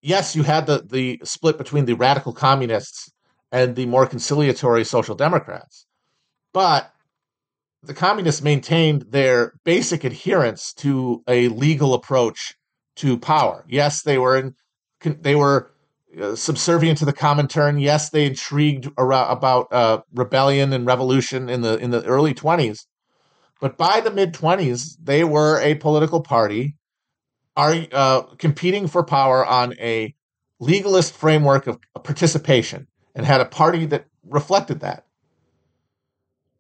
yes, 0.02 0.36
you 0.36 0.44
had 0.44 0.66
the 0.66 0.84
the 0.90 1.20
split 1.24 1.58
between 1.58 1.86
the 1.86 1.96
radical 1.96 2.34
communists 2.34 3.12
and 3.52 3.76
the 3.76 3.86
more 3.86 4.06
conciliatory 4.06 4.86
social 4.86 5.16
democrats, 5.16 5.86
but 6.54 6.94
the 7.84 7.94
communists 7.94 8.42
maintained 8.42 9.06
their 9.10 9.54
basic 9.64 10.04
adherence 10.04 10.74
to 10.74 11.24
a 11.28 11.48
legal 11.48 11.94
approach 11.94 12.54
to 12.98 13.18
power. 13.18 13.66
Yes, 13.68 14.04
they 14.04 14.18
were 14.18 14.38
in, 14.38 14.56
they 15.22 15.36
were 15.36 15.72
uh, 16.22 16.36
subservient 16.36 17.00
to 17.00 17.06
the 17.06 17.14
Comintern. 17.14 17.82
Yes, 17.82 18.10
they 18.10 18.26
intrigued 18.26 18.90
around, 18.98 19.32
about 19.32 19.72
uh, 19.72 20.02
rebellion 20.14 20.74
and 20.74 20.86
revolution 20.86 21.50
in 21.50 21.62
the 21.62 21.78
in 21.78 21.92
the 21.92 22.04
early 22.06 22.34
twenties, 22.34 22.86
but 23.60 23.78
by 23.78 24.02
the 24.02 24.12
mid 24.12 24.34
twenties, 24.34 24.98
they 25.02 25.24
were 25.24 25.60
a 25.62 25.76
political 25.76 26.22
party, 26.22 26.76
are 27.56 27.76
uh, 27.92 28.22
competing 28.38 28.88
for 28.88 29.04
power 29.04 29.46
on 29.46 29.74
a 29.80 30.14
legalist 30.60 31.14
framework 31.14 31.66
of 31.66 31.80
participation, 32.04 32.88
and 33.16 33.26
had 33.26 33.42
a 33.42 33.46
party 33.46 33.86
that 33.86 34.06
reflected 34.28 34.82
that. 34.82 35.06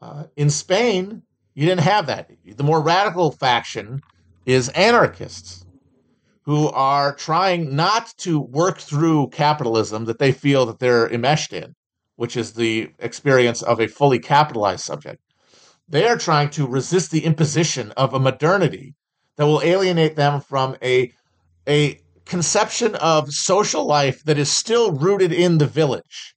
Uh, 0.01 0.23
in 0.35 0.49
Spain, 0.49 1.21
you 1.53 1.65
didn't 1.65 1.81
have 1.81 2.07
that. 2.07 2.29
The 2.45 2.63
more 2.63 2.81
radical 2.81 3.31
faction 3.31 4.01
is 4.45 4.69
anarchists 4.69 5.65
who 6.43 6.69
are 6.69 7.13
trying 7.13 7.75
not 7.75 8.13
to 8.17 8.39
work 8.39 8.79
through 8.79 9.29
capitalism 9.29 10.05
that 10.05 10.17
they 10.17 10.31
feel 10.31 10.65
that 10.65 10.79
they're 10.79 11.11
enmeshed 11.11 11.53
in, 11.53 11.75
which 12.15 12.35
is 12.35 12.53
the 12.53 12.89
experience 12.97 13.61
of 13.61 13.79
a 13.79 13.87
fully 13.87 14.17
capitalized 14.17 14.83
subject. 14.83 15.21
They 15.87 16.07
are 16.07 16.17
trying 16.17 16.49
to 16.51 16.65
resist 16.65 17.11
the 17.11 17.25
imposition 17.25 17.91
of 17.91 18.13
a 18.13 18.19
modernity 18.19 18.95
that 19.37 19.45
will 19.45 19.61
alienate 19.61 20.15
them 20.15 20.41
from 20.41 20.77
a, 20.81 21.13
a 21.67 21.99
conception 22.25 22.95
of 22.95 23.31
social 23.31 23.85
life 23.85 24.23
that 24.23 24.39
is 24.39 24.51
still 24.51 24.93
rooted 24.93 25.31
in 25.31 25.59
the 25.59 25.67
village 25.67 26.35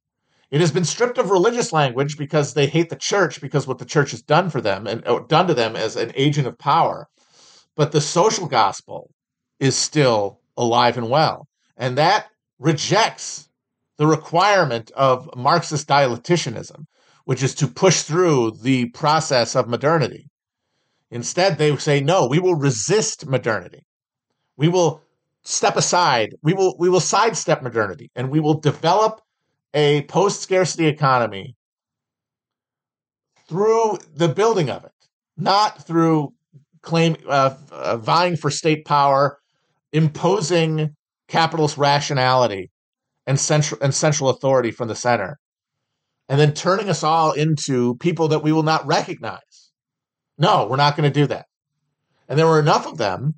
it 0.50 0.60
has 0.60 0.70
been 0.70 0.84
stripped 0.84 1.18
of 1.18 1.30
religious 1.30 1.72
language 1.72 2.16
because 2.16 2.54
they 2.54 2.66
hate 2.66 2.90
the 2.90 2.96
church 2.96 3.40
because 3.40 3.66
what 3.66 3.78
the 3.78 3.84
church 3.84 4.10
has 4.12 4.22
done 4.22 4.50
for 4.50 4.60
them 4.60 4.86
and 4.86 5.02
done 5.28 5.46
to 5.46 5.54
them 5.54 5.76
as 5.76 5.96
an 5.96 6.12
agent 6.14 6.46
of 6.46 6.58
power. 6.58 7.08
But 7.76 7.92
the 7.92 8.00
social 8.00 8.46
gospel 8.46 9.10
is 9.58 9.76
still 9.76 10.40
alive 10.56 10.96
and 10.96 11.10
well. 11.10 11.48
And 11.76 11.98
that 11.98 12.26
rejects 12.58 13.48
the 13.96 14.06
requirement 14.06 14.90
of 14.92 15.28
Marxist 15.36 15.88
dialecticianism, 15.88 16.84
which 17.24 17.42
is 17.42 17.54
to 17.56 17.66
push 17.66 18.02
through 18.02 18.52
the 18.62 18.90
process 18.90 19.56
of 19.56 19.68
modernity. 19.68 20.28
Instead, 21.10 21.58
they 21.58 21.76
say, 21.76 22.00
no, 22.00 22.26
we 22.26 22.38
will 22.38 22.56
resist 22.56 23.26
modernity. 23.26 23.86
We 24.56 24.68
will 24.68 25.02
step 25.44 25.76
aside. 25.76 26.30
We 26.42 26.54
will, 26.54 26.74
we 26.78 26.88
will 26.88 27.00
sidestep 27.00 27.62
modernity 27.62 28.10
and 28.14 28.30
we 28.30 28.40
will 28.40 28.60
develop 28.60 29.20
a 29.74 30.02
post 30.02 30.40
scarcity 30.40 30.86
economy 30.86 31.56
through 33.48 33.98
the 34.14 34.28
building 34.28 34.70
of 34.70 34.84
it. 34.84 34.92
not 35.36 35.84
through 35.86 36.32
claim 36.80 37.16
uh, 37.28 37.54
uh, 37.72 37.96
vying 37.96 38.36
for 38.36 38.50
state 38.50 38.84
power, 38.84 39.38
imposing 39.92 40.94
capitalist 41.28 41.76
rationality 41.76 42.70
and 43.26 43.40
central 43.40 43.80
and 43.82 43.94
central 43.94 44.30
authority 44.30 44.70
from 44.70 44.88
the 44.88 44.94
center, 44.94 45.38
and 46.28 46.38
then 46.38 46.52
turning 46.52 46.88
us 46.88 47.02
all 47.02 47.32
into 47.32 47.96
people 47.96 48.28
that 48.28 48.42
we 48.42 48.52
will 48.52 48.62
not 48.62 48.86
recognize. 48.86 49.72
No, 50.38 50.66
we're 50.68 50.76
not 50.76 50.96
going 50.96 51.10
to 51.10 51.20
do 51.20 51.26
that. 51.26 51.46
And 52.28 52.38
there 52.38 52.46
were 52.46 52.60
enough 52.60 52.86
of 52.86 52.98
them 52.98 53.34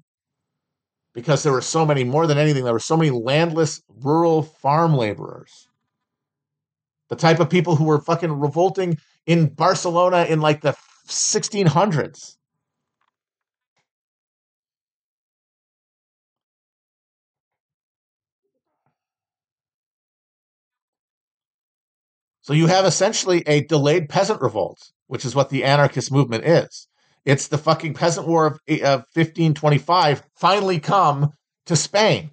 because 1.14 1.42
there 1.42 1.52
were 1.52 1.62
so 1.62 1.86
many, 1.86 2.04
more 2.04 2.26
than 2.26 2.38
anything, 2.38 2.64
there 2.64 2.72
were 2.72 2.78
so 2.78 2.96
many 2.96 3.10
landless 3.10 3.80
rural 3.88 4.42
farm 4.42 4.94
laborers. 4.94 5.65
The 7.08 7.16
type 7.16 7.40
of 7.40 7.50
people 7.50 7.76
who 7.76 7.84
were 7.84 8.00
fucking 8.00 8.32
revolting 8.32 8.98
in 9.26 9.46
Barcelona 9.48 10.24
in 10.28 10.40
like 10.40 10.60
the 10.60 10.76
1600s. 11.06 12.36
So 22.46 22.52
you 22.52 22.68
have 22.68 22.84
essentially 22.84 23.42
a 23.46 23.62
delayed 23.64 24.08
peasant 24.08 24.40
revolt, 24.40 24.78
which 25.08 25.24
is 25.24 25.34
what 25.34 25.50
the 25.50 25.64
anarchist 25.64 26.12
movement 26.12 26.44
is. 26.44 26.86
It's 27.24 27.48
the 27.48 27.58
fucking 27.58 27.94
peasant 27.94 28.28
war 28.28 28.46
of, 28.46 28.60
eh, 28.68 28.86
of 28.86 29.04
1525 29.12 30.22
finally 30.36 30.78
come 30.78 31.32
to 31.66 31.74
Spain. 31.74 32.30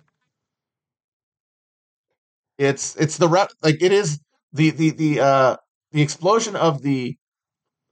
It's 2.59 2.95
it's 2.95 3.17
the 3.17 3.27
like 3.63 3.81
it 3.81 3.91
is 3.91 4.19
the 4.53 4.69
the 4.71 4.91
the 4.91 5.19
uh 5.19 5.57
the 5.91 6.01
explosion 6.01 6.55
of 6.55 6.81
the 6.81 7.17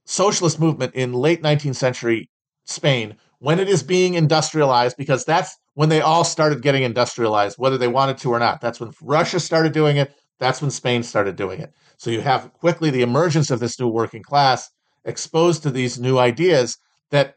socialist 0.06 0.58
movement 0.58 0.94
in 0.94 1.12
late 1.12 1.42
19th 1.42 1.76
century 1.76 2.30
Spain 2.64 3.16
when 3.38 3.58
it 3.58 3.68
is 3.68 3.82
being 3.82 4.14
industrialized 4.14 4.96
because 4.96 5.24
that's 5.24 5.56
when 5.74 5.88
they 5.88 6.00
all 6.00 6.24
started 6.24 6.62
getting 6.62 6.82
industrialized 6.82 7.56
whether 7.58 7.78
they 7.78 7.88
wanted 7.88 8.18
to 8.18 8.30
or 8.30 8.38
not. 8.38 8.60
That's 8.60 8.80
when 8.80 8.92
Russia 9.02 9.40
started 9.40 9.72
doing 9.72 9.96
it, 9.96 10.14
that's 10.38 10.60
when 10.60 10.70
Spain 10.70 11.02
started 11.02 11.36
doing 11.36 11.60
it. 11.60 11.72
So 11.96 12.10
you 12.10 12.20
have 12.20 12.52
quickly 12.52 12.90
the 12.90 13.02
emergence 13.02 13.50
of 13.50 13.60
this 13.60 13.78
new 13.78 13.88
working 13.88 14.22
class 14.22 14.70
exposed 15.04 15.62
to 15.62 15.70
these 15.70 15.98
new 16.00 16.18
ideas 16.18 16.78
that 17.10 17.36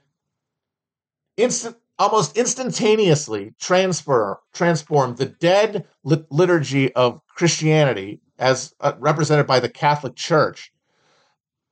instant 1.38 1.76
almost 1.98 2.38
instantaneously 2.38 3.54
transfer 3.60 4.40
transform 4.54 5.16
the 5.16 5.26
dead 5.26 5.88
lit- 6.04 6.30
liturgy 6.32 6.94
of 6.94 7.22
Christianity 7.30 8.20
as 8.38 8.74
uh, 8.80 8.94
represented 9.00 9.48
by 9.48 9.60
the 9.60 9.70
Catholic 9.70 10.16
Church 10.16 10.72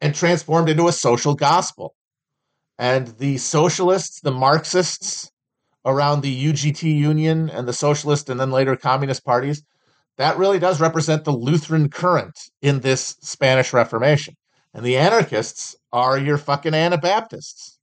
and 0.02 0.16
transformed 0.16 0.70
into 0.70 0.88
a 0.88 0.94
social 0.94 1.36
gospel. 1.36 1.96
And 2.78 3.08
the 3.20 3.38
socialists, 3.38 4.22
the 4.22 4.32
Marxists 4.32 5.32
around 5.86 6.22
the 6.22 6.46
UGT 6.46 6.84
Union 6.84 7.50
and 7.50 7.68
the 7.68 7.74
socialist 7.74 8.30
and 8.30 8.40
then 8.40 8.52
later 8.52 8.76
communist 8.76 9.26
parties, 9.26 9.64
that 10.18 10.38
really 10.38 10.60
does 10.60 10.80
represent 10.80 11.24
the 11.24 11.32
Lutheran 11.32 11.90
current 11.90 12.40
in 12.62 12.80
this 12.80 13.18
Spanish 13.22 13.74
Reformation. 13.74 14.36
And 14.74 14.86
the 14.86 14.98
anarchists 14.98 15.76
are 15.92 16.18
your 16.18 16.38
fucking 16.38 16.74
Anabaptists. 16.74 17.74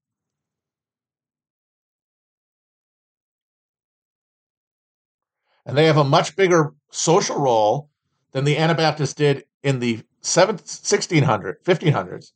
and 5.67 5.77
they 5.77 5.87
have 5.87 5.97
a 5.97 6.05
much 6.05 6.37
bigger 6.37 6.73
social 6.91 7.39
role 7.39 7.90
than 8.33 8.45
the 8.45 8.57
Anabaptists 8.57 9.15
did 9.15 9.45
in 9.63 9.81
the 9.81 9.97
1600, 10.23 11.65
1500s 11.65 12.33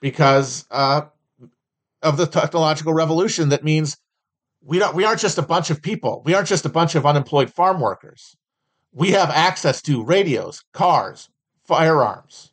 because 0.00 0.66
uh, 0.70 1.02
of 2.02 2.16
the 2.16 2.26
technological 2.26 2.92
revolution 2.92 3.48
that 3.50 3.64
means 3.64 3.96
we 4.64 4.78
don't 4.78 4.94
we 4.94 5.04
aren't 5.04 5.20
just 5.20 5.38
a 5.38 5.42
bunch 5.42 5.70
of 5.70 5.82
people. 5.82 6.22
We 6.24 6.34
aren't 6.34 6.48
just 6.48 6.66
a 6.66 6.70
bunch 6.70 6.94
of 6.94 7.06
unemployed 7.06 7.50
farm 7.50 7.80
workers. 7.80 8.36
We 8.92 9.12
have 9.12 9.30
access 9.30 9.80
to 9.82 10.04
radios 10.04 10.64
cars 10.72 11.28
firearms. 11.64 12.52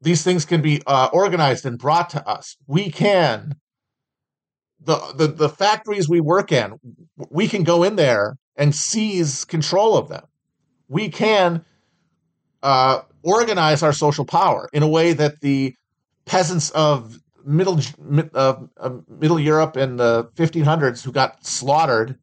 These 0.00 0.22
things 0.22 0.44
can 0.44 0.60
be 0.60 0.82
uh, 0.86 1.08
organized 1.12 1.64
and 1.64 1.78
brought 1.78 2.10
to 2.10 2.26
us. 2.28 2.56
We 2.66 2.90
can. 2.90 3.56
The, 4.80 5.14
the 5.16 5.26
the 5.28 5.48
factories 5.48 6.08
we 6.08 6.20
work 6.20 6.52
in 6.52 6.78
we 7.30 7.48
can 7.48 7.64
go 7.64 7.82
in 7.82 7.96
there 7.96 8.36
and 8.56 8.74
seize 8.74 9.44
control 9.44 9.96
of 9.96 10.08
them. 10.08 10.24
We 10.88 11.08
can 11.08 11.64
uh, 12.62 13.02
organize 13.22 13.82
our 13.82 13.92
social 13.92 14.24
power 14.24 14.68
in 14.72 14.82
a 14.82 14.88
way 14.88 15.12
that 15.12 15.40
the 15.40 15.74
peasants 16.24 16.70
of 16.70 17.18
middle 17.44 17.80
uh, 18.34 18.56
middle 19.08 19.38
Europe 19.38 19.76
in 19.76 19.96
the 19.96 20.24
1500s 20.36 21.04
who 21.04 21.12
got 21.12 21.46
slaughtered, 21.46 22.18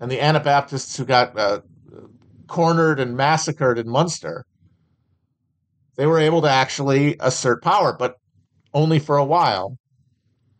and 0.00 0.10
the 0.10 0.20
Anabaptists 0.20 0.96
who 0.96 1.04
got 1.04 1.38
uh, 1.38 1.60
cornered 2.46 2.98
and 2.98 3.16
massacred 3.16 3.78
in 3.78 3.88
Munster, 3.88 4.44
they 5.96 6.06
were 6.06 6.18
able 6.18 6.42
to 6.42 6.50
actually 6.50 7.16
assert 7.20 7.62
power, 7.62 7.92
but 7.92 8.16
only 8.74 8.98
for 8.98 9.16
a 9.16 9.24
while 9.24 9.76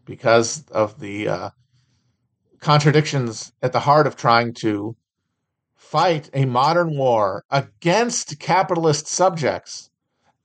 because 0.04 0.64
of 0.70 0.98
the 1.00 1.28
uh, 1.28 1.50
contradictions 2.60 3.52
at 3.62 3.72
the 3.72 3.80
heart 3.80 4.06
of 4.06 4.16
trying 4.16 4.52
to 4.54 4.96
fight 5.90 6.28
a 6.34 6.44
modern 6.44 6.96
war 6.96 7.44
against 7.50 8.38
capitalist 8.38 9.06
subjects 9.06 9.90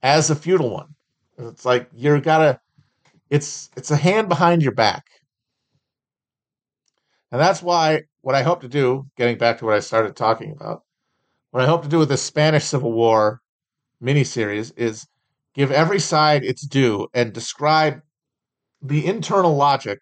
as 0.02 0.30
a 0.30 0.34
feudal 0.34 0.70
one. 0.70 0.94
It's 1.36 1.66
like 1.66 1.88
you're 1.94 2.20
gotta 2.20 2.60
it's 3.28 3.68
it's 3.76 3.90
a 3.90 3.96
hand 3.96 4.28
behind 4.28 4.62
your 4.62 4.72
back. 4.72 5.04
And 7.30 7.40
that's 7.40 7.62
why 7.62 8.04
what 8.22 8.34
I 8.34 8.42
hope 8.42 8.62
to 8.62 8.68
do, 8.68 9.06
getting 9.18 9.36
back 9.36 9.58
to 9.58 9.66
what 9.66 9.74
I 9.74 9.80
started 9.80 10.16
talking 10.16 10.52
about, 10.52 10.82
what 11.50 11.62
I 11.62 11.66
hope 11.66 11.82
to 11.82 11.88
do 11.88 11.98
with 11.98 12.08
this 12.08 12.22
Spanish 12.22 12.64
Civil 12.64 12.92
War 12.92 13.42
miniseries 14.02 14.72
is 14.78 15.06
give 15.54 15.70
every 15.70 16.00
side 16.00 16.42
its 16.42 16.66
due 16.66 17.08
and 17.12 17.34
describe 17.34 18.00
the 18.80 19.04
internal 19.04 19.54
logic 19.54 19.98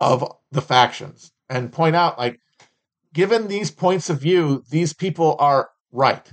of 0.00 0.30
the 0.50 0.62
factions 0.62 1.32
and 1.48 1.72
point 1.72 1.96
out 1.96 2.18
like 2.18 2.40
given 3.14 3.48
these 3.48 3.70
points 3.70 4.10
of 4.10 4.20
view 4.20 4.62
these 4.68 4.92
people 4.92 5.36
are 5.38 5.70
right. 5.92 6.30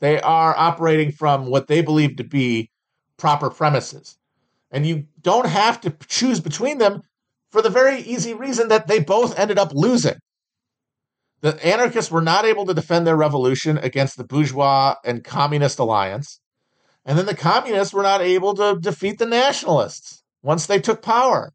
They 0.00 0.20
are 0.20 0.56
operating 0.56 1.12
from 1.12 1.46
what 1.46 1.66
they 1.66 1.82
believe 1.82 2.16
to 2.16 2.24
be 2.24 2.70
proper 3.18 3.50
premises. 3.50 4.16
And 4.70 4.86
you 4.86 5.06
don't 5.20 5.48
have 5.48 5.80
to 5.82 5.94
choose 6.06 6.40
between 6.40 6.78
them 6.78 7.02
for 7.50 7.60
the 7.60 7.70
very 7.70 8.00
easy 8.00 8.32
reason 8.32 8.68
that 8.68 8.86
they 8.86 9.00
both 9.00 9.38
ended 9.38 9.58
up 9.58 9.72
losing. 9.74 10.18
The 11.40 11.64
anarchists 11.66 12.10
were 12.10 12.22
not 12.22 12.44
able 12.44 12.66
to 12.66 12.74
defend 12.74 13.06
their 13.06 13.16
revolution 13.16 13.78
against 13.78 14.16
the 14.16 14.24
bourgeois 14.24 14.94
and 15.04 15.24
communist 15.24 15.78
alliance. 15.78 16.40
And 17.04 17.18
then 17.18 17.26
the 17.26 17.34
communists 17.34 17.94
were 17.94 18.02
not 18.02 18.20
able 18.20 18.54
to 18.54 18.78
defeat 18.80 19.18
the 19.18 19.26
nationalists 19.26 20.22
once 20.42 20.66
they 20.66 20.78
took 20.78 21.02
power 21.02 21.52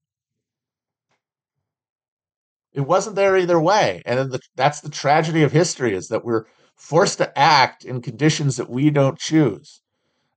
it 2.74 2.82
wasn't 2.82 3.16
there 3.16 3.38
either 3.38 3.60
way. 3.60 4.02
And 4.06 4.32
the, 4.32 4.40
that's 4.56 4.82
the 4.82 4.90
tragedy 4.90 5.44
of 5.44 5.52
history 5.52 5.94
is 5.94 6.08
that 6.08 6.26
we're 6.26 6.46
forced 6.76 7.20
to 7.20 7.38
act 7.38 7.86
in 7.86 8.02
conditions 8.02 8.58
that 8.58 8.70
we 8.70 8.90
don't 8.90 9.20
choose. 9.20 9.82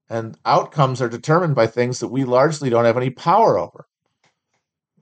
And 0.09 0.39
outcomes 0.45 1.03
are 1.03 1.09
determined 1.09 1.55
by 1.55 1.67
things 1.67 1.99
that 1.99 2.09
we 2.09 2.25
largely 2.25 2.71
don't 2.71 2.85
have 2.85 2.97
any 2.97 3.11
power 3.11 3.59
over. 3.59 3.87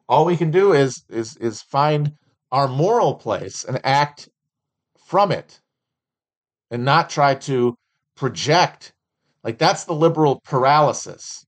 All 0.08 0.24
we 0.24 0.36
can 0.36 0.50
do 0.50 0.72
is 0.72 1.02
is 1.08 1.36
is 1.38 1.62
find 1.62 2.12
our 2.52 2.68
moral 2.68 3.14
place 3.14 3.64
and 3.64 3.80
act 3.84 4.28
from 5.06 5.32
it 5.32 5.60
and 6.70 6.84
not 6.84 7.10
try 7.10 7.34
to 7.34 7.74
project 8.16 8.92
like 9.42 9.58
that's 9.58 9.84
the 9.84 9.94
liberal 9.94 10.40
paralysis 10.44 11.44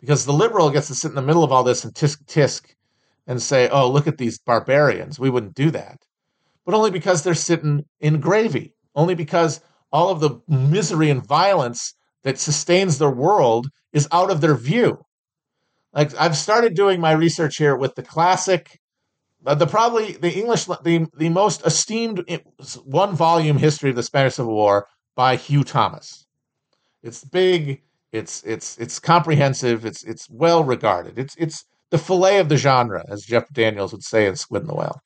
because 0.00 0.24
the 0.24 0.32
liberal 0.32 0.70
gets 0.70 0.88
to 0.88 0.94
sit 0.94 1.08
in 1.08 1.14
the 1.14 1.22
middle 1.22 1.44
of 1.44 1.52
all 1.52 1.62
this 1.62 1.84
and 1.84 1.94
tisk 1.94 2.24
tisk 2.24 2.74
and 3.30 3.40
say, 3.40 3.68
oh, 3.68 3.88
look 3.88 4.08
at 4.08 4.18
these 4.18 4.40
barbarians. 4.40 5.20
We 5.20 5.30
wouldn't 5.30 5.54
do 5.54 5.70
that. 5.70 5.98
But 6.66 6.74
only 6.74 6.90
because 6.90 7.22
they're 7.22 7.34
sitting 7.34 7.84
in 8.00 8.18
gravy, 8.18 8.74
only 8.96 9.14
because 9.14 9.60
all 9.92 10.08
of 10.08 10.18
the 10.18 10.40
misery 10.48 11.10
and 11.10 11.24
violence 11.24 11.94
that 12.24 12.40
sustains 12.40 12.98
their 12.98 13.10
world 13.10 13.68
is 13.92 14.08
out 14.10 14.32
of 14.32 14.40
their 14.40 14.56
view. 14.56 14.98
Like 15.92 16.12
I've 16.18 16.36
started 16.36 16.74
doing 16.74 17.00
my 17.00 17.12
research 17.12 17.56
here 17.56 17.76
with 17.76 17.94
the 17.94 18.02
classic, 18.02 18.80
uh, 19.46 19.54
the 19.54 19.66
probably 19.68 20.14
the 20.14 20.32
English, 20.32 20.64
the, 20.64 21.06
the 21.16 21.28
most 21.28 21.64
esteemed 21.64 22.24
one 22.84 23.14
volume 23.14 23.58
history 23.58 23.90
of 23.90 23.96
the 23.96 24.02
Spanish 24.02 24.34
Civil 24.34 24.54
War 24.54 24.88
by 25.14 25.36
Hugh 25.36 25.62
Thomas. 25.62 26.26
It's 27.04 27.22
big, 27.22 27.82
it's 28.10 28.42
it's 28.42 28.76
it's 28.78 28.98
comprehensive, 28.98 29.86
it's 29.86 30.02
it's 30.02 30.28
well 30.28 30.64
regarded. 30.64 31.16
It's 31.16 31.36
it's 31.36 31.64
the 31.90 31.98
fillet 31.98 32.38
of 32.38 32.48
the 32.48 32.56
genre, 32.56 33.04
as 33.08 33.22
Jeff 33.24 33.52
Daniels 33.52 33.92
would 33.92 34.04
say 34.04 34.26
in 34.26 34.36
Squid 34.36 34.62
and 34.62 34.70
the 34.70 34.74
Whale. 34.74 35.00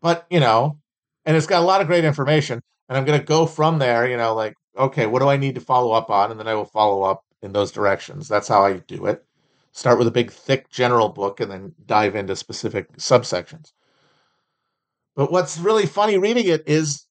But, 0.00 0.26
you 0.30 0.40
know, 0.40 0.78
and 1.24 1.36
it's 1.36 1.46
got 1.46 1.62
a 1.62 1.66
lot 1.66 1.80
of 1.80 1.86
great 1.86 2.04
information. 2.04 2.60
And 2.88 2.98
I'm 2.98 3.04
going 3.04 3.18
to 3.18 3.24
go 3.24 3.46
from 3.46 3.78
there, 3.78 4.08
you 4.08 4.16
know, 4.16 4.34
like, 4.34 4.54
okay, 4.76 5.06
what 5.06 5.20
do 5.20 5.28
I 5.28 5.36
need 5.36 5.54
to 5.54 5.60
follow 5.60 5.92
up 5.92 6.10
on? 6.10 6.30
And 6.30 6.38
then 6.38 6.48
I 6.48 6.54
will 6.54 6.64
follow 6.64 7.02
up 7.02 7.24
in 7.42 7.52
those 7.52 7.72
directions. 7.72 8.28
That's 8.28 8.48
how 8.48 8.64
I 8.64 8.74
do 8.74 9.06
it. 9.06 9.24
start 9.72 9.98
with 9.98 10.06
a 10.06 10.12
big, 10.12 10.30
thick 10.30 10.68
general 10.70 11.08
book 11.08 11.40
and 11.40 11.50
then 11.50 11.74
dive 11.86 12.14
into 12.14 12.36
specific 12.36 12.92
subsections. 12.98 13.72
But 15.14 15.32
what's 15.32 15.58
really 15.58 15.86
funny 15.86 16.18
reading 16.18 16.46
it 16.46 16.62
is 16.66 17.06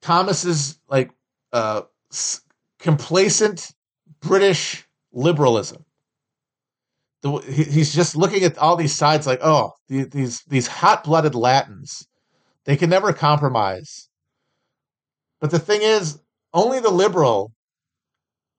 Thomas's 0.00 0.78
like 0.88 1.10
uh, 1.52 1.82
complacent 2.78 3.72
British 4.20 4.86
liberalism. 5.12 5.84
The, 7.24 7.38
he's 7.38 7.94
just 7.94 8.14
looking 8.16 8.44
at 8.44 8.58
all 8.58 8.76
these 8.76 8.94
sides 8.94 9.26
like, 9.26 9.40
oh, 9.42 9.72
these 9.88 10.42
these 10.42 10.66
hot 10.66 11.04
blooded 11.04 11.34
Latins, 11.34 12.06
they 12.66 12.76
can 12.76 12.90
never 12.90 13.14
compromise. 13.14 14.10
But 15.40 15.50
the 15.50 15.58
thing 15.58 15.80
is, 15.80 16.20
only 16.52 16.80
the 16.80 16.90
liberal 16.90 17.52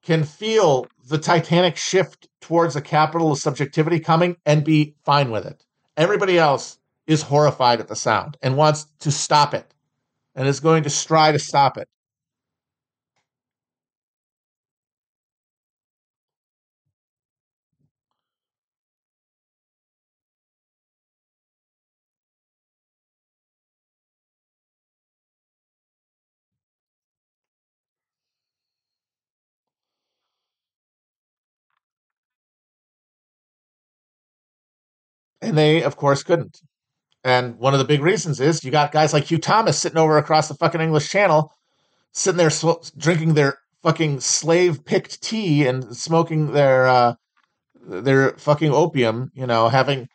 can 0.03 0.24
feel 0.24 0.88
the 1.07 1.20
titanic 1.20 1.78
shift 1.78 2.28
towards 2.41 2.76
a 2.76 2.82
capitalist 2.82 3.43
subjectivity 3.43 3.99
coming 3.99 4.36
and 4.47 4.63
be 4.63 4.95
fine 5.05 5.30
with 5.30 5.45
it. 5.45 5.63
Everybody 5.95 6.39
else 6.39 6.80
is 7.05 7.22
horrified 7.22 7.80
at 7.80 7.88
the 7.88 7.95
sound 7.95 8.36
and 8.41 8.57
wants 8.57 8.88
to 9.01 9.11
stop 9.11 9.53
it 9.53 9.76
and 10.34 10.47
is 10.47 10.59
going 10.59 10.82
to 10.84 11.05
try 11.05 11.32
to 11.32 11.39
stop 11.39 11.78
it. 11.78 11.88
And 35.45 35.57
they, 35.57 35.83
of 35.83 35.95
course, 35.95 36.23
couldn't. 36.23 36.59
And 37.23 37.57
one 37.57 37.73
of 37.73 37.79
the 37.79 37.85
big 37.85 38.01
reasons 38.01 38.39
is 38.39 38.63
you 38.63 38.71
got 38.71 38.91
guys 38.91 39.11
like 39.11 39.25
Hugh 39.25 39.39
Thomas 39.39 39.79
sitting 39.79 39.97
over 39.97 40.17
across 40.17 40.47
the 40.47 40.53
fucking 40.53 40.79
English 40.79 41.09
Channel, 41.09 41.51
sitting 42.11 42.37
there 42.37 42.51
sw- 42.51 42.91
drinking 42.97 43.33
their 43.33 43.57
fucking 43.81 44.19
slave 44.19 44.85
picked 44.85 45.21
tea 45.23 45.65
and 45.65 45.95
smoking 45.95 46.51
their 46.51 46.87
uh, 46.87 47.15
their 47.87 48.31
fucking 48.37 48.71
opium. 48.71 49.31
You 49.33 49.47
know, 49.47 49.69
having 49.69 50.07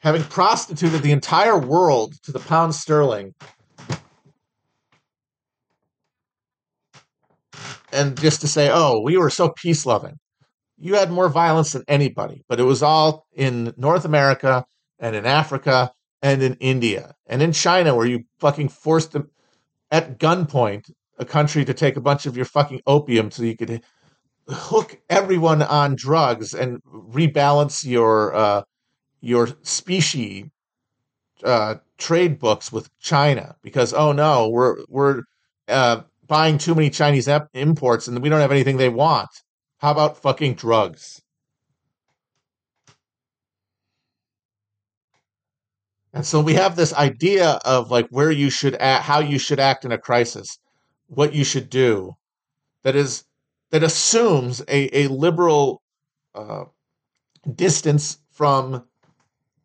having 0.00 0.24
prostituted 0.24 1.02
the 1.02 1.12
entire 1.12 1.58
world 1.58 2.14
to 2.24 2.32
the 2.32 2.40
pound 2.40 2.74
sterling. 2.74 3.34
And 7.92 8.20
just 8.20 8.40
to 8.40 8.48
say, 8.48 8.70
oh, 8.72 9.00
we 9.00 9.16
were 9.16 9.30
so 9.30 9.50
peace 9.56 9.86
loving. 9.86 10.16
You 10.78 10.94
had 10.94 11.10
more 11.10 11.28
violence 11.28 11.72
than 11.72 11.84
anybody, 11.88 12.42
but 12.48 12.60
it 12.60 12.64
was 12.64 12.82
all 12.82 13.26
in 13.34 13.72
North 13.76 14.04
America 14.04 14.66
and 14.98 15.14
in 15.16 15.26
Africa 15.26 15.92
and 16.22 16.42
in 16.42 16.54
India 16.54 17.14
and 17.26 17.42
in 17.42 17.52
China, 17.52 17.94
where 17.94 18.06
you 18.06 18.24
fucking 18.38 18.68
forced 18.68 19.12
them 19.12 19.30
at 19.90 20.18
gunpoint 20.18 20.90
a 21.18 21.24
country 21.24 21.64
to 21.64 21.74
take 21.74 21.96
a 21.96 22.00
bunch 22.00 22.26
of 22.26 22.36
your 22.36 22.44
fucking 22.44 22.80
opium 22.86 23.30
so 23.30 23.42
you 23.42 23.56
could 23.56 23.82
hook 24.48 25.00
everyone 25.08 25.62
on 25.62 25.96
drugs 25.96 26.54
and 26.54 26.82
rebalance 26.84 27.84
your 27.84 28.34
uh, 28.34 28.62
your 29.20 29.48
species 29.62 30.46
uh, 31.42 31.76
trade 31.98 32.38
books 32.38 32.72
with 32.72 32.88
China 32.98 33.56
because 33.62 33.92
oh 33.92 34.12
no, 34.12 34.48
we're 34.48 34.76
we're 34.88 35.22
uh, 35.68 36.02
buying 36.26 36.58
too 36.58 36.74
many 36.74 36.90
Chinese 36.90 37.28
imports 37.54 38.08
and 38.08 38.22
we 38.22 38.28
don't 38.28 38.40
have 38.40 38.52
anything 38.52 38.76
they 38.76 38.88
want. 38.88 39.30
How 39.78 39.92
about 39.92 40.20
fucking 40.22 40.54
drugs? 40.54 41.20
And 46.16 46.24
so 46.24 46.40
we 46.40 46.54
have 46.54 46.76
this 46.76 46.94
idea 46.94 47.60
of 47.66 47.90
like 47.90 48.08
where 48.08 48.30
you 48.30 48.48
should 48.48 48.74
act, 48.76 49.04
how 49.04 49.18
you 49.20 49.38
should 49.38 49.60
act 49.60 49.84
in 49.84 49.92
a 49.92 49.98
crisis, 49.98 50.58
what 51.08 51.34
you 51.34 51.44
should 51.44 51.68
do, 51.68 52.16
that 52.84 52.96
is 52.96 53.24
that 53.70 53.82
assumes 53.82 54.62
a, 54.66 55.02
a 55.04 55.08
liberal 55.08 55.82
uh, 56.34 56.64
distance 57.54 58.16
from 58.30 58.86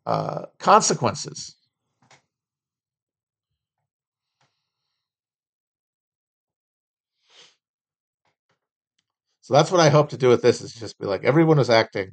uh, 0.04 0.44
consequences. 0.58 1.56
So 9.40 9.54
that's 9.54 9.70
what 9.70 9.80
I 9.80 9.88
hope 9.88 10.10
to 10.10 10.18
do 10.18 10.28
with 10.28 10.42
this 10.42 10.60
is 10.60 10.74
just 10.74 10.98
be 10.98 11.06
like 11.06 11.24
everyone 11.24 11.56
was 11.56 11.70
acting 11.70 12.10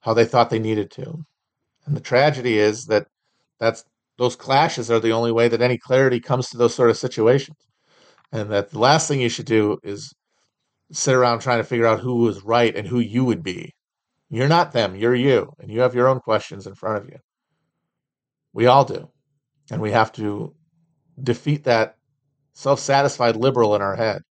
how 0.00 0.14
they 0.14 0.24
thought 0.24 0.48
they 0.48 0.58
needed 0.58 0.90
to. 0.92 1.26
And 1.84 1.94
the 1.94 2.00
tragedy 2.00 2.56
is 2.56 2.86
that 2.86 3.08
that's 3.58 3.84
those 4.18 4.36
clashes 4.36 4.90
are 4.90 5.00
the 5.00 5.12
only 5.12 5.32
way 5.32 5.48
that 5.48 5.60
any 5.60 5.78
clarity 5.78 6.20
comes 6.20 6.48
to 6.50 6.56
those 6.56 6.74
sort 6.74 6.90
of 6.90 6.96
situations. 6.96 7.56
And 8.32 8.50
that 8.50 8.70
the 8.70 8.78
last 8.78 9.08
thing 9.08 9.20
you 9.20 9.28
should 9.28 9.46
do 9.46 9.78
is 9.82 10.12
sit 10.92 11.14
around 11.14 11.40
trying 11.40 11.58
to 11.58 11.64
figure 11.64 11.86
out 11.86 12.00
who 12.00 12.16
was 12.16 12.44
right 12.44 12.74
and 12.74 12.86
who 12.86 12.98
you 12.98 13.24
would 13.24 13.42
be. 13.42 13.72
You're 14.30 14.48
not 14.48 14.72
them, 14.72 14.96
you're 14.96 15.14
you, 15.14 15.52
and 15.58 15.70
you 15.70 15.80
have 15.80 15.94
your 15.94 16.08
own 16.08 16.20
questions 16.20 16.66
in 16.66 16.74
front 16.74 16.98
of 16.98 17.08
you. 17.08 17.18
We 18.52 18.66
all 18.66 18.84
do. 18.84 19.08
And 19.70 19.80
we 19.80 19.92
have 19.92 20.12
to 20.12 20.54
defeat 21.22 21.64
that 21.64 21.96
self 22.52 22.80
satisfied 22.80 23.36
liberal 23.36 23.74
in 23.76 23.82
our 23.82 23.96
head. 23.96 24.22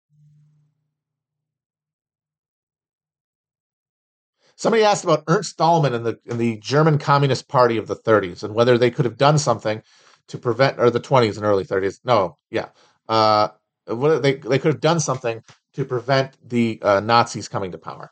Somebody 4.55 4.83
asked 4.83 5.03
about 5.03 5.23
Ernst 5.27 5.57
Thälmann 5.57 5.93
and 5.93 6.05
the 6.05 6.19
in 6.25 6.37
the 6.37 6.57
German 6.57 6.97
Communist 6.97 7.47
Party 7.47 7.77
of 7.77 7.87
the 7.87 7.95
30s 7.95 8.43
and 8.43 8.55
whether 8.55 8.77
they 8.77 8.89
could 8.89 9.05
have 9.05 9.17
done 9.17 9.37
something 9.37 9.81
to 10.27 10.37
prevent 10.37 10.79
or 10.79 10.89
the 10.89 10.99
20s 10.99 11.35
and 11.35 11.45
early 11.45 11.65
30s. 11.65 11.99
No, 12.03 12.37
yeah, 12.49 12.69
uh, 13.09 13.49
they 13.85 14.35
they 14.35 14.59
could 14.59 14.71
have 14.71 14.81
done 14.81 14.99
something 14.99 15.43
to 15.73 15.85
prevent 15.85 16.37
the 16.47 16.79
uh, 16.81 17.01
Nazis 17.01 17.49
coming 17.49 17.71
to 17.73 17.77
power. 17.77 18.11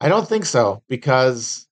I 0.00 0.08
don't 0.08 0.28
think 0.28 0.46
so 0.46 0.82
because 0.88 1.66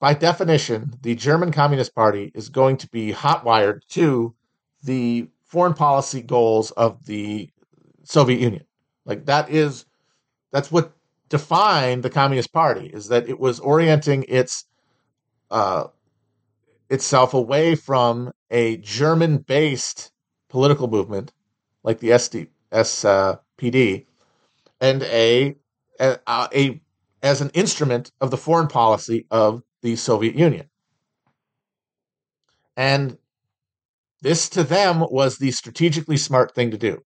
by 0.00 0.14
definition, 0.14 0.94
the 1.02 1.14
German 1.14 1.52
Communist 1.52 1.94
Party 1.94 2.32
is 2.34 2.48
going 2.48 2.76
to 2.78 2.88
be 2.88 3.12
hotwired 3.12 3.86
to 3.90 4.34
the 4.82 5.28
foreign 5.44 5.74
policy 5.74 6.22
goals 6.22 6.72
of 6.72 7.06
the 7.06 7.50
Soviet 8.02 8.40
Union. 8.40 8.64
Like 9.04 9.26
that 9.26 9.50
is 9.50 9.84
that's 10.52 10.70
what 10.70 10.92
defined 11.28 12.02
the 12.02 12.10
Communist 12.10 12.52
Party 12.52 12.86
is 12.86 13.08
that 13.08 13.28
it 13.28 13.40
was 13.40 13.58
orienting 13.60 14.24
its 14.28 14.64
uh, 15.50 15.86
itself 16.90 17.34
away 17.34 17.74
from 17.74 18.32
a 18.50 18.76
German-based 18.78 20.12
political 20.48 20.88
movement 20.88 21.32
like 21.82 21.98
the 22.00 22.10
SD, 22.10 22.48
SPD 22.70 24.06
and 24.80 25.02
a, 25.04 25.56
a, 25.98 26.18
a 26.26 26.80
as 27.22 27.40
an 27.40 27.50
instrument 27.50 28.10
of 28.20 28.30
the 28.30 28.36
foreign 28.36 28.66
policy 28.66 29.26
of 29.30 29.62
the 29.80 29.96
Soviet 29.96 30.34
Union. 30.34 30.68
And 32.76 33.16
this 34.20 34.48
to 34.50 34.64
them 34.64 35.00
was 35.00 35.38
the 35.38 35.50
strategically 35.50 36.16
smart 36.16 36.54
thing 36.54 36.70
to 36.72 36.78
do. 36.78 37.02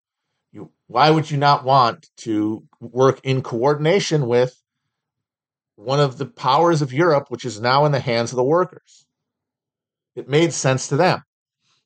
Why 0.88 1.10
would 1.10 1.30
you 1.30 1.36
not 1.36 1.64
want 1.64 2.08
to 2.18 2.62
work 2.80 3.20
in 3.24 3.42
coordination 3.42 4.28
with 4.28 4.62
one 5.74 6.00
of 6.00 6.16
the 6.16 6.26
powers 6.26 6.80
of 6.80 6.92
Europe, 6.92 7.26
which 7.28 7.44
is 7.44 7.60
now 7.60 7.84
in 7.84 7.92
the 7.92 8.00
hands 8.00 8.30
of 8.30 8.36
the 8.36 8.44
workers? 8.44 9.06
It 10.14 10.28
made 10.28 10.52
sense 10.52 10.88
to 10.88 10.96
them. 10.96 11.22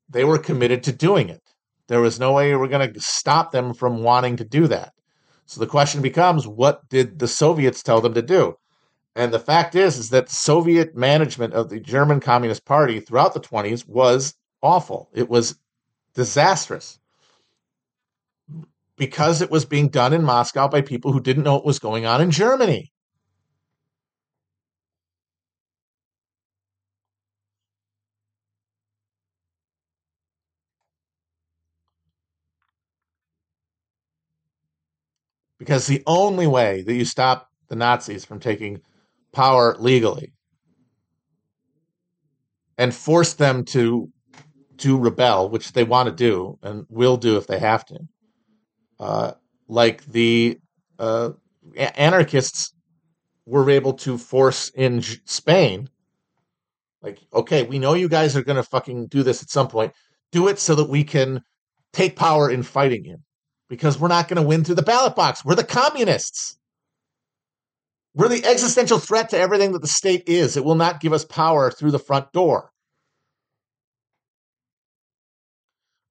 They 0.09 0.25
were 0.25 0.39
committed 0.39 0.83
to 0.85 0.93
doing 0.93 1.29
it. 1.31 1.43
There 1.89 2.01
was 2.01 2.21
no 2.21 2.33
way 2.33 2.51
we 2.51 2.57
were 2.57 2.69
going 2.69 2.93
to 2.93 3.01
stop 3.01 3.53
them 3.53 3.75
from 3.75 4.03
wanting 4.03 4.37
to 4.37 4.45
do 4.45 4.67
that. 4.69 4.93
So 5.47 5.61
the 5.61 5.67
question 5.67 6.03
becomes, 6.03 6.47
what 6.47 6.89
did 6.89 7.19
the 7.19 7.27
Soviets 7.27 7.83
tell 7.83 8.01
them 8.01 8.15
to 8.15 8.23
do? 8.23 8.57
And 9.17 9.33
the 9.33 9.41
fact 9.41 9.75
is, 9.75 9.99
is 9.99 10.11
that 10.11 10.31
Soviet 10.31 10.95
management 10.95 11.55
of 11.55 11.69
the 11.69 11.81
German 11.81 12.21
Communist 12.21 12.65
Party 12.65 13.01
throughout 13.01 13.35
the 13.35 13.41
20s 13.41 13.89
was 13.89 14.35
awful. 14.63 15.11
It 15.13 15.29
was 15.29 15.59
disastrous 16.15 17.00
because 19.01 19.41
it 19.41 19.51
was 19.51 19.65
being 19.65 19.89
done 19.89 20.13
in 20.13 20.23
Moscow 20.23 20.69
by 20.69 20.83
people 20.83 21.11
who 21.11 21.23
didn't 21.23 21.45
know 21.45 21.55
what 21.55 21.65
was 21.65 21.79
going 21.79 22.05
on 22.05 22.21
in 22.21 22.31
Germany. 22.31 22.93
Because 35.59 35.87
the 35.87 36.03
only 36.07 36.47
way 36.47 36.83
that 36.83 36.93
you 36.93 37.07
stop 37.07 37.49
the 37.69 37.77
Nazis 37.77 38.27
from 38.27 38.39
taking 38.39 38.83
power 39.33 39.77
legally 39.79 40.35
and 42.77 42.95
force 42.95 43.33
them 43.33 43.65
to 43.65 44.13
to 44.77 44.99
rebel, 44.99 45.49
which 45.49 45.73
they 45.73 45.85
want 45.85 46.11
to 46.11 46.15
do 46.15 46.59
and 46.63 46.85
will 46.91 47.17
do 47.17 47.39
if 47.39 47.47
they 47.47 47.59
have 47.59 47.87
to, 47.87 48.01
uh, 49.01 49.33
like 49.67 50.05
the 50.05 50.61
uh, 50.99 51.31
anarchists 51.77 52.75
were 53.47 53.69
able 53.71 53.95
to 53.95 54.19
force 54.19 54.69
in 54.71 55.03
Spain. 55.25 55.89
Like, 57.03 57.19
okay, 57.33 57.63
we 57.63 57.79
know 57.79 57.95
you 57.95 58.09
guys 58.09 58.37
are 58.37 58.45
going 58.45 58.57
to 58.57 58.63
fucking 58.63 59.07
do 59.07 59.23
this 59.23 59.43
at 59.43 59.49
some 59.49 59.69
point. 59.69 59.93
Do 60.33 60.49
it 60.49 60.59
so 60.59 60.75
that 60.75 60.91
we 60.91 61.03
can 61.03 61.43
take 61.93 62.15
power 62.15 62.51
in 62.51 62.63
fighting 62.63 63.03
him 63.03 63.25
Because 63.69 63.99
we're 63.99 64.09
not 64.09 64.29
going 64.29 64.41
to 64.41 64.47
win 64.47 64.63
through 64.63 64.77
the 64.77 64.83
ballot 64.83 65.17
box. 65.17 65.45
We're 65.45 65.55
the 65.55 65.65
communists. 65.65 66.59
We're 68.15 68.29
the 68.29 68.45
existential 68.45 68.99
threat 68.99 69.31
to 69.31 69.39
everything 69.39 69.73
that 69.73 69.83
the 69.83 69.89
state 69.89 70.25
is. 70.29 70.57
It 70.57 70.65
will 70.65 70.75
not 70.75 71.01
give 71.01 71.13
us 71.13 71.25
power 71.25 71.71
through 71.71 71.93
the 71.93 71.99
front 71.99 72.33
door. 72.33 72.71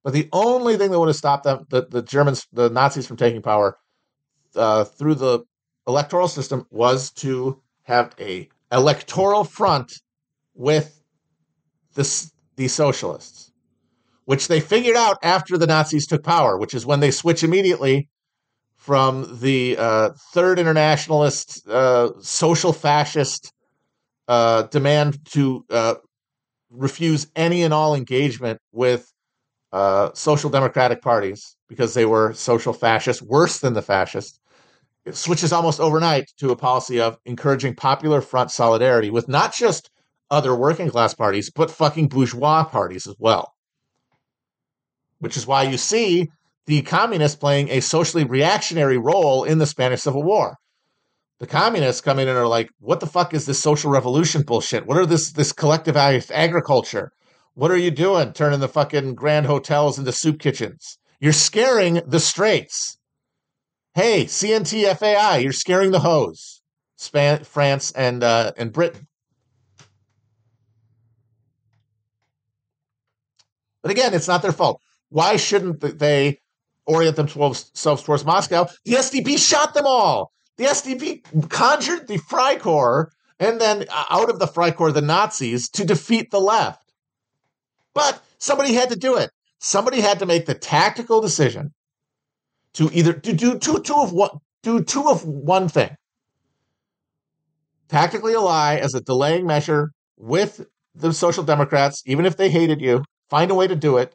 But 0.04 0.14
the 0.14 0.30
only 0.32 0.78
thing 0.78 0.92
that 0.92 1.00
would 1.00 1.10
have 1.10 1.16
stopped 1.16 1.44
them, 1.44 1.66
the, 1.70 1.86
the 1.90 2.02
Germans, 2.02 2.48
the 2.54 2.70
Nazis 2.70 3.06
from 3.06 3.18
taking 3.18 3.42
power 3.42 3.78
uh, 4.56 4.86
through 4.86 5.16
the 5.16 5.42
electoral 5.88 6.28
system 6.28 6.66
was 6.70 7.12
to 7.12 7.62
have 7.84 8.16
a 8.20 8.48
electoral 8.72 9.44
front 9.44 9.92
with 10.54 11.02
the, 11.96 12.32
the 12.56 12.68
socialists, 12.68 13.52
which 14.26 14.48
they 14.48 14.60
figured 14.60 14.96
out 14.96 15.18
after 15.24 15.58
the 15.58 15.68
Nazis 15.68 16.08
took 16.08 16.24
power, 16.24 16.58
which 16.58 16.74
is 16.74 16.86
when 16.86 17.00
they 17.00 17.12
switch 17.12 17.44
immediately 17.44 18.08
from 18.76 19.40
the 19.42 19.76
uh, 19.78 20.12
third 20.34 20.60
internationalist, 20.60 21.68
uh, 21.68 22.12
social 22.22 22.72
fascist 22.72 23.52
uh, 24.28 24.64
demand 24.64 25.18
to 25.26 25.66
uh, 25.70 25.96
refuse 26.70 27.28
any 27.36 27.64
and 27.64 27.74
all 27.74 27.96
engagement 27.96 28.60
with 28.72 29.12
uh, 29.72 30.10
social 30.14 30.50
democratic 30.50 31.02
parties 31.02 31.56
because 31.68 31.94
they 31.94 32.06
were 32.06 32.34
social 32.34 32.74
fascists, 32.74 33.22
worse 33.22 33.60
than 33.60 33.74
the 33.74 33.82
fascists, 33.82 34.40
it 35.06 35.16
switches 35.16 35.54
almost 35.54 35.80
overnight 35.80 36.32
to 36.38 36.52
a 36.52 36.56
policy 36.56 37.00
of 37.00 37.18
encouraging 37.26 37.76
popular 37.76 38.22
front 38.22 38.52
solidarity 38.52 39.10
with 39.10 39.28
not 39.28 39.54
just 39.54 39.90
other 40.30 40.56
working 40.56 40.90
class 40.90 41.14
parties, 41.14 41.50
but 41.50 41.72
fucking 41.72 42.08
bourgeois 42.08 42.64
parties 42.64 43.08
as 43.08 43.16
well. 43.18 43.54
Which 45.20 45.38
is 45.38 45.48
why 45.48 45.64
you 45.64 45.78
see 45.78 46.30
the 46.66 46.82
communists 46.84 47.38
playing 47.38 47.70
a 47.70 47.80
socially 47.80 48.24
reactionary 48.24 48.98
role 48.98 49.44
in 49.44 49.58
the 49.58 49.66
Spanish 49.66 50.02
Civil 50.02 50.24
War. 50.24 50.58
The 51.40 51.48
communists 51.48 52.02
come 52.02 52.20
in 52.20 52.28
and 52.28 52.38
are 52.38 52.48
like, 52.48 52.70
"What 52.80 53.00
the 53.00 53.08
fuck 53.08 53.34
is 53.34 53.46
this 53.46 53.62
social 53.62 53.90
revolution 53.90 54.44
bullshit? 54.44 54.86
What 54.86 54.98
are 54.98 55.06
this 55.06 55.32
this 55.32 55.54
collectivized 55.54 56.32
agriculture? 56.32 57.12
What 57.60 57.72
are 57.72 57.78
you 57.78 57.92
doing? 57.92 58.32
Turning 58.32 58.62
the 58.62 58.70
fucking 58.70 59.16
grand 59.16 59.46
hotels 59.46 60.00
into 60.00 60.14
soup 60.14 60.40
kitchens? 60.40 60.98
You're 61.20 61.34
scaring 61.34 62.02
the 62.08 62.22
straights." 62.22 62.98
Hey, 63.94 64.24
CNT-FAI, 64.24 65.40
you're 65.40 65.52
scaring 65.52 65.92
the 65.92 66.00
hose. 66.00 66.62
Span- 66.96 67.44
France 67.44 67.92
and 67.92 68.24
uh, 68.24 68.54
and 68.56 68.72
Britain. 68.72 69.08
But 73.82 73.92
again, 73.92 74.14
it's 74.14 74.30
not 74.30 74.42
their 74.42 74.54
fault. 74.54 74.80
Why 75.10 75.36
shouldn't 75.36 76.00
they 76.00 76.40
orient 76.86 77.18
themselves 77.18 77.74
towards 78.04 78.24
Moscow? 78.24 78.68
The 78.86 78.94
SDP 78.94 79.38
shot 79.38 79.74
them 79.74 79.86
all. 79.86 80.32
The 80.56 80.64
SDP 80.64 81.50
conjured 81.50 82.08
the 82.08 82.20
Freikorps 82.20 83.12
and 83.38 83.60
then 83.60 83.84
uh, 83.90 84.06
out 84.10 84.30
of 84.30 84.40
the 84.40 84.48
Freikorps, 84.48 84.94
the 84.94 85.02
Nazis 85.02 85.68
to 85.72 85.84
defeat 85.84 86.32
the 86.32 86.40
left. 86.40 86.89
But 87.94 88.24
somebody 88.38 88.74
had 88.74 88.90
to 88.90 88.96
do 88.96 89.18
it. 89.18 89.32
Somebody 89.60 90.02
had 90.02 90.20
to 90.20 90.26
make 90.26 90.46
the 90.46 90.54
tactical 90.54 91.22
decision 91.22 91.74
to 92.74 92.90
either 92.94 93.14
to 93.14 93.34
do 93.34 93.58
two 93.58 93.80
two 93.80 93.96
of 93.96 94.14
what 94.14 94.36
do 94.64 94.84
two 94.84 95.10
of 95.10 95.26
one 95.26 95.68
thing. 95.68 95.96
Tactically 97.88 98.36
ally 98.36 98.78
as 98.78 98.94
a 98.94 99.02
delaying 99.02 99.46
measure 99.48 99.92
with 100.18 100.66
the 100.96 101.14
Social 101.14 101.44
Democrats, 101.44 102.04
even 102.06 102.26
if 102.26 102.38
they 102.38 102.50
hated 102.50 102.82
you, 102.82 103.04
find 103.30 103.52
a 103.52 103.56
way 103.56 103.68
to 103.68 103.76
do 103.76 103.98
it. 103.98 104.14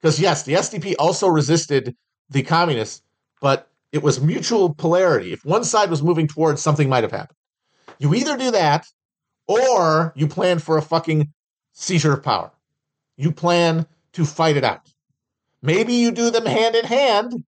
Because 0.00 0.20
yes, 0.20 0.42
the 0.44 0.54
SDP 0.54 0.94
also 0.98 1.28
resisted 1.28 1.94
the 2.30 2.42
communists, 2.42 3.02
but 3.40 3.68
it 3.92 4.02
was 4.02 4.20
mutual 4.20 4.74
polarity. 4.74 5.32
If 5.32 5.44
one 5.44 5.64
side 5.64 5.90
was 5.90 6.02
moving 6.02 6.26
towards 6.26 6.62
something 6.62 6.88
might 6.88 7.04
have 7.04 7.12
happened. 7.12 7.36
You 7.98 8.14
either 8.14 8.36
do 8.36 8.50
that 8.52 8.86
or 9.46 10.12
you 10.16 10.26
plan 10.26 10.58
for 10.58 10.76
a 10.78 10.82
fucking 10.82 11.32
seizure 11.72 12.12
of 12.12 12.22
power. 12.22 12.50
You 13.16 13.32
plan 13.32 13.86
to 14.14 14.24
fight 14.24 14.56
it 14.56 14.64
out. 14.64 14.88
Maybe 15.62 15.94
you 15.94 16.10
do 16.10 16.30
them 16.30 16.46
hand 16.46 16.74
in 16.74 16.84
hand 16.84 17.44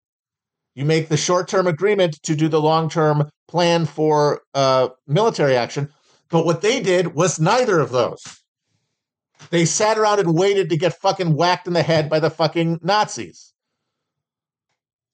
you 0.74 0.86
make 0.86 1.10
the 1.10 1.18
short 1.18 1.48
term 1.48 1.68
agreement 1.68 2.22
to 2.24 2.36
do 2.36 2.48
the 2.48 2.62
long 2.62 2.90
term 2.90 3.30
plan 3.48 3.86
for 3.86 4.42
uh, 4.54 4.90
military 5.08 5.56
action. 5.56 5.90
But 6.30 6.46
what 6.46 6.62
they 6.62 6.82
did 6.82 7.14
was 7.14 7.40
neither 7.40 7.80
of 7.80 7.92
those. 7.92 8.24
They 9.50 9.66
sat 9.66 9.98
around 9.98 10.20
and 10.20 10.38
waited 10.38 10.70
to 10.70 10.78
get 10.78 11.00
fucking 11.00 11.36
whacked 11.36 11.68
in 11.68 11.74
the 11.74 11.84
head 11.84 12.10
by 12.10 12.20
the 12.20 12.30
fucking 12.30 12.80
Nazis. 12.82 13.54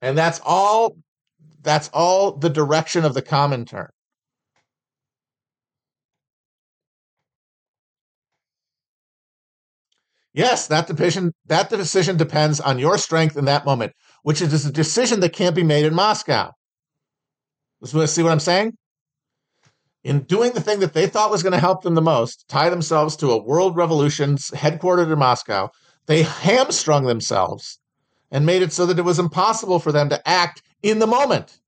And 0.02 0.18
that's 0.18 0.40
all 0.44 0.98
that's 1.64 1.90
all 1.92 2.34
the 2.34 2.50
direction 2.50 3.04
of 3.04 3.14
the 3.14 3.22
common 3.22 3.66
Comintern. 3.66 3.90
Yes, 10.38 10.68
that 10.68 10.86
decision 10.86 11.34
that 11.48 11.72
decision 11.72 12.16
depends 12.16 12.60
on 12.60 12.78
your 12.78 13.00
strength 13.00 13.38
in 13.38 13.46
that 13.46 13.66
moment 13.66 13.94
which 14.22 14.42
is 14.42 14.66
a 14.66 14.72
decision 14.72 15.22
that 15.22 15.34
can't 15.34 15.56
be 15.56 15.64
made 15.64 15.86
in 15.86 15.96
Moscow. 15.96 16.52
See 17.84 18.22
what 18.22 18.32
I'm 18.32 18.40
saying? 18.40 18.74
In 20.04 20.20
doing 20.24 20.52
the 20.52 20.62
thing 20.62 20.82
that 20.82 20.94
they 20.94 21.08
thought 21.08 21.32
was 21.32 21.42
going 21.42 21.54
to 21.54 21.60
help 21.60 21.82
them 21.82 21.96
the 21.96 22.02
most, 22.02 22.46
tie 22.50 22.70
themselves 22.70 23.16
to 23.16 23.32
a 23.32 23.42
world 23.42 23.76
revolution 23.78 24.36
headquartered 24.36 25.12
in 25.12 25.18
Moscow, 25.18 25.70
they 26.06 26.24
hamstrung 26.24 27.06
themselves 27.06 27.80
and 28.30 28.46
made 28.46 28.62
it 28.62 28.74
so 28.74 28.86
that 28.86 29.00
it 29.00 29.06
was 29.06 29.18
impossible 29.18 29.80
for 29.80 29.92
them 29.92 30.10
to 30.10 30.28
act 30.28 30.62
in 30.84 31.00
the 31.00 31.08
moment. 31.08 31.60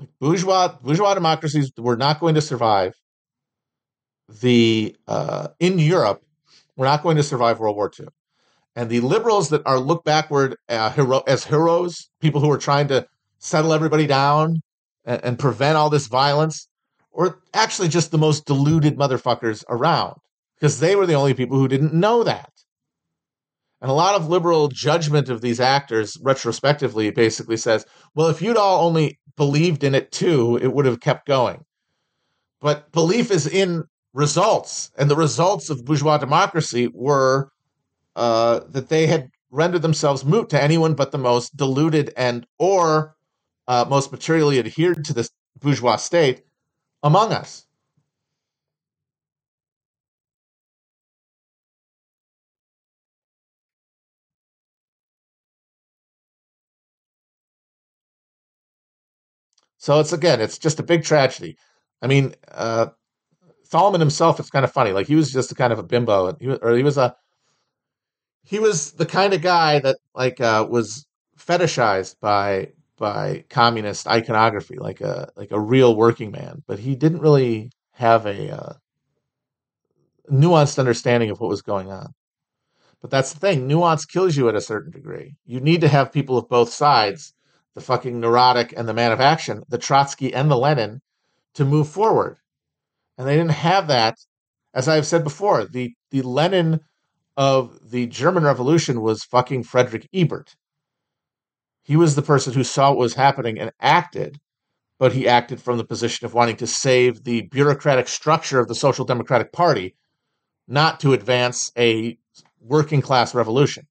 Like 0.00 0.08
bourgeois 0.18 0.74
bourgeois 0.82 1.14
democracies 1.14 1.72
were 1.76 1.96
not 1.96 2.20
going 2.20 2.34
to 2.34 2.40
survive 2.40 2.94
the 4.40 4.96
uh, 5.06 5.48
in 5.58 5.78
Europe 5.78 6.22
we're 6.80 6.86
not 6.86 7.02
going 7.02 7.18
to 7.18 7.22
survive 7.22 7.60
World 7.60 7.76
War 7.76 7.90
II. 8.00 8.06
And 8.74 8.88
the 8.88 9.00
liberals 9.00 9.50
that 9.50 9.60
are 9.66 9.78
looked 9.78 10.06
backward 10.06 10.56
uh, 10.66 10.90
hero- 10.90 11.22
as 11.26 11.44
heroes, 11.44 12.08
people 12.22 12.40
who 12.40 12.50
are 12.50 12.56
trying 12.56 12.88
to 12.88 13.06
settle 13.38 13.74
everybody 13.74 14.06
down 14.06 14.62
and, 15.04 15.22
and 15.22 15.38
prevent 15.38 15.76
all 15.76 15.90
this 15.90 16.06
violence, 16.06 16.68
or 17.10 17.40
actually 17.52 17.88
just 17.88 18.12
the 18.12 18.16
most 18.16 18.46
deluded 18.46 18.96
motherfuckers 18.96 19.62
around, 19.68 20.14
because 20.56 20.80
they 20.80 20.96
were 20.96 21.04
the 21.04 21.12
only 21.12 21.34
people 21.34 21.58
who 21.58 21.68
didn't 21.68 21.92
know 21.92 22.24
that. 22.24 22.50
And 23.80 23.90
a 23.90 23.94
lot 23.94 24.14
of 24.14 24.28
liberal 24.28 24.68
judgment 24.68 25.28
of 25.28 25.40
these 25.40 25.60
actors 25.60 26.16
retrospectively 26.22 27.10
basically 27.10 27.56
says, 27.56 27.86
well, 28.14 28.28
if 28.28 28.42
you'd 28.42 28.58
all 28.58 28.86
only 28.86 29.18
believed 29.36 29.84
in 29.84 29.94
it 29.94 30.12
too, 30.12 30.58
it 30.60 30.72
would 30.72 30.84
have 30.84 31.00
kept 31.00 31.26
going. 31.26 31.64
But 32.60 32.92
belief 32.92 33.30
is 33.30 33.46
in 33.46 33.84
results, 34.12 34.90
and 34.98 35.10
the 35.10 35.16
results 35.16 35.70
of 35.70 35.84
bourgeois 35.84 36.18
democracy 36.18 36.90
were 36.92 37.50
uh, 38.16 38.60
that 38.68 38.88
they 38.88 39.06
had 39.06 39.30
rendered 39.50 39.82
themselves 39.82 40.24
moot 40.24 40.50
to 40.50 40.62
anyone 40.62 40.94
but 40.94 41.10
the 41.10 41.18
most 41.18 41.56
deluded 41.56 42.12
and 42.16 42.46
or 42.58 43.16
uh, 43.66 43.84
most 43.88 44.12
materially 44.12 44.58
adhered 44.58 45.04
to 45.04 45.14
this 45.14 45.30
bourgeois 45.58 45.96
state 45.96 46.42
among 47.02 47.32
us. 47.32 47.66
So 59.80 59.98
it's 59.98 60.12
again, 60.12 60.42
it's 60.42 60.58
just 60.58 60.78
a 60.78 60.82
big 60.82 61.04
tragedy. 61.04 61.56
I 62.02 62.06
mean, 62.06 62.34
uh, 62.52 62.88
Thälmann 63.70 64.00
himself 64.00 64.38
is 64.38 64.50
kind 64.50 64.64
of 64.64 64.70
funny. 64.70 64.92
Like 64.92 65.06
he 65.06 65.16
was 65.16 65.32
just 65.32 65.52
a 65.52 65.54
kind 65.54 65.72
of 65.72 65.78
a 65.78 65.82
bimbo, 65.82 66.36
he 66.38 66.48
was, 66.48 66.58
or 66.60 66.76
he 66.76 66.82
was 66.82 66.98
a 66.98 67.16
he 68.42 68.58
was 68.58 68.92
the 68.92 69.06
kind 69.06 69.32
of 69.32 69.40
guy 69.40 69.78
that 69.78 69.96
like 70.14 70.38
uh, 70.40 70.66
was 70.68 71.06
fetishized 71.38 72.16
by 72.20 72.72
by 72.98 73.44
communist 73.48 74.06
iconography, 74.06 74.76
like 74.76 75.00
a 75.00 75.30
like 75.34 75.50
a 75.50 75.58
real 75.60 75.96
working 75.96 76.30
man. 76.30 76.62
But 76.66 76.78
he 76.78 76.94
didn't 76.94 77.20
really 77.20 77.70
have 77.92 78.26
a 78.26 78.50
uh, 78.54 78.72
nuanced 80.30 80.78
understanding 80.78 81.30
of 81.30 81.40
what 81.40 81.48
was 81.48 81.62
going 81.62 81.90
on. 81.90 82.12
But 83.00 83.10
that's 83.10 83.32
the 83.32 83.40
thing. 83.40 83.66
Nuance 83.66 84.04
kills 84.04 84.36
you 84.36 84.50
at 84.50 84.54
a 84.54 84.60
certain 84.60 84.90
degree. 84.92 85.36
You 85.46 85.60
need 85.60 85.80
to 85.80 85.88
have 85.88 86.12
people 86.12 86.36
of 86.36 86.50
both 86.50 86.70
sides, 86.70 87.32
the 87.74 87.80
fucking 87.80 88.20
neurotic 88.20 88.74
and 88.76 88.88
the 88.88 88.94
man 88.94 89.12
of 89.12 89.20
action, 89.20 89.62
the 89.68 89.78
Trotsky 89.78 90.34
and 90.34 90.50
the 90.50 90.56
Lenin, 90.56 91.00
to 91.54 91.64
move 91.64 91.88
forward 91.88 92.38
and 93.20 93.28
they 93.28 93.36
didn't 93.36 93.50
have 93.50 93.88
that. 93.88 94.16
As 94.72 94.88
I've 94.88 95.06
said 95.06 95.24
before, 95.24 95.66
the 95.66 95.92
the 96.10 96.22
Lenin 96.22 96.80
of 97.36 97.90
the 97.90 98.06
German 98.06 98.44
Revolution 98.44 99.02
was 99.02 99.24
fucking 99.24 99.64
Frederick 99.64 100.08
Ebert. 100.14 100.56
He 101.82 101.96
was 101.96 102.14
the 102.14 102.22
person 102.22 102.54
who 102.54 102.64
saw 102.64 102.88
what 102.88 102.98
was 102.98 103.14
happening 103.14 103.58
and 103.58 103.72
acted, 103.78 104.40
but 104.98 105.12
he 105.12 105.28
acted 105.28 105.60
from 105.60 105.76
the 105.76 105.84
position 105.84 106.24
of 106.24 106.32
wanting 106.32 106.56
to 106.56 106.66
save 106.66 107.24
the 107.24 107.42
bureaucratic 107.42 108.08
structure 108.08 108.58
of 108.58 108.68
the 108.68 108.74
Social 108.74 109.04
Democratic 109.04 109.52
Party, 109.52 109.96
not 110.66 110.98
to 111.00 111.12
advance 111.12 111.70
a 111.76 112.16
working 112.58 113.02
class 113.02 113.34
revolution. 113.34 113.86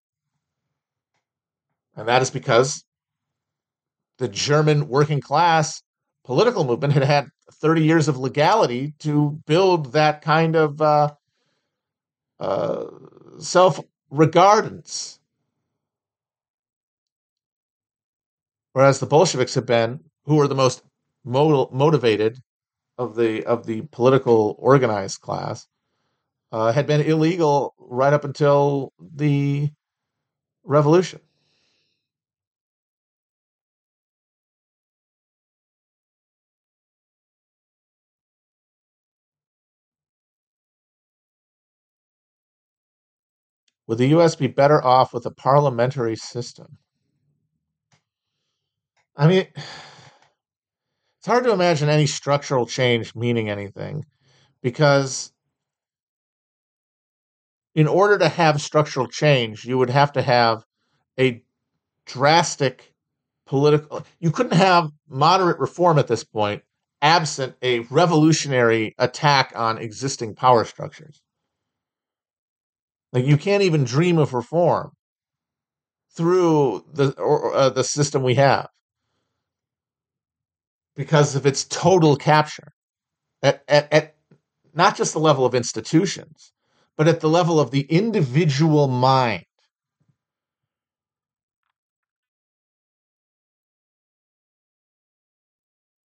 And 1.96 2.08
that 2.08 2.24
is 2.24 2.32
because 2.32 2.84
the 4.20 4.28
German 4.28 4.88
working 4.88 5.22
class 5.22 5.82
political 6.24 6.64
movement 6.64 6.94
had 6.94 7.04
had 7.04 7.30
30 7.54 7.84
years 7.84 8.08
of 8.08 8.18
legality 8.18 8.94
to 9.00 9.40
build 9.48 9.94
that 9.94 10.22
kind 10.22 10.56
of 10.56 10.80
uh, 10.82 11.10
uh, 12.40 12.86
self 13.40 13.80
regardance. 14.12 15.20
Whereas 18.74 19.00
the 19.00 19.08
Bolsheviks 19.08 19.56
have 19.56 19.66
been, 19.66 20.02
who 20.26 20.36
were 20.36 20.48
the 20.48 20.56
most 20.56 20.84
motivated 21.24 22.38
of 22.98 23.16
the 23.16 23.44
of 23.46 23.66
the 23.66 23.82
political 23.92 24.56
organized 24.60 25.22
class, 25.22 25.68
uh, 26.52 26.72
had 26.72 26.86
been 26.86 27.02
illegal 27.02 27.74
right 27.80 28.14
up 28.14 28.24
until 28.24 28.94
the 29.00 29.72
revolution. 30.64 31.22
Would 43.90 43.98
the 43.98 44.10
U.S. 44.10 44.36
be 44.36 44.46
better 44.46 44.86
off 44.86 45.16
with 45.16 45.26
a 45.26 45.32
parliamentary 45.32 46.16
system? 46.16 46.78
I 49.18 49.28
mean, 49.28 49.48
it's 49.56 51.26
hard 51.26 51.44
to 51.46 51.52
imagine 51.52 51.90
any 51.90 52.06
structural 52.06 52.68
change 52.68 53.16
meaning 53.16 53.50
anything 53.50 54.06
because 54.62 55.34
in 57.74 57.88
order 57.88 58.20
to 58.20 58.30
have 58.30 58.62
structural 58.62 59.08
change, 59.08 59.66
you 59.66 59.80
would 59.80 59.90
have 59.90 60.12
to 60.12 60.22
have 60.22 60.64
a 61.20 61.42
drastic 62.06 62.94
political. 63.48 64.06
You 64.20 64.30
couldn't 64.30 64.54
have 64.54 64.92
moderate 65.08 65.58
reform 65.58 65.98
at 65.98 66.06
this 66.06 66.24
point 66.24 66.62
absent 67.02 67.56
a 67.64 67.80
revolutionary 67.90 68.94
attack 69.00 69.52
on 69.56 69.80
existing 69.80 70.36
power 70.36 70.64
structures. 70.64 71.24
Like 73.12 73.26
you 73.26 73.38
can't 73.38 73.64
even 73.64 73.84
dream 73.84 74.18
of 74.18 74.34
reform 74.34 74.92
through 76.12 76.86
the 76.94 77.12
or, 77.20 77.54
uh, 77.54 77.70
the 77.70 77.84
system 77.84 78.24
we 78.24 78.36
have 78.36 78.70
because 80.96 81.36
of 81.36 81.46
its 81.46 81.64
total 81.66 82.16
capture 82.16 82.72
at, 83.42 83.64
at, 83.68 83.92
at 83.92 84.16
not 84.74 84.96
just 84.96 85.14
the 85.14 85.20
level 85.20 85.46
of 85.46 85.56
institutions, 85.56 86.52
but 86.98 87.08
at 87.08 87.22
the 87.22 87.30
level 87.30 87.60
of 87.60 87.72
the 87.72 87.82
individual 87.82 88.88
mind. 88.88 89.46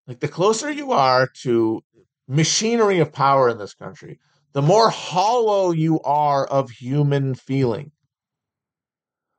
Like 0.07 0.19
the 0.19 0.27
closer 0.27 0.69
you 0.69 0.91
are 0.91 1.29
to 1.43 1.81
machinery 2.27 2.99
of 2.99 3.13
power 3.13 3.49
in 3.49 3.57
this 3.57 3.73
country, 3.73 4.19
the 4.53 4.61
more 4.61 4.89
hollow 4.89 5.71
you 5.71 6.01
are 6.01 6.45
of 6.45 6.69
human 6.69 7.35
feeling, 7.35 7.91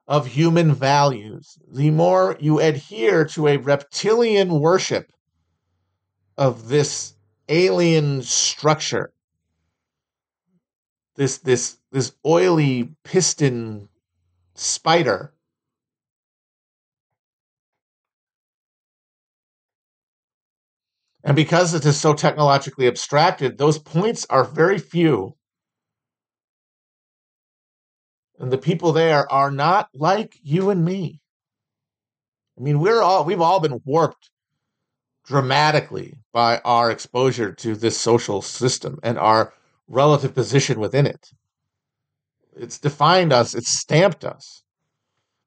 of 0.07 0.27
human 0.27 0.75
values, 0.75 1.59
the 1.69 1.91
more 1.91 2.37
you 2.41 2.61
adhere 2.61 3.25
to 3.27 3.49
a 3.49 3.59
reptilian 3.59 4.61
worship 4.61 5.13
of 6.39 6.69
this 6.69 7.15
alien 7.49 8.23
structure, 8.23 9.13
this 11.17 11.39
this 11.39 11.77
this 11.91 12.13
oily 12.25 12.95
piston 13.05 13.89
spider. 14.55 15.35
And 21.25 21.37
because 21.37 21.73
it 21.75 21.85
is 21.87 22.01
so 22.01 22.14
technologically 22.14 22.89
abstracted, 22.89 23.57
those 23.57 23.79
points 23.79 24.27
are 24.29 24.45
very 24.45 24.79
few. 24.79 25.37
And 28.39 28.51
the 28.51 28.59
people 28.59 28.93
there 28.93 29.31
are 29.31 29.53
not 29.53 29.89
like 29.95 30.35
you 30.43 30.70
and 30.70 30.85
me. 30.85 31.20
I 32.59 32.62
mean, 32.62 32.81
we're 32.81 33.01
all 33.01 33.25
we've 33.25 33.41
all 33.41 33.61
been 33.61 33.81
warped 33.85 34.31
dramatically 35.25 36.14
by 36.33 36.61
our 36.64 36.91
exposure 36.91 37.53
to 37.53 37.77
this 37.77 37.97
social 37.97 38.43
system 38.43 38.99
and 39.05 39.16
our 39.18 39.53
relative 39.87 40.35
position 40.35 40.81
within 40.81 41.07
it. 41.07 41.29
It's 42.57 42.79
defined 42.79 43.33
us, 43.33 43.55
it's 43.55 43.70
stamped 43.70 44.25
us. 44.25 44.62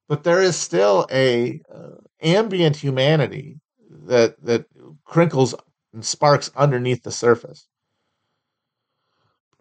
But 0.08 0.24
there 0.24 0.42
is 0.42 0.56
still 0.56 1.06
a 1.12 1.62
uh, 1.74 1.98
ambient 2.22 2.78
humanity 2.78 3.60
that 4.06 4.42
that 4.44 4.66
crinkles 5.04 5.54
and 5.96 6.06
sparks 6.06 6.52
underneath 6.56 7.04
the 7.04 7.12
surface. 7.12 7.68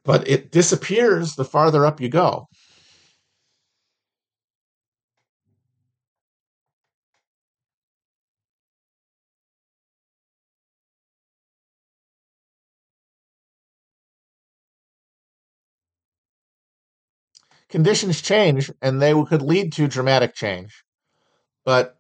But 0.05 0.28
it 0.28 0.51
disappears 0.51 1.37
the 1.37 1.45
farther 1.45 1.87
up 1.87 2.01
you 2.01 2.11
go. 2.11 2.49
Conditions 17.70 18.20
change 18.20 18.70
and 18.82 19.01
they 19.01 19.12
could 19.24 19.43
lead 19.43 19.72
to 19.72 19.89
dramatic 19.89 20.35
change. 20.35 20.85
But 21.64 21.97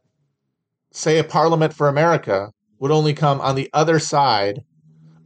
say 0.92 1.18
a 1.18 1.24
parliament 1.24 1.72
for 1.72 1.88
America 1.88 2.50
would 2.84 2.90
only 2.90 3.14
come 3.14 3.40
on 3.40 3.54
the 3.54 3.70
other 3.72 3.98
side 3.98 4.62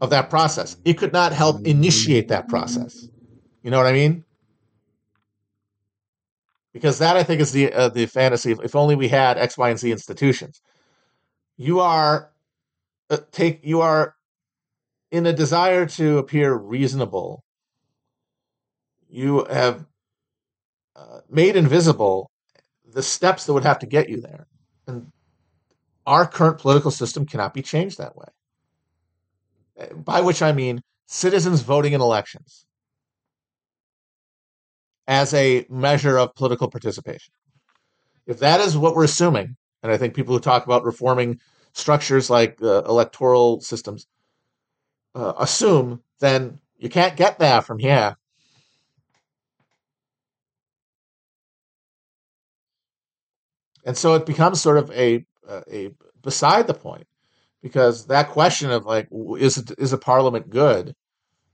of 0.01 0.11
that 0.11 0.31
process. 0.31 0.77
It 0.85 0.93
could 0.93 1.13
not 1.13 1.33
help 1.33 1.67
initiate 1.67 2.29
that 2.29 2.47
process. 2.47 3.09
You 3.65 3.73
know 3.73 3.79
what 3.79 3.89
I 3.89 3.93
mean? 3.93 4.25
Because 6.73 7.01
that 7.01 7.17
I 7.17 7.25
think 7.25 7.41
is 7.41 7.51
the 7.51 7.73
uh, 7.73 7.89
the 7.89 8.07
fantasy. 8.07 8.53
If 8.63 8.77
only 8.77 8.95
we 8.95 9.09
had 9.09 9.39
X, 9.39 9.59
Y, 9.59 9.71
and 9.71 9.77
Z 9.77 9.91
institutions. 9.91 10.61
You 11.57 11.81
are 11.81 12.31
uh, 13.11 13.17
take 13.33 13.59
you 13.65 13.81
are 13.81 14.15
in 15.11 15.27
a 15.27 15.33
desire 15.33 15.85
to 15.87 16.19
appear 16.19 16.55
reasonable. 16.55 17.43
You 19.11 19.47
have 19.47 19.85
uh, 20.95 21.23
made 21.29 21.57
invisible 21.57 22.31
the 22.87 23.03
steps 23.03 23.47
that 23.47 23.53
would 23.53 23.65
have 23.65 23.81
to 23.81 23.87
get 23.87 24.09
you 24.09 24.21
there, 24.21 24.47
and 24.87 25.11
our 26.09 26.27
current 26.27 26.59
political 26.59 26.91
system 26.91 27.27
cannot 27.27 27.53
be 27.53 27.61
changed 27.61 27.99
that 27.99 28.17
way. 28.17 28.29
By 29.95 30.23
which 30.23 30.41
I 30.41 30.53
mean 30.53 30.81
citizens 31.07 31.61
voting 31.61 31.93
in 31.93 32.01
elections 32.01 32.65
as 35.07 35.35
a 35.35 35.67
measure 35.69 36.19
of 36.19 36.35
political 36.35 36.71
participation. 36.71 37.35
If 38.27 38.39
that 38.39 38.61
is 38.61 38.77
what 38.77 38.95
we're 38.95 39.05
assuming, 39.05 39.57
and 39.83 39.93
I 39.93 39.99
think 39.99 40.15
people 40.15 40.35
who 40.35 40.41
talk 40.41 40.65
about 40.65 40.85
reforming 40.85 41.41
structures 41.75 42.31
like 42.31 42.57
uh, 42.63 42.85
electoral 42.85 43.61
systems 43.61 44.07
uh, 45.15 45.35
assume, 45.39 46.03
then 46.21 46.59
you 46.79 46.89
can't 46.89 47.17
get 47.17 47.39
that 47.39 47.65
from 47.65 47.79
here. 47.79 48.17
And 53.85 53.97
so 53.97 54.15
it 54.15 54.25
becomes 54.25 54.61
sort 54.61 54.79
of 54.79 54.91
a 54.91 55.25
uh, 55.49 55.63
a 55.71 55.91
beside 56.23 56.67
the 56.67 56.75
point. 56.75 57.07
Because 57.63 58.07
that 58.07 58.29
question 58.29 58.71
of 58.71 58.87
like 58.87 59.09
is 59.39 59.59
it, 59.59 59.73
is 59.79 59.93
a 59.93 59.99
parliament 59.99 60.51
good? 60.51 60.95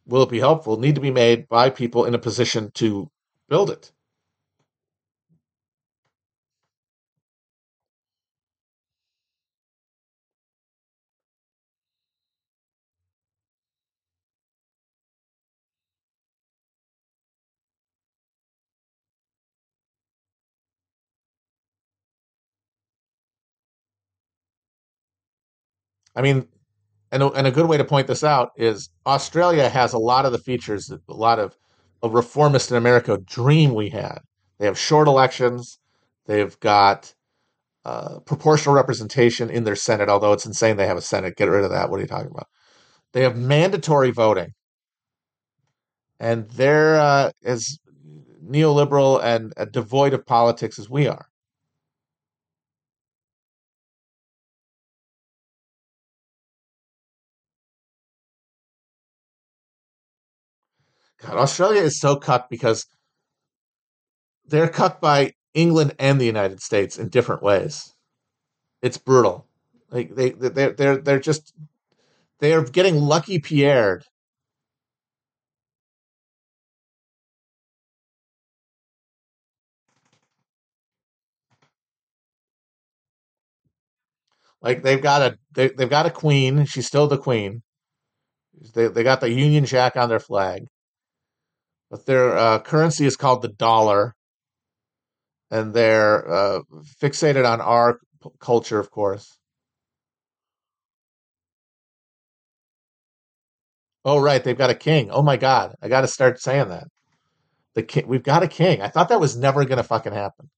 Will 0.07 0.23
it 0.23 0.31
be 0.31 0.41
helpful? 0.41 0.79
Need 0.79 0.97
to 0.97 1.01
be 1.01 1.11
made 1.11 1.49
by 1.49 1.71
people 1.71 2.05
in 2.05 2.15
a 2.15 2.19
position 2.19 2.71
to 2.75 3.11
build 3.49 3.71
it 3.71 3.91
I 26.15 26.23
mean, 26.23 26.47
and 27.13 27.23
a, 27.23 27.31
and 27.33 27.47
a 27.47 27.51
good 27.53 27.67
way 27.67 27.77
to 27.77 27.85
point 27.85 28.07
this 28.07 28.25
out 28.25 28.51
is 28.57 28.91
Australia 29.07 29.69
has 29.69 29.93
a 29.93 29.99
lot 29.99 30.27
of 30.27 30.33
the 30.33 30.39
features, 30.39 30.87
that 30.87 31.01
a 31.09 31.15
lot 31.15 31.39
of 31.39 31.57
a 32.03 32.09
reformist 32.09 32.71
in 32.71 32.77
America 32.77 33.19
dream 33.19 33.75
we 33.75 33.91
had. 33.91 34.19
They 34.59 34.67
have 34.67 34.79
short 34.79 35.09
elections. 35.09 35.79
They've 36.27 36.59
got 36.61 37.15
uh, 37.85 38.21
proportional 38.21 38.75
representation 38.75 39.51
in 39.51 39.65
their 39.65 39.77
Senate, 39.77 40.09
although 40.09 40.33
it's 40.33 40.47
insane 40.47 40.77
they 40.77 40.87
have 40.87 40.97
a 40.97 41.03
Senate. 41.03 41.37
Get 41.37 41.49
rid 41.49 41.65
of 41.65 41.71
that. 41.71 41.91
What 41.91 41.99
are 41.99 42.03
you 42.03 42.09
talking 42.09 42.31
about? 42.31 42.47
They 43.13 43.23
have 43.23 43.37
mandatory 43.37 44.11
voting. 44.11 44.53
And 46.19 46.49
they're 46.51 46.97
uh, 46.97 47.31
as 47.45 47.79
neoliberal 48.45 49.23
and 49.23 49.53
uh, 49.57 49.65
devoid 49.67 50.15
of 50.15 50.27
politics 50.27 50.79
as 50.79 50.89
we 50.89 51.07
are. 51.07 51.27
God, 61.25 61.37
Australia 61.39 61.81
is 61.81 61.99
so 61.99 62.17
cucked 62.17 62.51
because 62.51 62.87
they're 64.47 64.69
cucked 64.69 65.01
by 65.01 65.33
England 65.55 65.95
and 65.99 66.21
the 66.21 66.27
United 66.27 66.61
States 66.61 66.99
in 66.99 67.09
different 67.09 67.43
ways. 67.43 67.95
It's 68.83 68.99
brutal. 68.99 69.47
Like 69.91 70.15
they 70.15 70.31
they 70.31 70.71
they're 70.71 70.99
they're 70.99 71.21
just 71.21 71.55
they're 72.41 72.65
getting 72.65 72.97
lucky 72.97 73.39
Pierre'd. 73.39 74.05
Like 84.61 84.83
they've 84.83 85.01
got 85.01 85.23
a 85.23 85.39
they, 85.55 85.69
they've 85.69 85.89
got 85.89 86.07
a 86.07 86.11
queen. 86.11 86.65
She's 86.67 86.87
still 86.87 87.07
the 87.07 87.19
queen. 87.19 87.63
They 88.75 88.89
they 88.89 89.03
got 89.03 89.21
the 89.21 89.31
Union 89.31 89.65
Jack 89.65 89.97
on 89.97 90.09
their 90.09 90.21
flag, 90.21 90.67
but 91.95 92.07
their 92.07 92.37
uh, 92.37 92.59
currency 92.59 93.07
is 93.07 93.17
called 93.17 93.41
the 93.41 93.47
dollar, 93.47 94.17
and 95.53 95.73
they're 95.73 96.29
uh, 96.29 96.61
fixated 97.01 97.49
on 97.49 97.61
our 97.61 98.01
p- 98.21 98.31
culture, 98.41 98.81
of 98.81 98.91
course. 98.91 99.39
Oh 104.05 104.19
right, 104.19 104.43
they've 104.43 104.59
got 104.59 104.71
a 104.71 104.75
king. 104.75 105.13
Oh 105.13 105.23
my 105.23 105.37
god, 105.37 105.77
I 105.81 105.87
got 105.87 106.01
to 106.01 106.09
start 106.09 106.41
saying 106.41 106.71
that. 106.71 106.89
The 107.75 107.85
king, 107.85 108.09
we've 108.09 108.25
got 108.25 108.43
a 108.43 108.49
king. 108.49 108.83
I 108.83 108.89
thought 108.89 109.11
that 109.11 109.21
was 109.21 109.37
never 109.37 109.65
going 109.65 109.79
to 109.79 109.85
fucking 109.85 110.13
happen. 110.13 110.51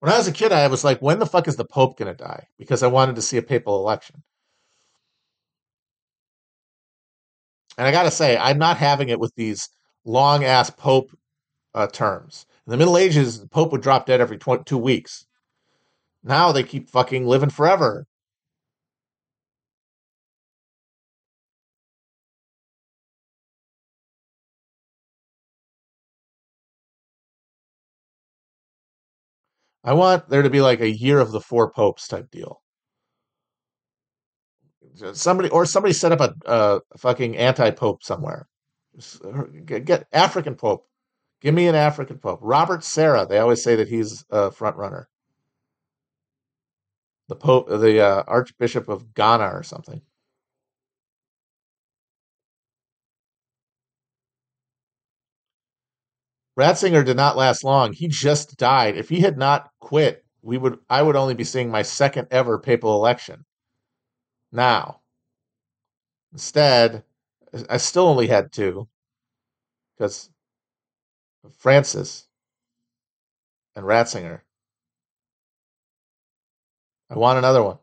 When 0.00 0.12
I 0.12 0.18
was 0.18 0.28
a 0.28 0.32
kid, 0.32 0.52
I 0.52 0.68
was 0.68 0.84
like, 0.84 1.00
when 1.00 1.20
the 1.20 1.24
fuck 1.24 1.48
is 1.48 1.56
the 1.56 1.64
Pope 1.64 1.96
going 1.96 2.14
to 2.14 2.22
die? 2.22 2.48
Because 2.58 2.82
I 2.82 2.88
wanted 2.88 3.16
to 3.16 3.22
see 3.22 3.38
a 3.38 3.42
papal 3.42 3.78
election. 3.78 4.22
And 7.78 7.86
I 7.86 7.92
got 7.92 8.02
to 8.02 8.10
say, 8.10 8.36
I'm 8.36 8.58
not 8.58 8.76
having 8.76 9.08
it 9.08 9.18
with 9.18 9.32
these 9.36 9.70
long 10.06 10.44
ass 10.44 10.70
Pope 10.70 11.10
uh, 11.74 11.88
terms. 11.88 12.46
In 12.66 12.70
the 12.70 12.78
Middle 12.78 12.98
Ages, 12.98 13.40
the 13.40 13.48
Pope 13.48 13.72
would 13.72 13.82
drop 13.82 14.06
dead 14.06 14.20
every 14.20 14.38
tw- 14.38 14.64
two 14.64 14.78
weeks. 14.78 15.26
Now 16.24 16.52
they 16.52 16.62
keep 16.62 16.90
fucking 16.90 17.26
living 17.26 17.50
forever. 17.50 18.06
I 29.84 29.94
want 29.94 30.28
there 30.28 30.42
to 30.42 30.50
be 30.50 30.60
like 30.60 30.80
a 30.80 30.90
year 30.90 31.18
of 31.20 31.32
the 31.32 31.40
four 31.40 31.70
popes 31.70 32.08
type 32.08 32.30
deal. 32.30 32.60
Somebody 35.12 35.48
or 35.50 35.66
somebody 35.66 35.92
set 35.92 36.12
up 36.12 36.20
a, 36.20 36.34
a 36.46 36.98
fucking 36.98 37.36
anti 37.36 37.70
pope 37.70 38.02
somewhere. 38.02 38.48
Get, 39.64 40.06
African 40.12 40.54
pope. 40.54 40.86
Give 41.40 41.54
me 41.54 41.68
an 41.68 41.74
African 41.74 42.18
pope. 42.18 42.40
Robert 42.42 42.82
Sarah. 42.82 43.26
They 43.26 43.38
always 43.38 43.62
say 43.62 43.76
that 43.76 43.88
he's 43.88 44.24
a 44.30 44.50
front 44.50 44.76
runner. 44.76 45.08
The 47.28 47.36
pope, 47.36 47.68
the 47.68 48.00
uh, 48.00 48.22
Archbishop 48.26 48.88
of 48.88 49.12
Ghana 49.14 49.48
or 49.48 49.62
something. 49.62 50.00
Ratzinger 56.58 57.04
did 57.04 57.16
not 57.16 57.36
last 57.36 57.64
long. 57.64 57.92
He 57.92 58.08
just 58.08 58.56
died. 58.56 58.96
If 58.96 59.10
he 59.10 59.20
had 59.20 59.36
not 59.36 59.70
quit, 59.78 60.24
we 60.42 60.56
would 60.56 60.78
I 60.88 61.02
would 61.02 61.16
only 61.16 61.34
be 61.34 61.44
seeing 61.44 61.70
my 61.70 61.82
second 61.82 62.28
ever 62.30 62.58
papal 62.58 62.94
election. 62.94 63.44
Now, 64.52 65.02
instead, 66.32 67.04
I 67.68 67.78
still 67.78 68.06
only 68.06 68.28
had 68.28 68.52
two 68.52 68.88
because 69.98 70.30
Francis 71.58 72.28
and 73.76 73.86
Ratzinger. 73.86 74.42
I 77.10 77.14
want 77.18 77.38
another 77.38 77.62
one. 77.64 77.78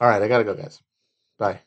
All 0.00 0.08
right, 0.08 0.22
I 0.22 0.28
gotta 0.28 0.44
go, 0.44 0.54
guys. 0.54 0.80
Bye. 1.38 1.60